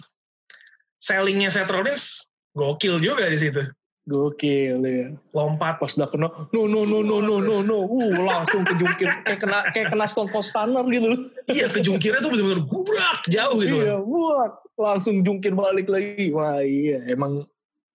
sellingnya 0.99 1.51
Seth 1.55 1.71
Rollins 1.71 2.27
gokil 2.55 2.99
juga 2.99 3.31
di 3.31 3.39
situ. 3.39 3.63
Gokil 4.11 4.83
ya. 4.83 5.15
Lompat. 5.31 5.79
Pas 5.79 5.95
udah 5.95 6.09
kena, 6.11 6.29
no 6.51 6.63
no 6.67 6.83
no 6.83 6.99
no 7.05 7.23
no 7.23 7.37
no 7.39 7.57
no, 7.63 7.79
uh 7.87 8.15
langsung 8.27 8.67
kejungkir 8.67 9.07
kayak 9.23 9.39
kena 9.39 9.59
kayak 9.71 9.89
kena 9.95 10.07
Stone 10.11 10.31
Cold 10.35 10.47
Stunner 10.47 10.83
gitu. 10.91 11.15
Iya, 11.47 11.71
kejungkirnya 11.71 12.19
tuh 12.19 12.35
benar-benar 12.35 12.67
gubrak 12.67 13.21
jauh 13.31 13.63
gitu. 13.63 13.77
Iya, 13.79 13.97
buat 14.03 14.53
langsung 14.75 15.23
jungkir 15.23 15.55
balik 15.55 15.87
lagi. 15.87 16.35
Wah 16.35 16.59
iya, 16.59 17.07
emang 17.07 17.47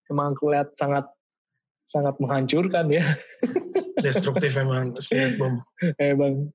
emang 0.07 0.31
kelihat 0.39 0.71
sangat 0.79 1.03
sangat 1.83 2.15
menghancurkan 2.23 2.87
ya. 2.87 3.19
Destruktif 3.99 4.55
emang 4.55 4.95
Spirit 5.01 5.35
Bomb. 5.35 5.65
Emang 5.99 6.53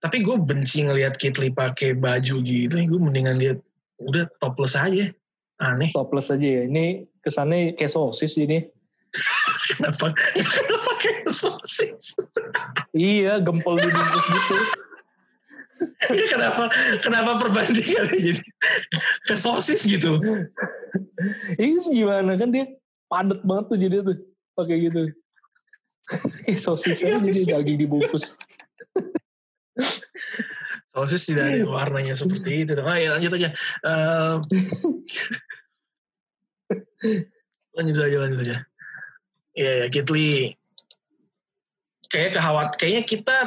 Tapi 0.00 0.24
gue 0.24 0.36
benci 0.40 0.80
ngelihat 0.84 1.20
Kitli 1.20 1.52
pakai 1.52 1.92
baju 1.92 2.40
gitu. 2.40 2.74
Gue 2.80 3.00
mendingan 3.00 3.36
lihat 3.36 3.58
udah 4.00 4.24
topless 4.40 4.76
aja. 4.76 5.12
Aneh. 5.60 5.92
topless 5.92 6.32
aja 6.32 6.40
ya. 6.44 6.62
Ini 6.64 7.04
kesannya 7.20 7.76
kayak 7.76 7.92
sosis 7.92 8.40
ini. 8.40 8.64
Kenapa? 9.76 10.16
Kenapa 10.16 10.90
kayak 11.04 11.28
sosis? 11.36 12.16
Iya, 12.96 13.44
gempol 13.44 13.76
dibungkus 13.76 14.24
gitu. 14.24 14.56
Ini 15.80 16.24
kenapa? 16.28 16.68
Kenapa 17.00 17.40
perbandingannya 17.40 18.18
jadi 18.20 18.42
ke 19.24 19.34
sosis 19.36 19.84
gitu? 19.88 20.20
Ini 21.56 21.80
gimana 21.88 22.36
kan 22.36 22.52
dia 22.52 22.68
padat 23.08 23.40
banget 23.44 23.64
tuh 23.72 23.78
jadi 23.80 23.96
tuh 24.04 24.16
pakai 24.56 24.76
gitu. 24.88 25.02
Kayak 26.44 26.60
sosis 26.60 27.00
aja 27.00 27.16
jadi 27.22 27.42
daging 27.56 27.78
dibungkus. 27.86 28.36
Sosis 30.94 31.22
tidak 31.30 31.54
ada 31.54 31.66
warnanya 31.70 32.18
seperti 32.18 32.66
itu. 32.66 32.74
Oh 32.74 32.96
ya 32.96 33.14
lanjut 33.14 33.32
aja. 33.38 33.50
Eh, 33.86 34.34
lanjut 37.78 37.96
saja, 37.96 38.16
lanjut 38.18 38.38
saja. 38.42 38.56
Iya 39.54 39.72
ya, 39.84 39.86
Kitli. 39.86 40.54
Kayak 42.10 42.38
kehawat, 42.38 42.68
kayaknya 42.74 43.02
kita 43.06 43.38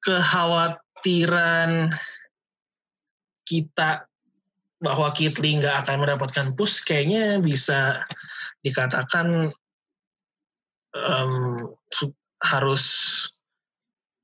kekhawatiran 0.00 1.92
kita 3.44 4.08
bahwa 4.80 5.12
Kitli 5.12 5.60
nggak 5.60 5.84
akan 5.84 5.96
mendapatkan 6.08 6.56
push, 6.56 6.80
kayaknya 6.88 7.36
bisa 7.42 8.00
dikatakan 8.64 9.52
su- 11.92 12.16
harus 12.42 12.84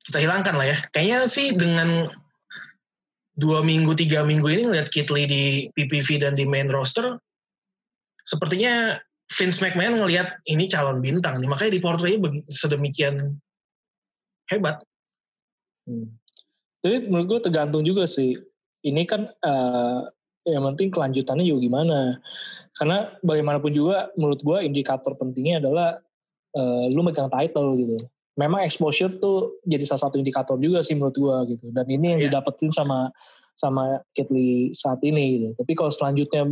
kita 0.05 0.20
hilangkan 0.20 0.55
lah 0.55 0.66
ya. 0.68 0.76
Kayaknya 0.92 1.18
sih 1.26 1.57
dengan 1.57 2.12
dua 3.34 3.64
minggu 3.64 3.96
tiga 3.98 4.22
minggu 4.22 4.46
ini 4.46 4.62
ngeliat 4.70 4.88
Kitli 4.92 5.26
di 5.26 5.42
PPV 5.74 6.22
dan 6.22 6.38
di 6.38 6.46
main 6.46 6.70
roster, 6.70 7.18
sepertinya 8.22 9.00
Vince 9.32 9.59
McMahon 9.64 9.98
ngelihat 9.98 10.38
ini 10.46 10.68
calon 10.68 11.00
bintang 11.00 11.40
nih, 11.40 11.48
makanya 11.48 11.72
di 11.74 11.82
portray 11.82 12.14
sedemikian 12.52 13.40
hebat. 14.52 14.84
Hmm. 15.88 16.14
Tapi 16.84 17.09
menurut 17.09 17.26
gue 17.36 17.40
tergantung 17.48 17.80
juga 17.80 18.05
sih. 18.05 18.36
Ini 18.84 19.09
kan 19.09 19.24
eh, 19.24 20.00
yang 20.44 20.68
penting 20.72 20.92
kelanjutannya 20.92 21.48
juga 21.48 21.61
gimana. 21.64 21.98
Karena 22.76 23.09
bagaimanapun 23.24 23.72
juga 23.72 24.12
menurut 24.20 24.44
gue 24.44 24.59
indikator 24.68 25.16
pentingnya 25.16 25.64
adalah 25.64 25.96
eh, 26.52 26.84
lu 26.92 27.00
megang 27.00 27.32
title 27.32 27.72
gitu. 27.80 27.96
Memang 28.35 28.66
exposure 28.66 29.14
tuh 29.22 29.62
jadi 29.62 29.87
salah 29.87 30.11
satu 30.11 30.18
indikator 30.18 30.59
juga 30.59 30.82
sih 30.82 30.99
menurut 30.99 31.14
gue 31.14 31.37
gitu. 31.55 31.70
Dan 31.70 31.87
ini 31.87 32.18
yang 32.18 32.20
Iya. 32.20 32.26
didapetin 32.35 32.70
sama 32.74 33.14
sama 33.55 34.03
Kitli 34.11 34.74
saat 34.74 34.99
ini 35.07 35.24
gitu. 35.39 35.49
Tapi 35.62 35.72
kalau 35.78 35.91
selanjutnya 35.95 36.43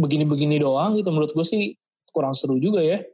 begini-begini 0.00 0.56
doang 0.56 0.96
gitu 0.96 1.12
menurut 1.12 1.36
gue 1.36 1.44
sih 1.44 1.76
kurang 2.08 2.32
seru 2.32 2.56
juga 2.56 2.80
ya. 2.80 3.04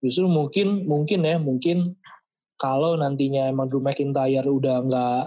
Justru 0.00 0.24
mungkin 0.24 0.88
mungkin 0.88 1.20
ya 1.28 1.36
mungkin 1.36 1.84
kalau 2.56 2.96
nantinya 2.96 3.52
emang 3.52 3.68
Drew 3.68 3.84
McIntyre 3.84 4.48
udah 4.48 4.80
nggak 4.88 5.24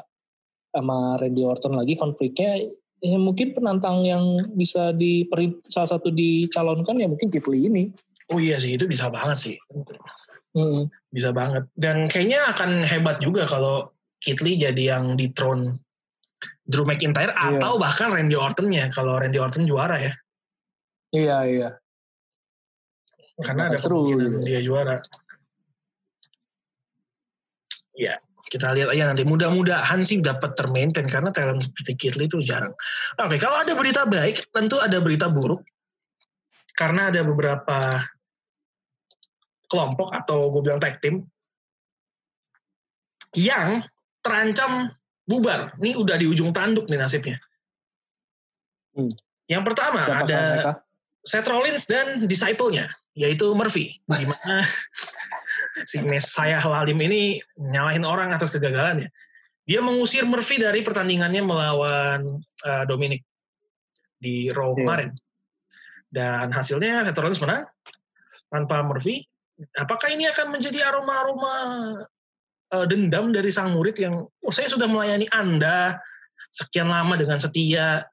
sama 0.73 1.21
Randy 1.21 1.45
Orton 1.45 1.77
lagi 1.77 1.93
konfliknya 1.97 2.57
ya 2.99 3.17
mungkin 3.17 3.53
penantang 3.53 4.03
yang 4.05 4.37
bisa 4.53 4.91
di 4.91 5.25
salah 5.69 5.89
satu 5.89 6.09
dicalonkan 6.09 6.97
ya 6.97 7.05
mungkin 7.05 7.29
Kitli 7.29 7.69
ini. 7.69 7.83
Oh 8.29 8.37
iya 8.37 8.61
sih, 8.61 8.77
itu 8.77 8.85
bisa 8.85 9.09
banget 9.09 9.37
sih. 9.37 9.55
Hmm. 10.53 10.89
Bisa 11.13 11.29
banget. 11.29 11.69
Dan 11.77 12.09
kayaknya 12.09 12.49
akan 12.53 12.81
hebat 12.85 13.21
juga 13.21 13.45
kalau 13.45 13.89
Kitli 14.19 14.59
jadi 14.59 14.97
yang 14.97 15.15
di 15.15 15.31
throne 15.31 15.79
Drew 16.69 16.85
McIntyre 16.85 17.33
Iya. 17.33 17.57
atau 17.59 17.81
bahkan 17.81 18.13
Randy 18.13 18.37
Orton-nya 18.37 18.93
kalau 18.93 19.17
Randy 19.17 19.41
Orton 19.41 19.65
juara 19.65 19.97
ya. 19.97 20.13
Iya 21.15 21.37
iya. 21.49 21.69
Karena 23.41 23.71
ada 23.71 23.79
seru 23.79 24.03
kemungkinan 24.05 24.43
gitu. 24.43 24.45
dia 24.45 24.59
juara. 24.61 24.95
Ya, 27.95 28.15
kita 28.51 28.71
lihat 28.75 28.91
aja 28.91 29.03
nanti. 29.11 29.23
Mudah-mudahan 29.23 30.03
sih 30.03 30.19
dapat 30.19 30.55
termaintain 30.55 31.07
karena 31.07 31.31
talent 31.31 31.63
seperti 31.65 31.95
Kitli 31.95 32.27
itu 32.27 32.43
jarang. 32.43 32.71
Oke, 33.19 33.39
kalau 33.39 33.59
ada 33.59 33.73
berita 33.75 34.03
baik, 34.07 34.51
tentu 34.51 34.79
ada 34.79 34.99
berita 34.99 35.27
buruk. 35.31 35.63
Karena 36.75 37.11
ada 37.11 37.23
beberapa 37.27 37.99
kelompok 39.69 40.09
atau 40.11 40.49
gue 40.51 40.61
bilang 40.65 40.81
tag 40.81 40.97
team 40.99 41.23
yang 43.37 43.85
terancam 44.25 44.89
bubar. 45.29 45.77
Ini 45.77 45.93
udah 45.95 46.17
di 46.17 46.25
ujung 46.25 46.49
tanduk 46.49 46.89
nih 46.89 46.97
nasibnya. 46.97 47.37
Hmm. 48.97 49.13
Yang 49.45 49.63
pertama 49.73 50.01
Siapa 50.05 50.25
ada 50.25 50.41
mereka? 50.41 50.73
Seth 51.21 51.49
Rollins 51.49 51.85
dan 51.85 52.25
disciple-nya, 52.25 52.89
yaitu 53.13 53.53
Murphy. 53.53 54.01
Di 54.09 54.25
mana 54.25 54.65
si 55.89 56.01
Messiah 56.01 56.61
Lalim 56.61 56.97
ini 57.05 57.37
nyalahin 57.57 58.05
orang 58.05 58.33
atas 58.33 58.49
kegagalannya. 58.49 59.09
Dia 59.69 59.85
mengusir 59.85 60.25
Murphy 60.25 60.57
dari 60.57 60.81
pertandingannya 60.81 61.45
melawan 61.45 62.41
uh, 62.65 62.83
Dominic 62.89 63.21
di 64.17 64.49
Raw 64.49 64.73
Iya. 64.73 64.77
kemarin. 64.81 65.09
Dan 66.09 66.49
hasilnya 66.49 67.05
Seth 67.05 67.21
Rollins 67.21 67.41
menang 67.41 67.69
tanpa 68.49 68.81
Murphy. 68.81 69.29
Apakah 69.75 70.11
ini 70.11 70.27
akan 70.31 70.55
menjadi 70.55 70.83
aroma-aroma 70.87 71.55
uh, 72.71 72.85
dendam 72.87 73.35
dari 73.35 73.51
sang 73.51 73.75
murid 73.75 73.99
yang, 73.99 74.23
oh 74.23 74.53
saya 74.53 74.71
sudah 74.71 74.87
melayani 74.87 75.27
Anda 75.35 75.99
sekian 76.49 76.87
lama 76.87 77.19
dengan 77.19 77.37
setia, 77.37 78.07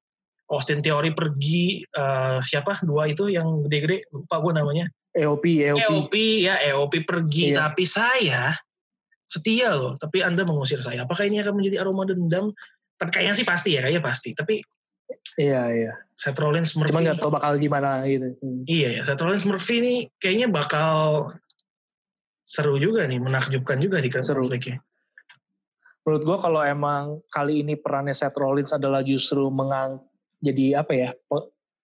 Austin 0.47 0.79
Theory 0.79 1.11
pergi 1.11 1.83
eh, 1.83 2.39
siapa? 2.47 2.79
Dua 2.87 3.11
itu 3.11 3.27
yang 3.27 3.67
gede-gede 3.67 4.07
lupa 4.15 4.39
gue 4.39 4.53
namanya. 4.55 4.87
EOP 5.17 5.45
EOP. 5.65 5.81
EOP 5.81 6.15
ya 6.45 6.55
EOP 6.71 7.03
pergi 7.09 7.51
Iya. 7.51 7.67
tapi 7.67 7.85
saya 7.89 8.53
setia 9.27 9.75
loh 9.75 9.99
tapi 9.99 10.23
anda 10.23 10.47
mengusir 10.47 10.79
saya. 10.85 11.03
Apakah 11.03 11.27
ini 11.27 11.43
akan 11.43 11.59
menjadi 11.59 11.83
aroma 11.83 12.07
dendam? 12.07 12.55
Tapi 12.97 13.11
kayaknya 13.11 13.35
sih 13.35 13.47
pasti 13.49 13.75
ya 13.75 13.83
kayaknya 13.83 14.05
pasti. 14.05 14.37
Tapi 14.37 14.63
Iya 15.37 15.63
iya. 15.73 15.93
Seth 16.17 16.41
Rollins 16.41 16.73
Cuma 16.73 16.89
Murphy 16.89 17.05
nggak 17.05 17.21
tahu 17.21 17.31
bakal 17.31 17.53
gimana 17.61 18.01
gitu. 18.09 18.33
Hmm. 18.41 18.65
iya 18.65 18.89
ya 18.97 19.03
Seth 19.05 19.21
Rollins 19.21 19.45
Murphy 19.45 19.75
ini 19.85 19.95
kayaknya 20.17 20.49
bakal 20.49 21.29
seru 22.47 22.81
juga 22.81 23.05
nih 23.05 23.21
menakjubkan 23.21 23.77
juga 23.83 24.01
di 24.01 24.09
Seru. 24.09 24.47
konfliknya 24.47 24.81
Menurut 26.07 26.23
gue 26.23 26.37
kalau 26.39 26.63
emang 26.63 27.19
kali 27.29 27.67
ini 27.67 27.75
perannya 27.75 28.15
Seth 28.15 28.39
Rollins 28.39 28.71
adalah 28.73 29.03
justru 29.03 29.45
mengang 29.51 30.01
jadi 30.41 30.81
apa 30.81 30.93
ya 30.95 31.11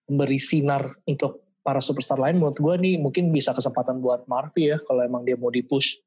memberi 0.09 0.39
sinar 0.39 0.95
untuk 1.05 1.43
para 1.62 1.83
superstar 1.83 2.18
lain 2.18 2.39
menurut 2.39 2.59
gue 2.59 2.74
nih 2.78 2.95
mungkin 2.99 3.30
bisa 3.30 3.53
kesempatan 3.53 4.01
buat 4.01 4.24
Murphy 4.24 4.72
ya 4.74 4.78
kalau 4.83 5.03
emang 5.05 5.22
dia 5.26 5.37
mau 5.37 5.53
di 5.53 5.61
push 5.62 5.99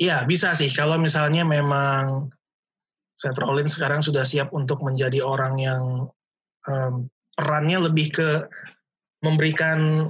Iya 0.00 0.24
bisa 0.24 0.56
sih 0.56 0.72
kalau 0.72 0.96
misalnya 0.96 1.44
memang 1.44 2.32
Seth 3.20 3.36
Rollins 3.36 3.76
sekarang 3.76 4.00
sudah 4.00 4.24
siap 4.24 4.48
untuk 4.56 4.80
menjadi 4.80 5.20
orang 5.20 5.60
yang 5.60 6.08
um, 6.64 7.04
perannya 7.36 7.84
lebih 7.84 8.16
ke 8.16 8.48
memberikan 9.20 10.08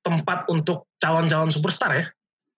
tempat 0.00 0.48
untuk 0.48 0.88
calon-calon 1.04 1.52
superstar 1.52 1.92
ya. 1.92 2.04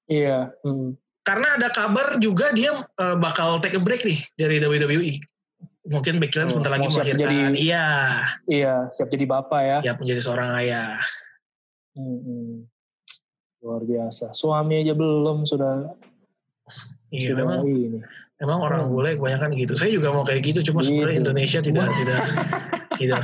Iya. 0.07 0.39
Hmm. 0.63 0.95
Karena 1.27 1.59
ada 1.59 1.75
kabar 1.75 2.23
juga 2.23 2.55
dia 2.55 2.79
uh, 2.79 3.17
bakal 3.19 3.59
take 3.59 3.75
a 3.75 3.83
break 3.83 4.07
nih 4.07 4.23
dari 4.39 4.63
WWE. 4.63 5.19
Mungkin 5.91 6.23
Becky 6.23 6.39
Lynch 6.39 6.55
oh, 6.55 6.63
sebentar 6.63 6.71
lagi 6.79 6.87
melahirkan. 6.87 7.27
Jadi, 7.27 7.67
iya. 7.67 7.87
Iya, 8.47 8.75
siap 8.95 9.11
jadi 9.11 9.27
bapak 9.27 9.61
ya. 9.67 9.79
Siap 9.83 9.99
menjadi 9.99 10.21
seorang 10.23 10.51
ayah. 10.63 10.99
Hmm, 11.99 12.19
hmm. 12.23 12.51
Luar 13.67 13.83
biasa. 13.83 14.31
Suami 14.31 14.87
aja 14.87 14.95
belum 14.95 15.43
sudah. 15.43 15.91
Iya 17.11 17.35
sudah 17.35 17.43
memang. 17.43 17.63
Ini. 17.67 17.99
Memang 18.37 18.59
orang 18.61 18.83
hmm. 18.85 18.93
bule 18.93 19.11
kebanyakan 19.17 19.51
gitu. 19.57 19.73
Saya 19.81 19.91
juga 19.97 20.13
mau 20.13 20.21
kayak 20.21 20.45
gitu, 20.45 20.61
cuma 20.73 20.85
gitu. 20.85 20.93
sebenarnya 20.93 21.17
Indonesia 21.25 21.61
tidak 21.65 21.89
tidak 21.97 22.25
tidak 23.01 23.23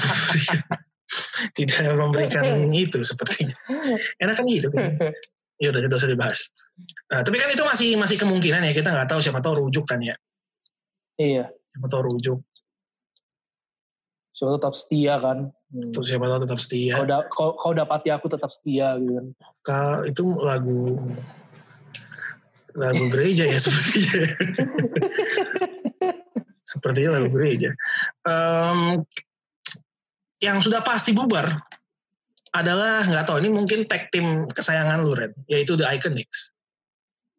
tidak 1.52 1.94
memberikan 1.96 2.44
itu 2.72 3.04
sepertinya. 3.04 3.56
Enak 4.20 4.34
kan 4.40 4.44
gitu 4.48 4.68
kan. 4.72 4.96
Ya 5.60 5.68
udah 5.68 5.80
tidak 5.84 5.96
usah 6.00 6.10
dibahas. 6.10 6.40
Nah, 7.12 7.20
tapi 7.20 7.36
kan 7.36 7.52
itu 7.52 7.62
masih 7.62 7.94
masih 8.00 8.16
kemungkinan 8.16 8.64
ya 8.64 8.72
kita 8.72 8.88
nggak 8.88 9.08
tahu 9.12 9.20
siapa 9.20 9.44
tahu 9.44 9.68
rujuk 9.68 9.84
kan 9.84 10.00
ya. 10.00 10.16
Iya. 11.20 11.52
Siapa 11.52 11.86
tahu 11.92 12.02
rujuk. 12.08 12.38
Siapa 14.32 14.56
tetap 14.56 14.72
setia 14.72 15.20
kan. 15.20 15.38
Hmm. 15.72 15.92
Terus 15.92 16.06
siapa 16.08 16.24
tahu 16.24 16.40
tetap 16.48 16.58
setia. 16.60 16.94
Kau, 16.96 17.04
da, 17.04 17.18
kau, 17.28 17.52
kau 17.60 17.72
dapati 17.76 18.08
aku 18.08 18.32
tetap 18.32 18.48
setia 18.48 18.96
gitu 18.96 19.12
kan. 19.20 19.26
Kau, 19.60 19.96
itu 20.08 20.24
lagu 20.40 20.96
lagu 22.76 23.04
gereja 23.08 23.48
ya 23.48 23.58
sepertinya. 23.58 24.22
sepertinya 26.72 27.20
lagu 27.20 27.28
gereja. 27.32 27.70
Um, 28.24 29.04
yang 30.42 30.58
sudah 30.60 30.82
pasti 30.82 31.14
bubar 31.14 31.62
adalah 32.52 33.08
nggak 33.08 33.24
tahu 33.24 33.40
ini 33.40 33.48
mungkin 33.48 33.88
tag 33.88 34.12
tim 34.12 34.44
kesayangan 34.52 35.00
lu 35.00 35.16
Red 35.16 35.32
yaitu 35.48 35.74
The 35.74 35.88
Iconics. 35.88 36.52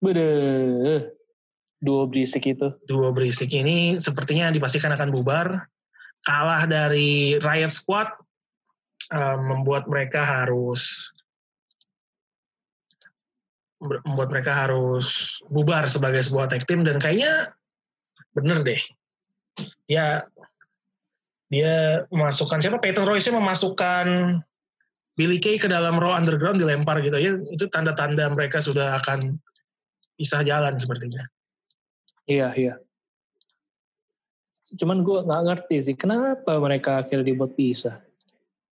Bede, 0.04 1.14
duo 1.80 2.10
berisik 2.10 2.50
itu. 2.50 2.74
Duo 2.90 3.14
berisik 3.14 3.54
ini 3.54 4.02
sepertinya 4.02 4.52
dipastikan 4.52 4.92
akan 4.92 5.14
bubar. 5.14 5.70
Kalah 6.24 6.68
dari 6.68 7.40
Riot 7.40 7.72
Squad 7.72 8.12
um, 9.12 9.40
membuat 9.48 9.88
mereka 9.88 10.24
harus 10.24 11.12
membuat 13.84 14.30
mereka 14.32 14.52
harus 14.56 15.40
bubar 15.52 15.86
sebagai 15.92 16.24
sebuah 16.24 16.48
tag 16.48 16.64
team 16.64 16.82
dan 16.88 16.98
kayaknya 16.98 17.52
bener 18.34 18.64
deh. 18.64 18.82
Ya 19.86 20.24
dia 21.54 22.08
memasukkan 22.10 22.58
siapa 22.58 22.82
Peyton 22.82 23.06
Royce 23.06 23.30
memasukkan 23.30 24.40
Billy 25.14 25.38
Kay 25.38 25.62
ke 25.62 25.70
dalam 25.70 26.02
Raw 26.02 26.18
Underground 26.18 26.58
dilempar 26.58 26.98
gitu 27.06 27.14
ya 27.22 27.38
itu 27.54 27.70
tanda-tanda 27.70 28.26
mereka 28.34 28.58
sudah 28.58 28.98
akan 28.98 29.38
pisah 30.18 30.42
jalan 30.42 30.74
sepertinya. 30.82 31.22
Iya 32.26 32.50
iya. 32.58 32.74
Cuman 34.74 35.06
gue 35.06 35.22
nggak 35.22 35.44
ngerti 35.46 35.78
sih 35.86 35.96
kenapa 36.00 36.58
mereka 36.58 37.06
akhirnya 37.06 37.30
dibuat 37.30 37.54
pisah. 37.54 38.02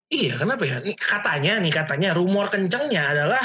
Iya 0.08 0.40
kenapa 0.40 0.64
ya? 0.64 0.80
Ini 0.80 0.96
katanya 0.96 1.60
nih 1.60 1.72
katanya 1.76 2.10
rumor 2.16 2.48
kencangnya 2.48 3.12
adalah 3.12 3.44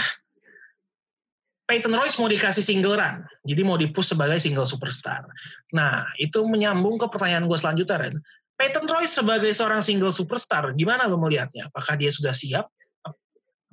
Peyton 1.65 1.97
Royce 1.97 2.21
mau 2.21 2.29
dikasih 2.29 2.61
single 2.61 2.93
run, 2.93 3.25
jadi 3.41 3.61
mau 3.65 3.73
dipush 3.73 4.13
sebagai 4.13 4.37
single 4.37 4.69
superstar. 4.69 5.25
Nah, 5.73 6.05
itu 6.21 6.45
menyambung 6.45 7.01
ke 7.01 7.09
pertanyaan 7.09 7.49
gue 7.49 7.57
selanjutnya, 7.57 8.05
Ren. 8.05 8.15
Peyton 8.55 8.85
Royce 8.85 9.17
sebagai 9.17 9.49
seorang 9.49 9.81
single 9.81 10.13
superstar, 10.13 10.77
gimana 10.77 11.09
lo 11.09 11.17
melihatnya? 11.17 11.67
Apakah 11.73 11.97
dia 11.97 12.13
sudah 12.13 12.37
siap? 12.37 12.69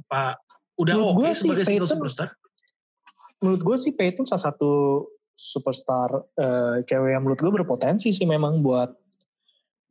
Apa 0.09 0.41
udah 0.81 0.95
oke 0.97 1.21
okay 1.21 1.37
sebagai 1.37 1.69
Peyton, 1.69 1.85
single 1.85 1.91
superstar? 1.93 2.29
Menurut 3.45 3.61
gue 3.61 3.77
sih 3.77 3.93
Peyton 3.93 4.25
salah 4.25 4.49
satu 4.49 5.05
superstar 5.37 6.09
uh, 6.17 6.81
cewek 6.89 7.13
yang 7.13 7.23
menurut 7.29 7.41
gue 7.45 7.53
berpotensi 7.61 8.09
sih 8.09 8.25
memang 8.25 8.65
buat 8.65 8.89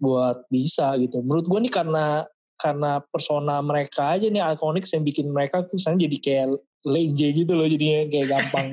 buat 0.02 0.50
bisa 0.50 0.98
gitu. 0.98 1.22
Menurut 1.22 1.46
gue 1.46 1.60
nih 1.70 1.74
karena 1.74 2.26
karena 2.62 3.02
persona 3.10 3.58
mereka 3.66 4.14
aja 4.14 4.30
nih 4.30 4.46
ikonik 4.54 4.86
yang 4.86 5.02
bikin 5.02 5.28
mereka 5.34 5.66
tuh 5.66 5.82
sekarang 5.82 6.06
jadi 6.06 6.18
kayak 6.22 6.46
leje 6.86 7.28
gitu 7.34 7.52
loh 7.58 7.66
jadinya 7.66 8.06
kayak 8.14 8.28
gampang 8.30 8.68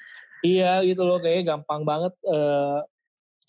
iya 0.54 0.78
gitu 0.86 1.02
loh 1.02 1.18
kayak 1.18 1.50
gampang 1.50 1.82
banget 1.82 2.14
uh, 2.30 2.86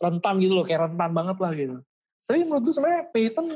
rentan 0.02 0.42
gitu 0.42 0.58
loh 0.58 0.66
kayak 0.66 0.90
rentan 0.90 1.12
banget 1.14 1.38
lah 1.38 1.52
gitu 1.54 1.78
tapi 2.24 2.40
menurut 2.48 2.64
gue 2.66 2.74
sebenarnya 2.74 3.04
Peyton 3.12 3.48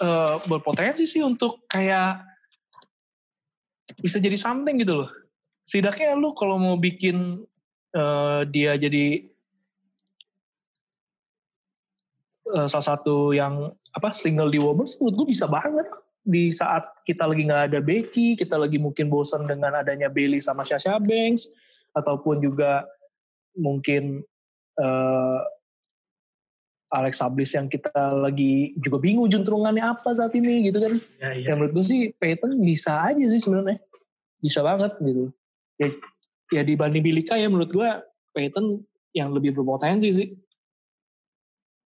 uh, 0.00 0.40
berpotensi 0.48 1.04
sih 1.04 1.20
untuk 1.20 1.64
kayak 1.68 2.24
bisa 4.00 4.16
jadi 4.16 4.36
something 4.36 4.80
gitu 4.80 5.04
loh. 5.04 5.10
Setidaknya 5.68 6.16
lu 6.16 6.32
kalau 6.32 6.56
mau 6.56 6.76
bikin 6.80 7.44
uh, 7.92 8.40
dia 8.48 8.80
jadi 8.80 9.28
uh, 12.48 12.64
salah 12.64 12.96
satu 12.96 13.36
yang 13.36 13.76
apa 13.98 14.14
single 14.14 14.48
di 14.48 14.62
Women's 14.62 14.94
menurut 14.96 15.14
gue 15.18 15.26
bisa 15.34 15.50
banget 15.50 15.90
di 16.28 16.52
saat 16.52 16.84
kita 17.08 17.24
lagi 17.24 17.48
nggak 17.48 17.72
ada 17.72 17.80
Becky, 17.80 18.36
kita 18.36 18.60
lagi 18.60 18.76
mungkin 18.76 19.08
bosan 19.08 19.48
dengan 19.48 19.80
adanya 19.80 20.12
Bailey 20.12 20.44
sama 20.44 20.60
Sasha 20.60 21.00
Banks, 21.00 21.48
ataupun 21.96 22.44
juga 22.44 22.84
mungkin 23.56 24.20
uh, 24.76 25.40
Alex 26.88 27.20
Ablis 27.20 27.52
yang 27.52 27.68
kita 27.68 27.92
lagi 28.16 28.76
juga 28.80 29.00
bingung 29.00 29.28
juntrungannya 29.28 29.84
apa 29.84 30.08
saat 30.12 30.32
ini 30.36 30.68
gitu 30.68 30.80
kan. 30.80 30.94
Ya, 31.20 31.28
ya. 31.36 31.52
ya 31.52 31.52
menurut 31.56 31.80
gue 31.80 31.84
sih 31.84 32.00
Peyton 32.16 32.60
bisa 32.60 33.08
aja 33.08 33.24
sih 33.28 33.40
sebenarnya. 33.40 33.80
Bisa 34.40 34.64
banget 34.64 34.96
gitu. 35.00 35.28
Ya, 35.76 35.88
ya 36.52 36.62
dibanding 36.64 37.04
Bilika 37.04 37.36
ya 37.36 37.48
menurut 37.52 37.72
gue 37.72 37.88
Peyton 38.32 38.80
yang 39.12 39.32
lebih 39.36 39.52
berpotensi 39.52 40.08
sih. 40.12 40.28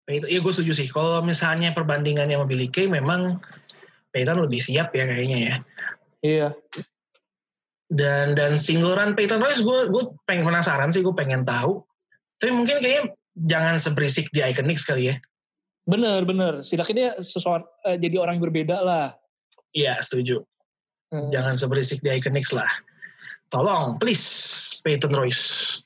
Peyton, 0.09 0.33
ya 0.33 0.41
gue 0.41 0.53
setuju 0.57 0.73
sih. 0.73 0.89
Kalau 0.89 1.21
misalnya 1.21 1.77
perbandingannya 1.77 2.41
sama 2.41 2.49
Billy 2.49 2.73
Kay 2.73 2.89
memang 2.89 3.37
Peyton 4.17 4.41
lebih 4.41 4.57
siap 4.65 4.97
ya 4.97 5.05
kayaknya 5.05 5.39
ya. 5.39 5.55
Iya. 6.25 6.49
Dan 7.93 8.33
dan 8.33 8.57
single 8.57 8.97
run 8.97 9.13
Peyton 9.13 9.45
Royce 9.45 9.61
gue 9.61 9.93
gue 9.93 10.05
pengen 10.25 10.49
penasaran 10.49 10.89
sih 10.89 11.05
gue 11.05 11.13
pengen 11.13 11.45
tahu. 11.45 11.85
Tapi 12.41 12.57
mungkin 12.57 12.81
kayaknya 12.81 13.13
jangan 13.37 13.77
seberisik 13.77 14.33
di 14.33 14.41
Iconics 14.41 14.89
kali 14.89 15.13
ya. 15.13 15.21
Bener, 15.85 16.25
bener. 16.25 16.65
Setidaknya 16.65 16.95
dia 16.97 17.11
sesuatu, 17.21 17.69
uh, 17.85 17.97
jadi 17.97 18.17
orang 18.17 18.41
yang 18.41 18.45
berbeda 18.49 18.77
lah. 18.81 19.17
Iya, 19.73 20.01
setuju. 20.01 20.45
Hmm. 21.09 21.33
Jangan 21.33 21.57
seberisik 21.57 22.01
di 22.05 22.13
Iconics 22.13 22.53
lah. 22.53 22.69
Tolong, 23.49 23.97
please, 23.97 24.25
Peyton 24.85 25.17
Royce. 25.17 25.81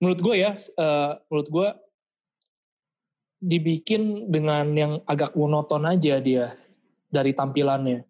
Menurut 0.00 0.20
gue 0.20 0.34
ya, 0.44 0.52
uh, 0.76 1.16
menurut 1.32 1.48
gue 1.48 1.68
dibikin 3.42 4.30
dengan 4.30 4.70
yang 4.78 4.92
agak 5.10 5.34
monoton 5.34 5.82
aja 5.82 6.22
dia 6.22 6.54
dari 7.10 7.34
tampilannya. 7.34 8.06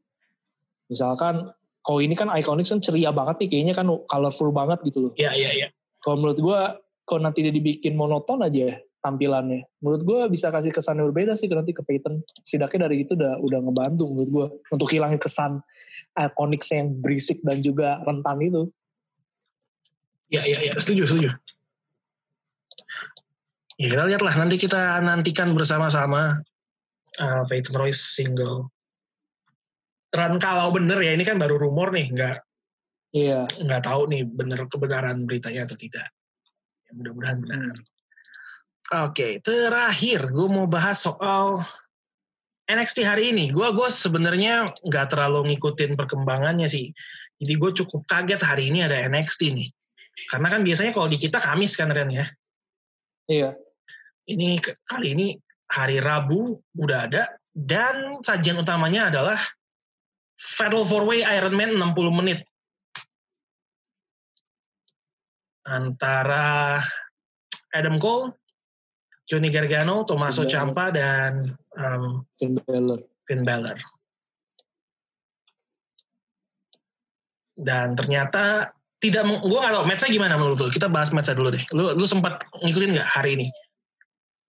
Misalkan, 0.92 1.48
kalau 1.80 2.00
ini 2.04 2.12
kan 2.12 2.28
Iconics 2.28 2.70
kan 2.76 2.84
ceria 2.84 3.10
banget 3.10 3.40
nih, 3.42 3.48
kayaknya 3.48 3.74
kan 3.74 3.88
colorful 4.04 4.52
banget 4.52 4.84
gitu 4.84 5.08
loh. 5.08 5.12
Iya, 5.16 5.32
iya, 5.32 5.50
iya. 5.56 5.68
Kalau 6.04 6.20
menurut 6.20 6.38
gue 6.38 6.60
kalau 7.08 7.20
nanti 7.24 7.40
dia 7.40 7.50
dibikin 7.50 7.96
monoton 7.96 8.44
aja 8.44 8.76
tampilannya. 9.02 9.66
Menurut 9.82 10.02
gue 10.06 10.20
bisa 10.30 10.52
kasih 10.52 10.70
kesan 10.70 11.02
yang 11.02 11.10
berbeda 11.10 11.34
sih 11.34 11.50
nanti 11.50 11.74
ke 11.74 11.82
Peyton. 11.82 12.22
Setidaknya 12.46 12.86
dari 12.86 13.02
itu 13.02 13.18
udah 13.18 13.40
udah 13.42 13.58
ngebantu 13.58 14.04
menurut 14.12 14.30
gue 14.30 14.46
untuk 14.70 14.88
hilangin 14.94 15.18
kesan 15.18 15.58
ikonik 16.14 16.62
yang 16.70 16.92
berisik 17.02 17.42
dan 17.42 17.58
juga 17.58 17.98
rentan 18.04 18.38
itu. 18.38 18.62
Ya, 20.30 20.46
ya, 20.48 20.64
ya, 20.64 20.72
setuju, 20.78 21.04
setuju. 21.04 21.28
Ya 23.82 23.98
kita 23.98 24.04
lihatlah 24.06 24.34
nanti 24.38 24.54
kita 24.62 25.02
nantikan 25.02 25.58
bersama-sama 25.58 26.38
uh, 27.18 27.42
Peyton 27.50 27.74
Royce 27.74 28.14
single. 28.14 28.70
Run 30.14 30.38
kalau 30.38 30.70
bener 30.70 31.02
ya 31.02 31.18
ini 31.18 31.26
kan 31.26 31.40
baru 31.40 31.58
rumor 31.58 31.90
nih, 31.90 32.14
nggak 32.14 32.36
Iya. 33.12 33.44
Nggak 33.60 33.82
tahu 33.84 34.08
nih 34.08 34.22
bener 34.24 34.64
kebenaran 34.70 35.28
beritanya 35.28 35.68
atau 35.68 35.76
tidak 35.76 36.08
mudah-mudahan 36.92 37.38
benar. 37.40 37.60
Oke, 37.72 37.80
okay, 38.92 39.32
terakhir 39.40 40.28
gue 40.28 40.48
mau 40.52 40.68
bahas 40.68 41.00
soal 41.00 41.64
NXT 42.68 43.04
hari 43.04 43.32
ini. 43.32 43.48
Gue 43.48 43.72
gue 43.72 43.88
sebenarnya 43.88 44.68
nggak 44.84 45.16
terlalu 45.16 45.52
ngikutin 45.52 45.96
perkembangannya 45.96 46.68
sih. 46.68 46.92
Jadi 47.40 47.54
gue 47.56 47.70
cukup 47.84 48.04
kaget 48.04 48.40
hari 48.44 48.68
ini 48.68 48.84
ada 48.84 49.00
NXT 49.08 49.48
nih. 49.52 49.68
Karena 50.28 50.52
kan 50.52 50.60
biasanya 50.60 50.92
kalau 50.92 51.08
di 51.08 51.16
kita 51.16 51.40
Kamis 51.40 51.72
kan 51.72 51.88
Ren 51.88 52.12
ya. 52.12 52.26
Iya. 53.28 53.56
Ini 54.22 54.60
kali 54.86 55.08
ini 55.18 55.26
hari 55.72 55.98
Rabu 55.98 56.54
udah 56.78 57.10
ada 57.10 57.26
dan 57.50 58.22
sajian 58.22 58.60
utamanya 58.60 59.10
adalah 59.10 59.38
Fatal 60.38 60.86
Four 60.86 61.06
Way 61.10 61.26
Iron 61.26 61.54
Man 61.54 61.74
60 61.78 62.18
menit. 62.22 62.40
antara 65.66 66.78
Adam 67.72 67.96
Cole, 67.96 68.34
Johnny 69.26 69.48
Gargano, 69.48 70.02
Tommaso. 70.02 70.44
Ciampa 70.44 70.90
dan 70.90 71.54
um, 71.78 72.26
Finn 72.36 72.58
Balor. 72.58 73.00
Finn 73.24 73.42
Balor. 73.46 73.78
Dan 77.56 77.94
ternyata 77.94 78.74
tidak, 78.98 79.26
gue 79.26 79.58
nggak 79.58 79.74
tahu 79.74 79.84
matchnya 79.86 80.10
gimana 80.10 80.34
menurut 80.38 80.58
lu. 80.58 80.68
Kita 80.70 80.90
bahas 80.90 81.14
matchnya 81.14 81.38
dulu 81.38 81.54
deh. 81.54 81.64
Lu, 81.74 81.94
lu 81.94 82.06
sempat 82.06 82.42
ngikutin 82.62 82.98
nggak 82.98 83.08
hari 83.08 83.38
ini? 83.38 83.48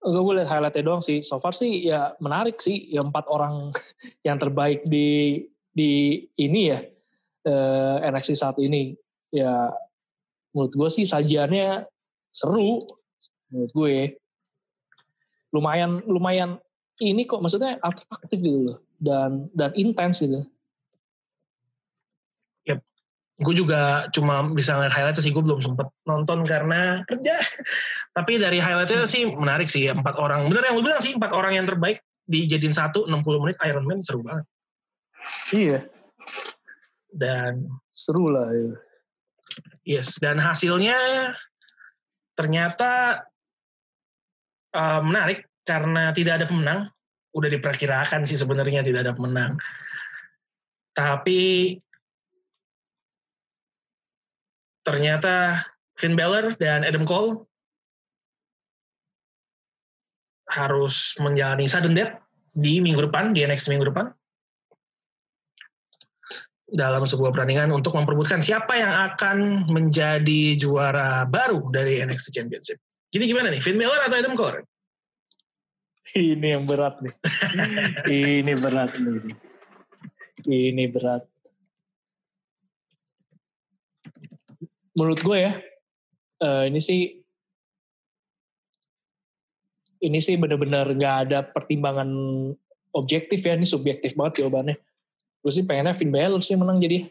Gue 0.04 0.34
lihat 0.36 0.52
highlightnya 0.52 0.84
doang 0.84 1.04
sih. 1.04 1.24
So 1.24 1.40
far 1.40 1.56
sih 1.56 1.88
ya 1.88 2.14
menarik 2.20 2.60
sih. 2.60 2.92
Ya 2.92 3.02
empat 3.02 3.26
orang 3.32 3.72
yang 4.28 4.38
terbaik 4.38 4.84
di 4.84 5.40
di 5.74 6.24
ini 6.38 6.70
ya 6.70 6.80
eh, 7.48 7.98
NXT 8.12 8.36
saat 8.36 8.58
ini. 8.60 8.94
Ya 9.32 9.72
menurut 10.52 10.74
gue 10.76 10.90
sih 10.92 11.08
sajiannya 11.08 11.88
seru. 12.30 12.84
Menurut 13.50 13.72
gue 13.72 13.96
lumayan 15.54 16.02
lumayan 16.10 16.58
ini 16.98 17.26
kok 17.30 17.42
maksudnya 17.42 17.78
atraktif 17.82 18.42
gitu 18.42 18.60
loh 18.74 18.78
dan 18.98 19.50
dan 19.54 19.72
intens 19.74 20.22
gitu. 20.22 20.46
Gue 23.42 23.58
juga 23.58 24.06
cuma 24.14 24.46
bisa 24.54 24.78
ngeliat 24.78 24.94
highlight 24.94 25.18
sih. 25.18 25.34
Gue 25.34 25.42
belum 25.42 25.64
sempet 25.64 25.90
nonton 26.06 26.46
karena 26.46 27.02
kerja. 27.10 27.42
Tapi 28.18 28.38
dari 28.38 28.62
highlightnya 28.62 29.10
sih 29.10 29.26
menarik 29.26 29.66
sih. 29.66 29.90
Empat 29.90 30.22
orang. 30.22 30.46
Bener 30.54 30.70
yang 30.70 30.78
lu 30.78 30.86
bilang 30.86 31.02
sih. 31.02 31.18
Empat 31.18 31.34
orang 31.34 31.58
yang 31.58 31.66
terbaik 31.66 32.04
dijadiin 32.30 32.72
satu 32.72 33.10
60 33.10 33.44
menit 33.44 33.58
Iron 33.66 33.90
Man 33.90 34.00
seru 34.06 34.22
banget. 34.24 34.46
Iya, 35.52 35.80
Dan 37.10 37.68
seru 37.92 38.30
lah. 38.30 38.50
Ya. 38.54 38.74
Yes, 39.84 40.16
dan 40.22 40.40
hasilnya 40.40 40.96
ternyata 42.34 43.24
uh, 44.72 45.02
menarik 45.04 45.46
karena 45.68 46.16
tidak 46.16 46.42
ada 46.42 46.46
pemenang. 46.48 46.80
Udah 47.34 47.50
diperkirakan 47.50 48.24
sih 48.30 48.38
sebenarnya 48.38 48.86
tidak 48.86 49.10
ada 49.10 49.14
pemenang. 49.18 49.58
Tapi 50.94 51.74
ternyata 54.84 55.64
Finn 55.98 56.16
Balor 56.20 56.56
dan 56.60 56.84
Adam 56.84 57.08
Cole 57.08 57.44
harus 60.52 61.18
menjalani 61.18 61.66
sudden 61.66 61.98
death 61.98 62.14
di 62.54 62.84
minggu 62.84 63.10
depan, 63.10 63.34
di 63.34 63.42
NXT 63.42 63.74
minggu 63.74 63.90
depan 63.90 64.14
dalam 66.74 67.06
sebuah 67.06 67.34
pertandingan 67.34 67.70
untuk 67.70 67.94
memperebutkan 67.94 68.42
siapa 68.42 68.74
yang 68.74 68.94
akan 69.14 69.70
menjadi 69.70 70.58
juara 70.58 71.26
baru 71.30 71.70
dari 71.70 72.02
NXT 72.02 72.34
Championship. 72.34 72.78
Jadi 73.14 73.30
gimana 73.30 73.54
nih, 73.54 73.62
Finn 73.62 73.78
Balor 73.78 74.10
atau 74.10 74.18
Adam 74.18 74.34
Cole? 74.34 74.66
Ini 76.14 76.58
yang 76.58 76.66
berat 76.66 76.98
nih. 77.02 77.14
Ini 78.42 78.54
berat 78.58 78.94
nih. 78.98 79.34
Ini 80.50 80.84
berat. 80.90 81.33
Menurut 84.94 85.20
gue 85.26 85.38
ya, 85.38 85.54
eh, 86.42 86.64
ini 86.70 86.80
sih 86.82 87.02
ini 90.04 90.20
sih 90.20 90.36
benar-benar 90.36 90.92
nggak 90.94 91.16
ada 91.28 91.40
pertimbangan 91.48 92.10
objektif 92.94 93.42
ya, 93.42 93.58
ini 93.58 93.66
subjektif 93.66 94.14
banget 94.14 94.44
jawabannya. 94.44 94.78
Gue 95.44 95.52
sih 95.52 95.66
pengennya 95.66 95.98
Finn 95.98 96.14
Balor 96.14 96.40
sih 96.40 96.56
menang 96.56 96.80
jadi. 96.80 97.10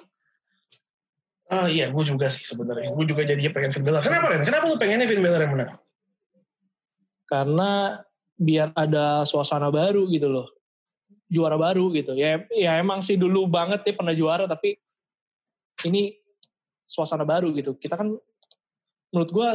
Oh 1.52 1.68
iya, 1.68 1.92
gue 1.92 2.04
juga 2.06 2.32
sih 2.32 2.46
sebenarnya. 2.46 2.96
Gue 2.96 3.04
juga 3.04 3.28
jadinya 3.28 3.52
pengen 3.52 3.72
Finn 3.74 3.84
Balor. 3.84 4.00
Kenapa 4.00 4.32
Ren? 4.32 4.40
Kenapa 4.46 4.64
lu 4.70 4.80
pengennya 4.80 5.04
Finn 5.04 5.20
Balor 5.20 5.40
yang 5.42 5.52
menang? 5.52 5.70
Karena 7.28 8.00
biar 8.38 8.72
ada 8.72 9.28
suasana 9.28 9.68
baru 9.68 10.08
gitu 10.08 10.32
loh. 10.32 10.48
Juara 11.28 11.60
baru 11.60 11.92
gitu. 11.92 12.16
Ya 12.16 12.40
ya 12.52 12.80
emang 12.80 13.04
sih 13.04 13.20
dulu 13.20 13.44
banget 13.48 13.84
dia 13.84 13.94
pernah 13.96 14.16
juara 14.16 14.48
tapi 14.48 14.80
ini 15.84 16.21
suasana 16.92 17.24
baru 17.24 17.48
gitu. 17.56 17.72
Kita 17.80 17.96
kan 17.96 18.12
menurut 19.08 19.30
gue 19.32 19.46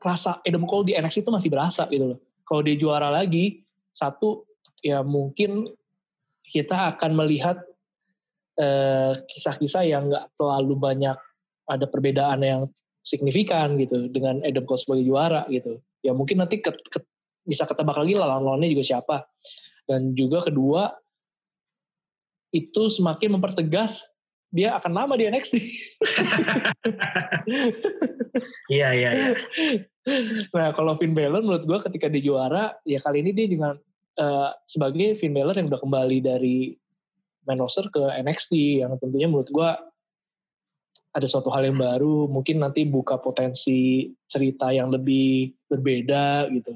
rasa 0.00 0.40
Adam 0.40 0.64
Cole 0.64 0.88
di 0.88 0.92
NXT 0.96 1.28
itu 1.28 1.32
masih 1.32 1.52
berasa 1.52 1.84
gitu 1.92 2.16
loh. 2.16 2.18
Kalau 2.48 2.64
dia 2.64 2.76
juara 2.80 3.12
lagi 3.12 3.60
satu 3.92 4.48
ya 4.80 5.04
mungkin 5.04 5.68
kita 6.48 6.96
akan 6.96 7.10
melihat 7.12 7.60
eh, 8.56 9.12
kisah-kisah 9.28 9.84
yang 9.84 10.08
nggak 10.08 10.32
terlalu 10.36 10.74
banyak 10.80 11.16
ada 11.68 11.86
perbedaan 11.88 12.40
yang 12.40 12.62
signifikan 13.04 13.76
gitu 13.76 14.08
dengan 14.08 14.40
Adam 14.40 14.64
Cole 14.64 14.80
sebagai 14.80 15.04
juara 15.04 15.44
gitu. 15.52 15.80
Ya 16.00 16.16
mungkin 16.16 16.40
nanti 16.40 16.60
ke, 16.64 16.72
ke- 16.72 17.08
bisa 17.42 17.66
ketebak 17.66 17.98
lagi 17.98 18.14
lawan-lawannya 18.14 18.70
juga 18.70 18.84
siapa. 18.84 19.16
Dan 19.82 20.14
juga 20.14 20.46
kedua 20.46 20.94
itu 22.52 22.82
semakin 22.92 23.40
mempertegas 23.40 24.11
dia 24.52 24.76
akan 24.76 24.92
lama 24.92 25.14
di 25.16 25.24
NXT. 25.26 25.54
Iya, 28.72 28.88
iya, 28.96 29.10
iya. 29.12 29.30
nah 30.50 30.72
kalau 30.74 30.96
Finn 30.96 31.14
Balor 31.14 31.44
menurut 31.44 31.64
gue 31.68 31.78
ketika 31.90 32.10
dia 32.10 32.24
juara 32.24 32.74
ya 32.82 32.98
kali 32.98 33.22
ini 33.22 33.30
dia 33.36 33.46
dengan 33.46 33.74
eh, 34.18 34.50
sebagai 34.64 35.14
Finn 35.20 35.36
Balor 35.36 35.56
yang 35.56 35.68
udah 35.68 35.80
kembali 35.80 36.18
dari 36.24 36.74
main 37.46 37.60
roster 37.60 37.86
ke 37.92 38.00
NXT 38.00 38.82
yang 38.82 38.96
tentunya 38.98 39.28
menurut 39.30 39.50
gue 39.52 39.70
ada 41.12 41.26
suatu 41.28 41.52
hal 41.52 41.68
yang 41.68 41.76
baru 41.76 42.26
mungkin 42.26 42.64
nanti 42.64 42.88
buka 42.88 43.20
potensi 43.20 44.10
cerita 44.24 44.72
yang 44.72 44.88
lebih 44.88 45.52
berbeda 45.68 46.48
gitu 46.50 46.72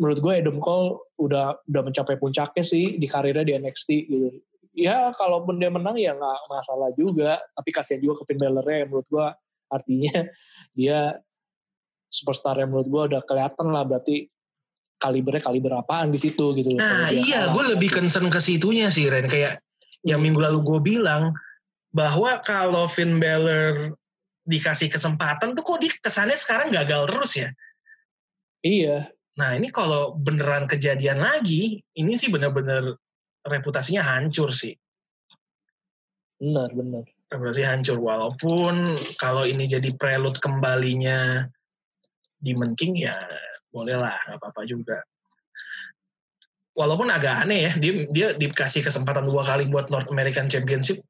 menurut 0.00 0.18
gue 0.20 0.32
Adam 0.32 0.58
Cole 0.60 1.12
udah 1.20 1.60
udah 1.64 1.82
mencapai 1.84 2.16
puncaknya 2.20 2.64
sih 2.64 2.96
di 2.96 3.06
karirnya 3.08 3.44
di 3.44 3.52
NXT 3.56 3.88
gitu 4.08 4.28
ya 4.76 5.10
kalaupun 5.16 5.56
dia 5.56 5.72
menang 5.72 5.96
ya 5.96 6.12
nggak 6.12 6.40
masalah 6.52 6.92
juga 6.92 7.40
tapi 7.56 7.72
kasihan 7.72 8.00
juga 8.04 8.22
ke 8.22 8.32
Finn 8.32 8.40
Balor 8.40 8.66
ya 8.68 8.84
menurut 8.84 9.08
gue 9.08 9.26
artinya 9.72 10.16
dia 10.78 11.16
superstar 12.12 12.60
yang 12.60 12.70
menurut 12.70 12.88
gue 12.92 13.02
udah 13.16 13.22
kelihatan 13.24 13.66
lah 13.72 13.82
berarti 13.88 14.28
kalibernya 15.00 15.42
kaliber 15.44 15.72
apaan 15.76 16.08
di 16.08 16.16
situ 16.16 16.56
gitu 16.56 16.72
loh. 16.72 16.80
Nah 16.80 17.12
iya, 17.12 17.52
gue 17.52 17.64
lebih 17.76 17.92
concern 17.92 18.32
ke 18.32 18.40
situnya 18.40 18.88
sih 18.88 19.12
Ren. 19.12 19.28
Kayak 19.28 19.60
yang 20.00 20.24
minggu 20.24 20.40
lalu 20.40 20.64
gue 20.64 20.80
bilang 20.80 21.36
bahwa 21.92 22.40
kalau 22.40 22.88
Finn 22.88 23.20
Balor 23.20 23.92
dikasih 24.48 24.88
kesempatan 24.88 25.52
tuh 25.52 25.60
kok 25.60 25.84
dia 25.84 25.92
kesannya 26.00 26.40
sekarang 26.40 26.72
gagal 26.72 27.12
terus 27.12 27.32
ya. 27.36 27.48
Iya, 28.64 29.12
Nah 29.36 29.52
ini 29.52 29.68
kalau 29.68 30.16
beneran 30.16 30.64
kejadian 30.64 31.20
lagi, 31.20 31.84
ini 31.92 32.12
sih 32.16 32.32
bener-bener 32.32 32.96
reputasinya 33.48 34.02
hancur 34.04 34.50
sih. 34.52 34.74
benar 36.36 36.68
benar. 36.76 37.04
Reputasi 37.32 37.62
hancur. 37.64 37.98
Walaupun 37.98 38.94
kalau 39.16 39.48
ini 39.48 39.64
jadi 39.66 39.88
prelude 39.96 40.36
kembalinya 40.38 41.48
Demon 42.38 42.76
King 42.76 43.00
ya 43.00 43.16
bolehlah, 43.72 44.16
nggak 44.28 44.38
apa-apa 44.40 44.62
juga. 44.64 44.98
Walaupun 46.76 47.08
agak 47.08 47.48
aneh 47.48 47.68
ya, 47.68 47.72
dia, 47.80 47.92
dia 48.12 48.28
dikasih 48.36 48.84
kesempatan 48.84 49.24
dua 49.24 49.44
kali 49.44 49.64
buat 49.64 49.88
North 49.88 50.12
American 50.12 50.48
Championship, 50.48 51.00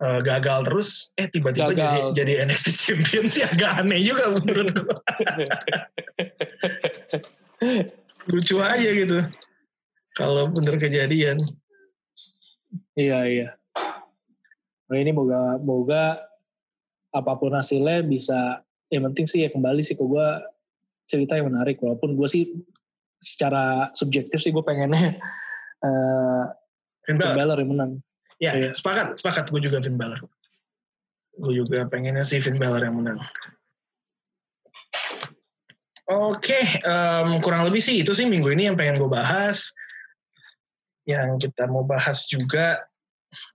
eh, 0.00 0.20
gagal 0.24 0.64
terus, 0.64 1.12
eh 1.20 1.28
tiba-tiba 1.28 1.76
jadi, 1.76 2.12
jadi 2.16 2.32
NXT 2.48 2.66
Champion 2.72 3.24
sih 3.28 3.44
agak 3.44 3.84
aneh 3.84 4.00
juga 4.00 4.32
menurut 4.40 4.68
gue. 4.72 4.96
Lucu 8.32 8.56
aja 8.60 8.88
gitu. 8.92 9.18
Kalau 10.18 10.50
bener 10.50 10.74
kejadian. 10.82 11.38
iya 12.98 13.22
iya. 13.30 13.48
Nah, 14.90 14.96
ini 14.98 15.14
moga 15.14 15.54
moga 15.62 16.18
apa 17.14 17.32
pun 17.38 17.54
hasilnya 17.54 18.02
bisa 18.02 18.66
yang 18.90 19.06
penting 19.12 19.30
sih 19.30 19.46
ya 19.46 19.48
kembali 19.54 19.78
sih 19.80 19.94
ke 19.94 20.02
gue 20.02 20.28
cerita 21.08 21.38
yang 21.38 21.54
menarik 21.54 21.78
walaupun 21.78 22.18
gue 22.18 22.28
sih 22.28 22.50
secara 23.22 23.88
subjektif 23.94 24.42
sih 24.42 24.50
gue 24.50 24.64
pengennya 24.64 25.14
eh 25.86 26.44
Finn 27.06 27.16
Finn 27.16 27.32
Balor. 27.32 27.56
Yang 27.62 27.70
menang. 27.72 27.90
Ya, 28.38 28.52
Iya. 28.52 28.70
sepakat, 28.76 29.16
sepakat. 29.16 29.48
Gue 29.48 29.64
juga 29.64 29.80
Finn 29.80 29.96
Balor. 29.96 30.20
Gue 31.38 31.52
juga 31.62 31.86
pengennya 31.86 32.26
sih 32.26 32.42
Finn 32.42 32.58
Balor 32.58 32.82
yang 32.84 32.98
menang. 32.98 33.22
Oke, 36.08 36.56
em, 36.84 37.28
kurang 37.44 37.68
lebih 37.68 37.84
sih 37.84 38.00
itu 38.00 38.16
sih 38.16 38.24
minggu 38.24 38.48
ini 38.56 38.68
yang 38.68 38.76
pengen 38.76 38.96
gue 38.96 39.08
bahas. 39.12 39.72
Yang 41.08 41.48
kita 41.48 41.64
mau 41.72 41.88
bahas 41.88 42.28
juga, 42.28 42.84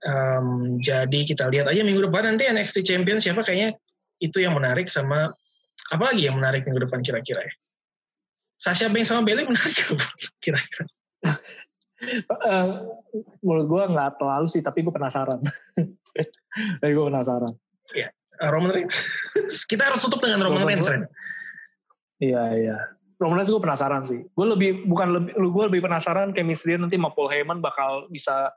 em, 0.02 0.78
jadi 0.82 1.20
kita 1.22 1.46
lihat 1.54 1.70
aja 1.70 1.86
minggu 1.86 2.10
depan 2.10 2.34
nanti 2.34 2.50
NXT 2.50 2.82
Champion 2.82 3.22
siapa 3.22 3.46
kayaknya 3.46 3.78
itu 4.18 4.42
yang 4.42 4.58
menarik 4.58 4.90
sama 4.90 5.30
apa 5.90 6.02
lagi 6.10 6.26
yang 6.26 6.38
menarik 6.38 6.66
minggu 6.66 6.82
depan 6.90 6.98
kira-kira 7.06 7.46
ya? 7.46 7.54
Sasha 8.58 8.90
Banks 8.90 9.10
sama 9.10 9.22
Bailey 9.22 9.46
menarik 9.46 9.78
kira-kira. 10.44 10.86
Eh, 12.04 12.66
menurut 13.40 13.66
gue 13.70 13.82
nggak 13.94 14.20
terlalu 14.20 14.46
sih 14.50 14.60
tapi 14.60 14.82
gue 14.82 14.92
penasaran. 14.92 15.40
tapi 16.80 16.90
gue 16.90 17.04
penasaran. 17.06 17.52
Eh, 18.40 18.50
Roman 18.50 18.70
Reigns. 18.74 18.96
kita 19.70 19.88
harus 19.88 20.02
tutup 20.02 20.18
dengan 20.22 20.42
Roman 20.42 20.62
Roman 20.62 20.74
Reigns, 20.74 20.86
Reigns. 20.90 21.06
Ren. 21.06 22.22
Iya 22.22 22.42
iya. 22.58 22.78
Roman 23.18 23.38
Reigns 23.38 23.50
gue 23.50 23.62
penasaran 23.62 24.02
sih. 24.02 24.20
Gue 24.34 24.46
lebih 24.46 24.70
bukan 24.86 25.08
lebih 25.20 25.32
gue 25.38 25.64
lebih 25.70 25.80
penasaran 25.86 26.34
chemistry 26.34 26.74
nanti 26.74 26.98
sama 26.98 27.14
Paul 27.14 27.30
Heyman 27.30 27.62
bakal 27.62 28.10
bisa 28.10 28.50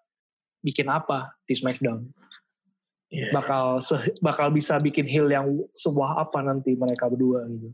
bikin 0.66 0.90
apa 0.90 1.38
di 1.46 1.54
SmackDown. 1.54 2.10
Yeah. 3.08 3.32
Bakal 3.32 3.80
bakal 4.20 4.52
bisa 4.52 4.76
bikin 4.82 5.08
heel 5.08 5.32
yang 5.32 5.48
sebuah 5.72 6.28
apa 6.28 6.44
nanti 6.44 6.76
mereka 6.76 7.08
berdua 7.08 7.48
gitu. 7.48 7.72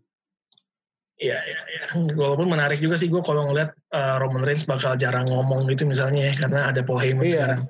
Iya, 1.23 1.39
iya, 1.45 1.59
iya. 1.69 1.83
Walaupun 2.17 2.49
menarik 2.49 2.81
juga 2.81 2.97
sih 2.97 3.07
gue 3.07 3.21
kalau 3.21 3.47
ngeliat 3.47 3.71
uh, 3.93 4.17
Roman 4.17 4.43
Reigns 4.43 4.65
bakal 4.65 4.97
jarang 4.97 5.29
ngomong 5.29 5.69
gitu 5.69 5.85
misalnya 5.85 6.29
ya, 6.29 6.33
karena 6.35 6.59
ada 6.73 6.81
Paul 6.81 6.99
Heyman 6.99 7.25
iya. 7.29 7.33
sekarang. 7.37 7.61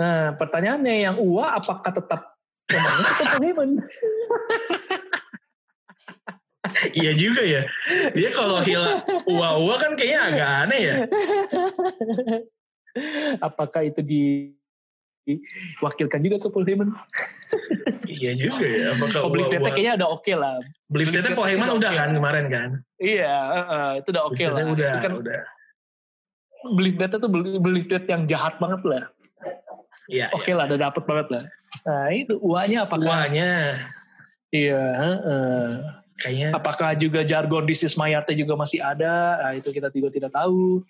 Nah, 0.00 0.32
pertanyaannya 0.38 0.94
yang 1.02 1.16
UA 1.20 1.46
apakah 1.60 1.92
tetap 1.92 2.20
Roman 2.70 2.92
Reigns 2.94 3.10
atau 3.10 3.26
Paul 3.26 3.42
Heyman? 3.44 3.70
iya 7.00 7.12
juga 7.14 7.42
ya. 7.42 7.62
Dia 8.14 8.30
kalau 8.34 8.62
hila 8.62 9.02
UA-UA 9.26 9.76
kan 9.78 9.92
kayaknya 9.98 10.20
agak 10.20 10.50
aneh 10.66 10.80
ya. 10.80 10.94
Apakah 13.46 13.86
itu 13.86 14.02
di 14.02 14.50
diwakilkan 15.28 16.20
juga 16.24 16.36
ke 16.42 16.48
Paul 16.50 16.66
Heyman? 16.66 16.90
iya 18.08 18.32
juga 18.34 18.66
ya. 18.66 18.96
Apakah 18.96 19.28
oh, 19.28 19.30
Belief 19.30 19.52
kayaknya 19.52 20.00
udah 20.00 20.08
oke 20.10 20.24
okay 20.24 20.34
lah. 20.34 20.56
Belief 20.90 21.10
Data 21.12 21.30
Paul 21.36 21.48
Heyman 21.48 21.70
udah 21.76 21.90
kan 21.92 22.10
kemarin 22.16 22.46
kan? 22.50 22.68
Iya, 22.98 23.34
uh, 23.68 23.92
itu 24.00 24.08
udah 24.10 24.24
oke 24.26 24.34
okay 24.36 24.46
lah. 24.48 24.64
Udah, 24.66 24.90
itu 24.90 24.98
kan, 25.04 25.12
udah. 25.20 25.40
Belief 26.76 26.96
Data 27.00 27.16
tuh 27.16 27.30
belief 27.32 27.86
data 27.88 28.08
yang 28.08 28.24
jahat 28.28 28.60
banget 28.60 28.80
lah. 28.84 29.02
Iya. 30.10 30.26
Oke 30.34 30.50
okay 30.50 30.52
iya. 30.52 30.58
lah, 30.58 30.64
udah 30.66 30.80
dapet 30.90 31.02
banget 31.06 31.26
lah. 31.30 31.44
Nah 31.86 32.08
itu 32.12 32.34
uangnya 32.42 32.78
apakah? 32.84 33.06
Uangnya. 33.06 33.78
Iya. 34.50 34.84
Uh, 35.22 35.72
Kayaknya. 36.20 36.48
Apakah 36.52 36.92
juga 37.00 37.24
jargon 37.24 37.64
This 37.64 37.96
Mayate 37.96 38.36
juga 38.36 38.52
masih 38.54 38.84
ada? 38.84 39.40
Nah, 39.40 39.52
itu 39.56 39.72
kita 39.72 39.88
juga 39.88 40.12
tidak 40.12 40.32
tahu. 40.36 40.84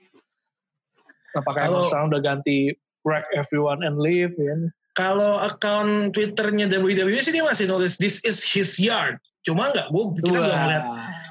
Apakah 1.39 1.71
Kalau, 1.71 1.87
sekarang 1.87 2.11
udah 2.11 2.23
ganti 2.23 2.75
wreck 3.07 3.23
everyone 3.39 3.87
and 3.87 4.03
leave 4.03 4.35
ya? 4.35 4.59
Kalau 4.99 5.39
akun 5.39 6.11
Twitternya 6.11 6.67
WWE 6.67 7.23
sih 7.23 7.31
dia 7.31 7.47
masih 7.47 7.71
nulis 7.71 7.95
this 7.95 8.19
is 8.27 8.43
his 8.43 8.75
yard. 8.83 9.23
Cuma 9.47 9.71
nggak, 9.71 9.95
bu 9.95 10.13
kita 10.19 10.35
Wah. 10.35 10.43
belum 10.43 10.59
ngeliat 10.67 10.85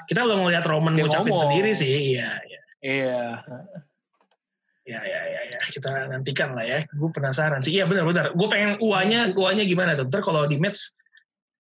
kita 0.07 0.19
belum 0.25 0.39
ngeliat 0.47 0.65
Roman 0.65 0.93
dia 0.95 1.03
ngucapin 1.05 1.29
ngomong. 1.29 1.43
sendiri 1.43 1.71
sih. 1.75 1.91
Iya, 2.15 2.31
iya. 2.47 2.59
Iya. 2.79 3.21
Ya, 4.89 5.01
ya, 5.05 5.21
ya, 5.21 5.41
ya. 5.53 5.59
Kita 5.69 6.09
nantikan 6.09 6.57
lah 6.57 6.65
ya. 6.65 6.81
Gue 6.89 7.13
penasaran 7.13 7.61
sih. 7.61 7.77
Iya 7.77 7.85
benar-benar. 7.85 8.33
Gue 8.33 8.47
pengen 8.49 8.81
uanya, 8.81 9.29
uanya 9.37 9.61
gimana 9.67 9.93
tuh? 9.93 10.09
Ntar 10.09 10.25
kalau 10.25 10.49
di 10.49 10.57
match 10.57 10.97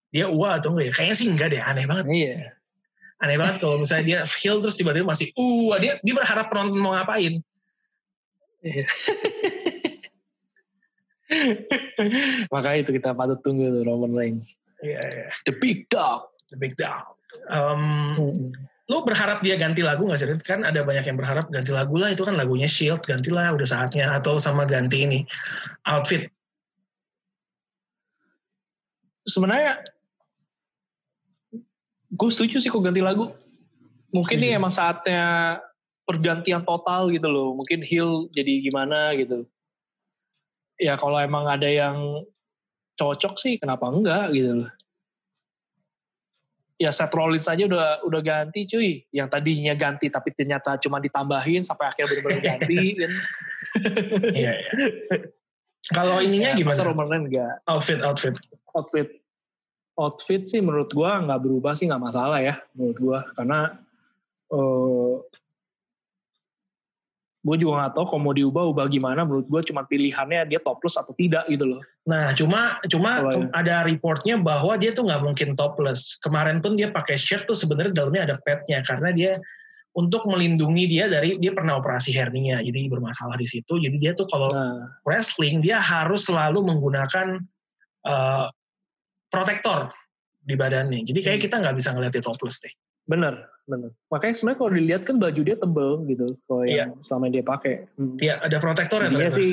dia 0.09 0.25
UA 0.29 0.57
atau 0.61 0.69
enggak 0.73 0.85
ya? 0.89 0.93
Kayaknya 0.93 1.15
sih 1.15 1.27
enggak 1.29 1.49
deh, 1.53 1.61
aneh 1.61 1.85
banget. 1.85 2.05
Iya. 2.09 2.53
Aneh 3.19 3.37
banget 3.37 3.59
kalau 3.61 3.77
misalnya 3.77 4.05
dia 4.05 4.23
heel 4.41 4.61
terus 4.63 4.75
tiba-tiba 4.79 5.05
masih 5.05 5.29
UA, 5.37 5.75
dia 5.81 5.93
dia 6.01 6.13
berharap 6.17 6.49
penonton 6.49 6.81
mau 6.81 6.93
ngapain. 6.97 7.43
Iya. 8.65 8.85
Makanya 12.53 12.77
itu 12.81 12.91
kita 12.97 13.13
patut 13.13 13.37
tunggu 13.45 13.69
tuh 13.69 13.85
Roman 13.85 14.17
Reigns. 14.17 14.57
Iya, 14.81 15.01
iya. 15.03 15.29
The 15.45 15.53
Big 15.61 15.85
Dog. 15.93 16.25
The 16.49 16.57
Big 16.57 16.73
Dog. 16.73 17.13
Um, 17.53 18.17
hmm. 18.17 18.49
Lu 18.89 19.05
berharap 19.05 19.45
dia 19.45 19.53
ganti 19.53 19.85
lagu 19.85 20.09
gak 20.09 20.17
sih? 20.17 20.25
Kan 20.41 20.65
ada 20.65 20.81
banyak 20.81 21.05
yang 21.05 21.13
berharap 21.13 21.45
ganti 21.53 21.69
lagu 21.69 22.01
lah. 22.01 22.09
Itu 22.09 22.25
kan 22.25 22.33
lagunya 22.33 22.65
Shield. 22.65 23.05
Gantilah 23.05 23.53
udah 23.53 23.67
saatnya. 23.69 24.17
Atau 24.17 24.41
sama 24.41 24.65
ganti 24.65 25.05
ini. 25.05 25.29
Outfit 25.85 26.25
sebenarnya 29.29 29.85
gue 32.09 32.29
setuju 32.29 32.57
sih 32.57 32.69
kok 32.73 32.81
ganti 32.81 33.01
lagu. 33.01 33.29
Mungkin 34.09 34.41
ini 34.41 34.57
emang 34.57 34.73
saatnya 34.73 35.57
pergantian 36.09 36.65
total 36.65 37.13
gitu 37.13 37.29
loh. 37.29 37.53
Mungkin 37.53 37.85
Hill 37.85 38.33
jadi 38.33 38.65
gimana 38.65 39.13
gitu. 39.13 39.45
Ya 40.81 40.97
kalau 40.97 41.21
emang 41.21 41.45
ada 41.45 41.69
yang 41.69 42.25
cocok 42.97 43.37
sih 43.37 43.61
kenapa 43.61 43.85
enggak 43.93 44.33
gitu 44.33 44.65
loh. 44.65 44.71
Ya 46.79 46.95
Seth 46.95 47.11
Rollins 47.11 47.45
aja 47.45 47.67
udah 47.67 48.01
udah 48.07 48.21
ganti 48.23 48.65
cuy. 48.65 49.05
Yang 49.13 49.27
tadinya 49.29 49.75
ganti 49.77 50.09
tapi 50.09 50.33
ternyata 50.33 50.79
cuma 50.81 50.97
ditambahin 50.97 51.61
sampai 51.61 51.93
akhirnya 51.93 52.09
benar-benar 52.09 52.41
ganti 52.55 52.79
kan. 52.97 53.11
Iya, 54.33 54.53
iya. 54.57 54.71
Kalau 55.93 56.23
ininya 56.23 56.55
ya, 56.55 56.57
gimana? 56.57 56.81
Roman 56.81 57.07
Reigns 57.07 57.27
enggak. 57.29 57.53
Outfit, 57.69 57.99
outfit. 58.01 58.35
Outfit. 58.73 59.18
Outfit 59.99 60.47
sih 60.47 60.63
menurut 60.63 60.87
gua 60.95 61.19
nggak 61.19 61.43
berubah 61.43 61.75
sih 61.75 61.91
nggak 61.91 62.03
masalah 62.03 62.39
ya 62.39 62.55
menurut 62.71 62.97
gua. 63.03 63.19
Karena 63.35 63.75
uh, 64.55 65.19
gue 67.39 67.55
juga 67.55 67.73
nggak 67.79 67.93
tahu 67.95 68.05
kalau 68.11 68.21
mau 68.21 68.35
diubah 68.35 68.63
ubah 68.67 68.85
gimana 68.91 69.23
menurut 69.23 69.47
gue 69.47 69.61
cuma 69.71 69.87
pilihannya 69.87 70.51
dia 70.51 70.59
topless 70.59 70.99
atau 70.99 71.15
tidak 71.15 71.47
gitu 71.47 71.63
loh. 71.63 71.81
Nah 72.03 72.35
cuma 72.35 72.83
cuma 72.91 73.23
Kalo 73.23 73.47
ada 73.55 73.87
reportnya 73.87 74.35
bahwa 74.35 74.75
dia 74.75 74.91
tuh 74.91 75.07
nggak 75.07 75.23
mungkin 75.23 75.55
topless. 75.55 76.19
Kemarin 76.19 76.59
pun 76.59 76.75
dia 76.75 76.91
pakai 76.91 77.15
shirt 77.15 77.47
tuh 77.47 77.55
sebenarnya 77.55 77.95
dalamnya 77.95 78.21
ada 78.27 78.35
padnya 78.43 78.83
karena 78.83 79.09
dia 79.15 79.31
untuk 79.95 80.27
melindungi 80.27 80.85
dia 80.91 81.07
dari 81.07 81.39
dia 81.39 81.55
pernah 81.55 81.79
operasi 81.79 82.11
hernia 82.11 82.59
jadi 82.59 82.91
bermasalah 82.91 83.39
di 83.39 83.47
situ. 83.47 83.79
Jadi 83.79 83.95
dia 83.97 84.11
tuh 84.11 84.27
kalau 84.27 84.51
nah. 84.51 84.91
wrestling 85.07 85.63
dia 85.63 85.79
harus 85.79 86.27
selalu 86.27 86.59
menggunakan 86.59 87.39
uh, 88.03 88.51
protektor 89.29 89.89
di 90.43 90.55
badannya 90.57 91.05
jadi 91.05 91.19
kayak 91.21 91.37
hmm. 91.41 91.45
kita 91.49 91.55
nggak 91.61 91.75
bisa 91.77 91.89
ngeliat 91.93 92.13
dia 92.13 92.23
topless 92.25 92.61
deh 92.61 92.73
bener 93.09 93.49
bener 93.65 93.89
makanya 94.09 94.33
sebenarnya 94.37 94.59
kalau 94.61 94.71
dilihat 94.73 95.03
kan 95.05 95.15
baju 95.17 95.41
dia 95.41 95.57
tebel 95.57 95.91
gitu 96.09 96.27
kalau 96.45 96.63
yeah. 96.65 96.75
yang 96.85 96.91
selama 97.01 97.25
dia 97.29 97.43
pakai 97.45 97.73
hmm. 97.97 98.17
iya 98.21 98.35
hmm. 98.37 98.45
ada 98.49 98.57
protektor 98.61 98.99
ya 99.05 99.09
Iya 99.09 99.31
sih 99.33 99.51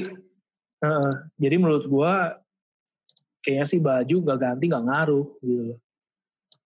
uh, 0.85 1.12
jadi 1.37 1.57
menurut 1.61 1.85
gua 1.89 2.37
kayaknya 3.45 3.66
sih 3.68 3.81
baju 3.81 4.16
nggak 4.24 4.39
ganti 4.41 4.64
nggak 4.68 4.85
ngaruh 4.89 5.27
gitu 5.41 5.77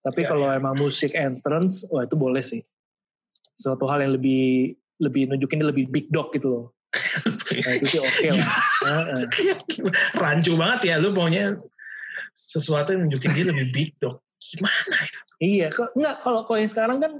tapi 0.01 0.19
yeah, 0.25 0.29
kalau 0.33 0.47
yeah. 0.49 0.59
emang 0.59 0.75
musik 0.79 1.11
entrance 1.13 1.85
wah 1.91 2.03
itu 2.03 2.15
boleh 2.15 2.43
sih 2.43 2.63
suatu 3.61 3.85
hal 3.85 4.01
yang 4.01 4.17
lebih 4.17 4.73
lebih 5.01 5.29
nunjukin 5.29 5.61
dia 5.61 5.69
lebih 5.69 5.85
big 5.89 6.07
dog 6.13 6.29
gitu 6.33 6.47
loh. 6.49 6.65
nah, 7.65 7.73
itu 7.73 7.85
sih 7.97 7.99
oke 8.01 8.11
okay 8.11 8.29
lah. 8.29 9.25
Rancu 10.21 10.53
banget 10.59 10.79
ya 10.93 10.95
lu 11.01 11.15
maunya 11.15 11.57
sesuatu 12.31 12.95
yang 12.95 13.07
nunjukin 13.07 13.31
dia 13.35 13.45
lebih 13.51 13.67
big 13.71 13.91
dog. 14.01 14.19
Gimana 14.41 14.95
itu? 15.05 15.19
Iya, 15.41 15.67
kok 15.69 15.93
enggak 15.93 16.15
kalau 16.25 16.41
kalau 16.45 16.57
yang 16.59 16.71
sekarang 16.71 16.97
kan 17.01 17.13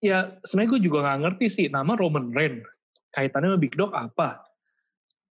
ya 0.00 0.40
sebenarnya 0.42 0.70
gue 0.74 0.80
juga 0.88 0.98
nggak 1.04 1.20
ngerti 1.28 1.46
sih 1.52 1.66
nama 1.68 1.92
Roman 1.92 2.32
Reigns 2.32 2.64
kaitannya 3.12 3.52
sama 3.52 3.60
Big 3.60 3.74
Dog 3.76 3.92
apa 3.92 4.40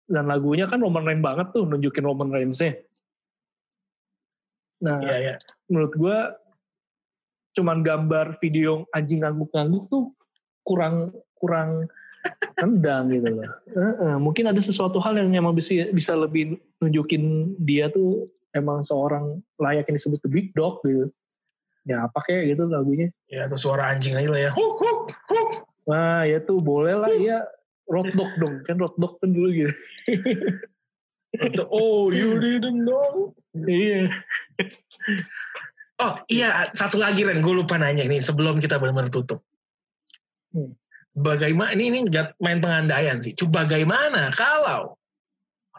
dan 0.07 0.27
lagunya 0.27 0.67
kan 0.67 0.79
Roman 0.79 1.03
Reigns 1.03 1.23
banget 1.23 1.47
tuh 1.51 1.67
nunjukin 1.67 2.07
Roman 2.07 2.31
Reigns-nya. 2.31 2.79
Nah, 4.77 5.03
yeah, 5.03 5.35
yeah. 5.35 5.37
menurut 5.67 5.93
gue 5.97 6.17
cuman 7.57 7.81
gambar 7.81 8.37
video 8.37 8.85
anjing 8.93 9.25
ngangguk-ngangguk 9.25 9.89
tuh 9.89 10.13
kurang 10.61 11.09
kurang 11.35 11.89
rendang 12.57 13.13
gitu 13.13 13.29
loh. 13.29 13.49
Uh, 13.69 13.85
uh, 14.01 14.15
mungkin 14.17 14.49
ada 14.49 14.57
sesuatu 14.57 14.97
hal 14.97 15.13
yang 15.21 15.29
emang 15.37 15.53
bisa 15.53 15.87
bisa 15.93 16.17
lebih 16.17 16.57
nunjukin 16.81 17.53
dia 17.61 17.87
tuh 17.93 18.25
emang 18.57 18.81
seorang 18.81 19.37
layak 19.61 19.85
yang 19.85 19.95
disebut 19.95 20.19
the 20.25 20.29
big 20.29 20.49
dog 20.57 20.81
gitu. 20.81 21.13
Ya 21.85 22.03
apa 22.09 22.19
kayak 22.25 22.57
gitu 22.57 22.65
lagunya. 22.67 23.13
Ya 23.29 23.45
atau 23.45 23.55
suara 23.55 23.93
anjing 23.93 24.17
aja 24.17 24.27
lah 24.27 24.41
ya. 24.49 24.51
Huk, 24.57 24.81
huk, 24.81 25.13
huk. 25.29 25.49
Nah 25.87 26.25
ya 26.25 26.41
tuh 26.41 26.59
boleh 26.59 26.97
lah 26.97 27.13
ya 27.15 27.45
road 27.87 28.11
dog 28.17 28.31
dong 28.41 28.65
kan 28.67 28.75
road 28.75 28.91
dog 28.99 29.15
kan 29.23 29.31
dulu 29.31 29.47
gitu. 29.53 29.71
oh 31.69 32.09
you 32.09 32.41
didn't 32.41 32.83
know. 32.83 33.31
Iya. 33.53 34.09
Oh 35.97 36.13
iya, 36.29 36.69
satu 36.77 37.01
lagi 37.01 37.25
Ren, 37.25 37.41
gue 37.41 37.53
lupa 37.57 37.73
nanya 37.81 38.05
ini 38.05 38.21
sebelum 38.21 38.61
kita 38.61 38.77
benar-benar 38.77 39.09
tutup. 39.09 39.41
Hmm. 40.53 40.77
Bagaimana 41.17 41.73
ini 41.73 41.89
ini 41.89 41.99
main 42.37 42.61
pengandaian 42.61 43.17
sih. 43.17 43.33
Coba 43.33 43.65
bagaimana 43.65 44.29
kalau 44.29 45.01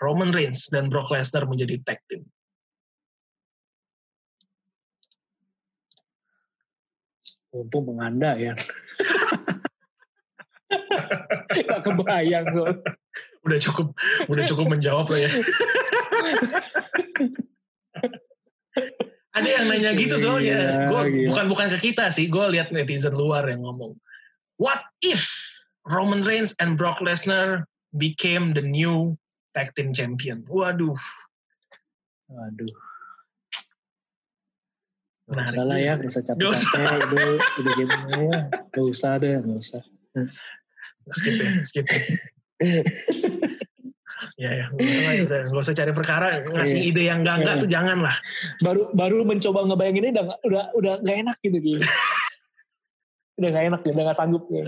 Roman 0.02 0.34
Reigns 0.34 0.66
dan 0.66 0.90
Brock 0.90 1.14
Lesnar 1.14 1.46
menjadi 1.46 1.78
tag 1.86 2.02
team? 2.10 2.26
Untung 7.54 7.86
pengandaian. 7.86 8.58
Gak 11.70 11.80
kebayang 11.86 12.46
gue. 12.50 12.70
Udah 13.46 13.58
cukup, 13.62 13.94
udah 14.26 14.44
cukup 14.44 14.66
menjawab 14.66 15.06
lah 15.06 15.22
ya. 15.22 15.30
Ada 19.38 19.48
yang 19.48 19.64
nanya 19.70 19.94
gitu 19.94 20.18
soalnya. 20.18 20.58
Iya, 20.58 20.90
gue 20.90 21.30
bukan 21.30 21.46
bukan 21.46 21.66
ke 21.78 21.94
kita 21.94 22.10
sih. 22.10 22.26
Gue 22.26 22.50
lihat 22.50 22.74
netizen 22.74 23.14
luar 23.14 23.46
yang 23.46 23.62
ngomong. 23.62 23.94
What 24.58 24.82
if 25.06 25.22
Roman 25.86 26.26
Reigns 26.26 26.52
and 26.58 26.74
Brock 26.74 26.98
Lesnar 26.98 27.62
became 27.96 28.52
the 28.52 28.62
new 28.62 29.14
tag 29.54 29.70
team 29.78 29.94
champion? 29.94 30.42
Waduh. 30.50 30.98
Waduh. 32.26 32.74
Gak 35.28 35.44
usah 35.54 35.62
lah 35.62 35.78
ya, 35.78 35.92
gak 35.94 36.08
usah 36.10 36.22
Gak 36.24 36.40
capek-capek. 36.40 37.06
Udah, 37.06 37.32
udah 37.60 37.72
game 37.76 37.94
ya. 38.10 38.38
Gak 38.72 38.86
usah 38.90 39.10
deh, 39.20 39.36
gak 39.38 39.58
usah. 39.60 39.82
skip 41.08 41.34
ya, 41.38 41.50
skip. 41.64 41.86
ya 44.36 44.50
ya, 44.60 44.64
nggak 44.68 44.88
usah, 44.88 45.12
udah, 45.24 45.40
nggak 45.48 45.62
usah 45.64 45.74
cari 45.78 45.92
perkara, 45.96 46.26
ngasih 46.44 46.80
Iya. 46.82 46.88
ide 46.90 47.02
yang 47.08 47.22
enggak 47.24 47.36
enggak 47.44 47.54
Iya. 47.56 47.62
tuh 47.64 47.70
jangan 47.70 47.98
lah. 48.02 48.16
Baru 48.60 48.90
baru 48.92 49.22
mencoba 49.24 49.64
ngebayangin 49.64 50.02
ini 50.04 50.10
udah 50.12 50.24
nggak- 50.26 50.42
udah 50.44 50.64
udah 50.76 50.92
gak 51.00 51.16
enak 51.22 51.36
gitu 51.40 51.56
gitu. 51.62 51.80
udah 53.38 53.48
gak 53.54 53.64
enak 53.70 53.80
ya, 53.86 53.90
udah 53.94 54.04
gak 54.10 54.18
sanggup 54.18 54.44
ya. 54.50 54.64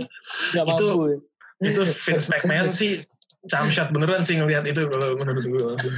Gak 0.55 0.65
Itu- 0.65 0.89
mampu 0.89 1.03
ya. 1.07 1.19
Itu 1.61 1.83
Vince 1.85 2.27
McMahon 2.33 2.71
sih 2.73 3.05
camshot 3.53 3.93
beneran 3.93 4.25
sih 4.25 4.41
ngelihat 4.41 4.65
itu 4.65 4.89
kalau 4.89 5.13
menurut 5.21 5.45
gue 5.45 5.61
langsung. 5.61 5.93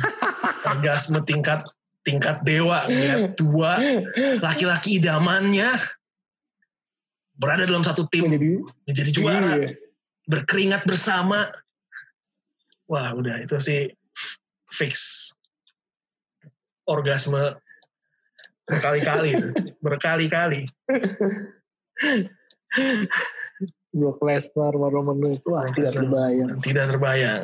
Orgasme 0.67 1.23
tingkat 1.23 1.63
tingkat 2.03 2.43
dewa 2.43 2.83
ngeliat 2.91 3.39
dua 3.39 3.79
laki-laki 4.43 4.99
idamannya 4.99 5.71
berada 7.39 7.63
dalam 7.63 7.87
satu 7.87 8.11
tim 8.11 8.27
Jadi 8.27 8.59
menjadi 8.91 9.11
juara 9.15 9.51
Iya. 9.55 9.71
berkeringat 10.27 10.83
bersama 10.83 11.47
wah 12.91 13.15
udah 13.15 13.39
itu 13.43 13.55
sih 13.63 13.87
fix 14.75 15.31
orgasme 16.91 17.55
berkali-kali 18.67 19.39
berkali-kali 19.79 20.67
Brock 23.93 24.19
Lesnar, 24.25 24.73
Roman 24.73 25.21
Reigns, 25.21 25.45
wah 25.45 25.69
Brock 25.69 25.77
tidak 25.77 25.93
terbayang. 25.93 26.51
tidak 26.65 26.85
terbayang. 26.89 27.43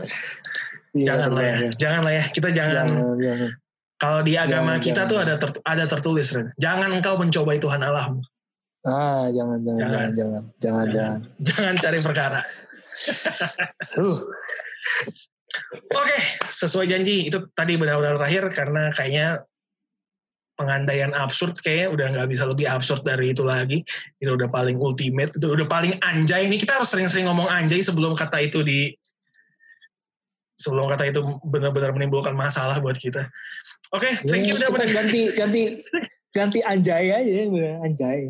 Tidak 0.88 1.04
jangan 1.04 1.28
lah 1.30 1.44
ya. 1.44 1.52
terbayang. 1.52 1.72
jangan 1.76 2.00
lah 2.02 2.12
ya. 2.16 2.24
Kita 2.32 2.48
jangan. 2.50 2.86
Jangan, 2.88 3.16
jangan. 3.20 3.50
kalau 3.98 4.20
di 4.24 4.32
agama 4.38 4.72
Jangan, 4.78 4.80
kita 4.80 4.94
jangan. 5.04 5.10
tuh 5.10 5.18
ada 5.20 5.34
ter- 5.36 5.62
ada 5.68 5.84
tertulis 5.84 6.28
Ren. 6.32 6.48
Jangan 6.56 6.88
engkau 6.96 7.14
mencobai 7.20 7.58
Tuhan 7.60 7.80
Allahmu. 7.84 8.20
Ah, 8.86 9.28
jangan, 9.28 9.58
jangan, 9.66 9.80
Jangan. 9.82 9.90
jangan, 9.92 10.10
jangan, 10.16 10.42
jangan, 10.62 10.86
jangan. 10.94 11.18
jangan 11.44 11.74
cari 11.76 11.98
perkara. 12.00 12.40
Uh, 14.00 14.24
Oke, 15.92 16.18
sesuai 16.48 16.88
janji. 16.88 17.28
Itu 17.28 17.52
tadi 17.52 17.76
benar-benar 17.76 18.16
terakhir 18.16 18.48
karena 18.56 18.88
kayaknya 18.96 19.44
pengandaian 20.58 21.14
absurd 21.14 21.54
kayaknya 21.62 21.88
udah 21.94 22.06
nggak 22.18 22.28
bisa 22.34 22.44
lebih 22.44 22.66
absurd 22.66 23.06
dari 23.06 23.30
itu 23.30 23.46
lagi. 23.46 23.86
Itu 24.18 24.34
udah 24.34 24.50
paling 24.50 24.76
ultimate, 24.82 25.30
itu 25.38 25.46
udah 25.46 25.70
paling 25.70 25.94
anjay. 26.02 26.50
Ini 26.50 26.58
kita 26.58 26.82
harus 26.82 26.90
sering-sering 26.90 27.30
ngomong 27.30 27.46
anjay 27.46 27.78
sebelum 27.78 28.18
kata 28.18 28.42
itu 28.42 28.66
di 28.66 28.92
sebelum 30.58 30.90
kata 30.90 31.14
itu 31.14 31.22
benar-benar 31.46 31.94
menimbulkan 31.94 32.34
masalah 32.34 32.82
buat 32.82 32.98
kita. 32.98 33.30
Oke, 33.94 34.10
thank 34.26 34.50
you 34.50 34.58
ya, 34.58 34.66
udah 34.66 34.68
benar 34.74 34.90
ganti, 34.90 35.30
ganti, 35.32 35.62
ganti 36.34 36.58
anjay 36.66 37.14
aja, 37.14 37.32
ya, 37.46 37.72
anjay. 37.86 38.20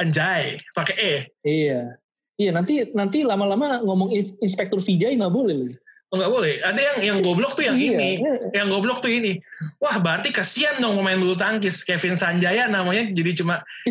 anjay 0.00 0.56
pakai 0.72 0.96
e. 0.96 1.14
Iya. 1.44 2.00
Iya, 2.36 2.50
nanti 2.52 2.84
nanti 2.92 3.24
lama-lama 3.24 3.80
ngomong 3.80 4.12
ins- 4.12 4.36
Inspektur 4.44 4.76
Vijay 4.80 5.16
nggak 5.16 5.32
boleh 5.32 5.56
lagi. 5.56 5.76
Oh 6.06 6.22
nggak 6.22 6.30
boleh. 6.30 6.54
Ada 6.62 6.80
yang 6.80 6.98
yang 7.02 7.18
goblok 7.18 7.58
tuh 7.58 7.66
yang 7.66 7.74
Iya. 7.74 7.98
ini. 7.98 8.10
yang 8.54 8.70
goblok 8.70 9.02
tuh 9.02 9.10
ini. 9.10 9.42
Wah 9.82 9.98
berarti 9.98 10.30
kasihan 10.30 10.78
dong 10.78 10.94
pemain 10.94 11.18
bulu 11.18 11.34
tangkis 11.34 11.82
Kevin 11.82 12.14
Sanjaya 12.14 12.70
namanya 12.70 13.10
jadi 13.10 13.42
cuma 13.42 13.58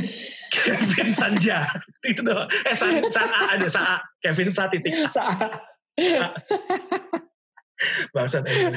Kevin 0.55 1.11
Sanja 1.11 1.67
itu 2.07 2.23
doang. 2.23 2.47
Eh 2.63 2.75
San, 2.75 3.03
San 3.11 3.27
A 3.27 3.59
ada 3.59 3.67
Sa 3.67 3.81
A. 3.83 3.95
Kevin 4.23 4.47
Sa 4.47 4.71
titik 4.71 4.95
A. 4.95 5.11
Sa- 5.11 5.59
Bangsat 8.15 8.47
eh. 8.47 8.71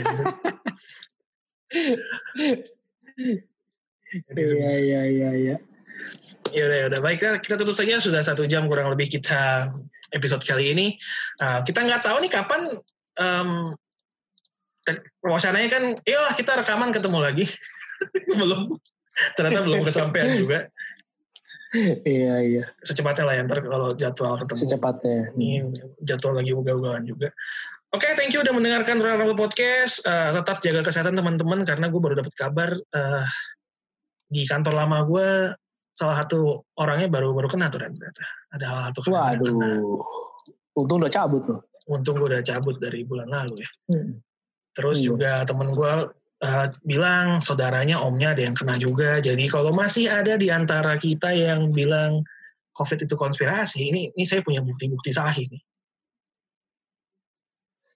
Iya, 4.34 4.70
iya, 4.80 5.00
iya, 5.06 5.30
iya. 5.36 5.56
Ya 6.48 6.62
udah, 6.64 6.76
ya 6.80 6.86
udah 6.88 7.00
baiklah 7.04 7.34
kita 7.44 7.60
tutup 7.60 7.76
saja 7.76 8.00
sudah 8.00 8.24
satu 8.24 8.48
jam 8.48 8.64
kurang 8.70 8.88
lebih 8.88 9.12
kita 9.12 9.68
episode 10.16 10.40
kali 10.42 10.72
ini. 10.72 10.86
Uh, 11.38 11.60
kita 11.62 11.84
nggak 11.84 12.02
tahu 12.02 12.24
nih 12.24 12.32
kapan 12.32 12.72
um, 13.18 13.74
wacananya 15.20 15.68
kan, 15.68 15.84
ya 16.08 16.32
kita 16.32 16.58
rekaman 16.64 16.90
ketemu 16.94 17.18
lagi. 17.20 17.46
belum 18.40 18.78
ternyata 19.34 19.66
belum 19.66 19.82
kesampaian 19.84 20.38
juga. 20.38 20.70
Iya, 22.06 22.34
iya. 22.40 22.64
Secepatnya 22.80 23.28
lah 23.28 23.34
ya 23.36 23.42
ntar 23.44 23.60
kalau 23.60 23.92
jadwal 23.92 24.40
ketemu. 24.40 24.58
Secepatnya. 24.64 25.18
Ini 25.36 25.68
jadwal 26.00 26.40
lagi 26.40 26.56
ugal-ugalan 26.56 27.04
juga. 27.04 27.28
Oke, 27.92 28.08
thank 28.16 28.32
you 28.32 28.40
udah 28.40 28.52
mendengarkan 28.52 29.00
Rumble 29.00 29.36
Podcast. 29.36 30.00
Uh, 30.04 30.32
tetap 30.40 30.60
jaga 30.64 30.84
kesehatan 30.84 31.16
teman-teman 31.16 31.64
karena 31.64 31.88
gue 31.88 32.00
baru 32.00 32.20
dapat 32.20 32.34
kabar 32.36 32.70
uh, 32.76 33.24
di 34.28 34.44
kantor 34.44 34.76
lama 34.76 35.04
gue 35.08 35.28
salah 35.96 36.22
satu 36.24 36.62
orangnya 36.78 37.08
baru-baru 37.08 37.48
kena 37.48 37.72
tuh 37.72 37.80
ternyata 37.80 38.24
ada 38.54 38.64
hal-hal 38.64 38.90
tuh 38.92 39.02
kena. 39.08 39.36
Waduh. 39.36 40.04
Untung 40.78 41.00
udah 41.00 41.12
cabut 41.12 41.44
loh. 41.48 41.67
Untung 41.88 42.20
gue 42.20 42.28
udah 42.36 42.44
cabut 42.44 42.76
dari 42.76 43.02
bulan 43.08 43.32
lalu 43.32 43.64
ya. 43.64 43.70
Hmm. 43.88 44.20
Terus 44.76 45.00
Iya. 45.00 45.06
juga 45.10 45.32
temen 45.48 45.72
gue 45.72 45.92
uh, 46.44 46.66
bilang 46.84 47.40
saudaranya 47.40 47.98
omnya 47.98 48.36
ada 48.36 48.44
yang 48.44 48.54
kena 48.54 48.76
juga. 48.76 49.18
Jadi 49.18 49.48
kalau 49.48 49.72
masih 49.72 50.06
ada 50.06 50.36
di 50.36 50.52
antara 50.52 50.94
kita 51.00 51.32
yang 51.32 51.72
bilang 51.72 52.22
COVID 52.76 53.08
itu 53.08 53.14
konspirasi, 53.18 53.88
ini 53.90 54.12
ini 54.14 54.24
saya 54.28 54.44
punya 54.44 54.62
bukti-bukti 54.62 55.10
sahih 55.10 55.48
nih. 55.50 55.62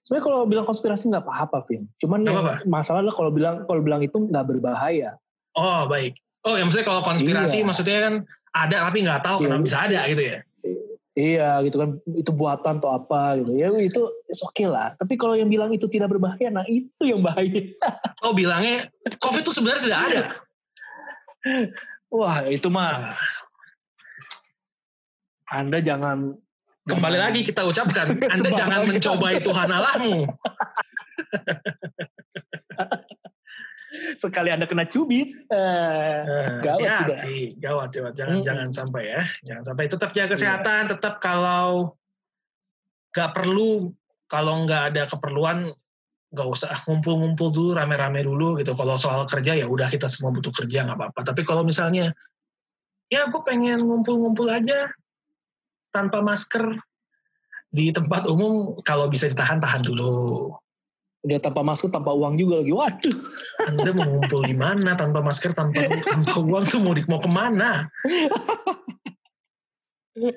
Sebenarnya 0.03 0.25
kalau 0.27 0.39
bilang 0.43 0.65
konspirasi 0.67 1.07
nggak 1.07 1.23
apa-apa, 1.23 1.63
Vin. 1.63 1.87
Cuman 1.95 2.27
yang 2.27 2.43
apa-apa. 2.43 2.67
masalah 2.67 2.99
adalah 2.99 3.15
kalau 3.15 3.31
bilang 3.31 3.55
kalau 3.63 3.79
bilang 3.79 4.01
itu 4.03 4.19
nggak 4.19 4.43
berbahaya. 4.43 5.15
Oh 5.55 5.87
baik. 5.87 6.19
Oh 6.43 6.59
ya 6.59 6.67
maksudnya 6.67 6.83
kalau 6.83 6.99
konspirasi 7.07 7.63
Iya. 7.63 7.67
maksudnya 7.69 7.97
kan 8.03 8.15
ada 8.51 8.77
tapi 8.91 8.99
nggak 9.07 9.21
tahu 9.23 9.37
Iya, 9.39 9.43
kenapa 9.47 9.63
bisa 9.63 9.77
ada 9.87 9.99
gitu 10.11 10.23
ya. 10.27 10.37
Iya 11.13 11.61
gitu 11.65 11.77
kan. 11.77 11.89
Itu 12.13 12.31
buatan 12.33 12.81
atau 12.81 12.89
apa 12.93 13.37
gitu. 13.37 13.53
Ya 13.53 13.69
itu 13.77 14.01
it's 14.25 14.41
okay 14.41 14.65
lah. 14.65 14.97
Tapi 14.97 15.13
kalau 15.17 15.37
yang 15.37 15.49
bilang 15.49 15.69
itu 15.69 15.85
tidak 15.85 16.09
berbahaya 16.09 16.49
nah 16.49 16.65
itu 16.65 17.05
yang 17.05 17.21
bahaya. 17.21 17.69
Oh 18.23 18.31
bilangnya 18.31 18.87
COVID 19.19 19.43
itu 19.43 19.51
sebenarnya 19.51 19.83
tidak 19.83 20.01
ada. 20.07 20.21
wah 22.07 22.47
itu 22.47 22.71
mah 22.71 23.03
Nah, 23.03 23.19
anda 25.53 25.77
jangan 25.77 26.33
kembali 26.89 27.17
lagi 27.21 27.45
kita 27.45 27.61
ucapkan, 27.61 28.17
Anda 28.33 28.49
jangan 28.57 28.89
mencobai 28.89 29.45
Tuhan 29.45 29.69
Allahmu. 29.69 30.25
sekali 34.17 34.49
anda 34.49 34.65
kena 34.65 34.89
cubit 34.89 35.33
eh, 35.49 36.17
Nah, 36.23 36.59
Gawat 36.63 36.79
sudah. 36.81 36.97
hati-hati, 37.19 37.39
gawat, 37.61 37.89
gawat. 37.93 38.13
Jangan 38.17 38.33
Mm-mm. 38.39 38.47
jangan 38.47 38.67
sampai 38.73 39.03
ya, 39.11 39.21
jangan 39.45 39.63
sampai. 39.69 39.83
Tetap 39.91 40.09
jaga 40.11 40.25
Iya. 40.25 40.33
kesehatan, 40.33 40.81
tetap 40.89 41.13
kalau 41.21 41.93
nggak 43.13 43.31
perlu, 43.37 43.93
kalau 44.25 44.65
nggak 44.65 44.83
ada 44.93 45.03
keperluan, 45.05 45.69
nggak 46.33 46.47
usah 46.49 46.73
ngumpul-ngumpul 46.89 47.53
dulu, 47.53 47.77
rame-rame 47.77 48.25
dulu 48.25 48.57
gitu. 48.57 48.73
Kalau 48.73 48.97
soal 48.97 49.29
kerja 49.29 49.53
ya 49.53 49.69
udah 49.69 49.85
kita 49.85 50.09
semua 50.09 50.33
butuh 50.33 50.49
kerja 50.49 50.87
nggak 50.89 50.97
apa-apa. 50.97 51.19
Tapi 51.21 51.45
kalau 51.45 51.61
misalnya, 51.61 52.09
ya 53.13 53.29
aku 53.29 53.45
pengen 53.45 53.85
ngumpul-ngumpul 53.85 54.49
aja 54.49 54.89
tanpa 55.93 56.25
masker 56.25 56.81
di 57.69 57.93
tempat 57.93 58.25
umum, 58.25 58.81
kalau 58.81 59.05
bisa 59.05 59.29
ditahan 59.29 59.61
tahan 59.61 59.85
dulu. 59.85 60.49
Udah 61.23 61.39
tanpa 61.39 61.63
masker 61.63 61.87
tanpa 61.87 62.11
uang 62.11 62.35
juga 62.35 62.59
lagi 62.59 62.73
waduh 62.75 63.17
Anda 63.71 63.89
mau 63.95 64.03
ngumpul 64.05 64.43
di 64.43 64.55
mana 64.59 64.91
tanpa 64.93 65.23
masker, 65.23 65.55
tanpa 65.55 65.87
tanpa 66.03 66.35
uang 66.35 66.67
tuh 66.67 66.83
mau 66.83 66.91
di, 66.91 66.99
mau 67.07 67.23
ke 67.23 67.31
mana? 67.31 67.87
ya, 70.13 70.31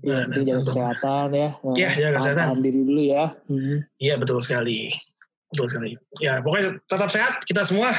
Gimana? 0.00 0.24
penting 0.32 0.44
jaga 0.48 0.62
kesehatan 0.64 1.28
ya 1.32 1.48
Iya, 1.76 1.88
jaga 1.96 2.10
kesehatan. 2.20 2.60
diri 2.60 2.80
dulu 2.84 3.02
ya 3.04 3.24
Hmm. 3.48 3.78
Iya 3.96 4.14
betul 4.16 4.38
sekali, 4.40 4.92
betul 5.52 5.66
sekali. 5.68 5.90
Ya 6.20 6.40
pokoknya 6.40 6.80
tetap 6.84 7.08
sehat 7.08 7.42
kita 7.44 7.64
semua. 7.64 7.92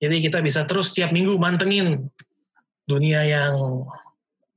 Jadi 0.00 0.16
kita 0.24 0.40
bisa 0.40 0.64
terus 0.64 0.96
tiap 0.96 1.12
minggu 1.12 1.36
mantengin 1.36 2.08
dunia 2.88 3.20
yang 3.22 3.84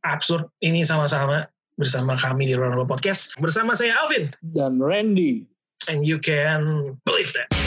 absurd 0.02 0.48
ini 0.60 0.88
sama-sama 0.88 1.44
bersama 1.78 2.14
kami 2.20 2.50
di 2.50 2.56
Ronaldo 2.58 2.86
Podcast. 2.86 3.34
Bersama 3.40 3.74
saya 3.74 3.98
Alvin, 3.98 4.34
dan 4.54 4.78
Randy 4.78 5.46
and 5.88 6.06
you 6.06 6.20
can 6.20 6.94
believe 7.06 7.34
that. 7.34 7.63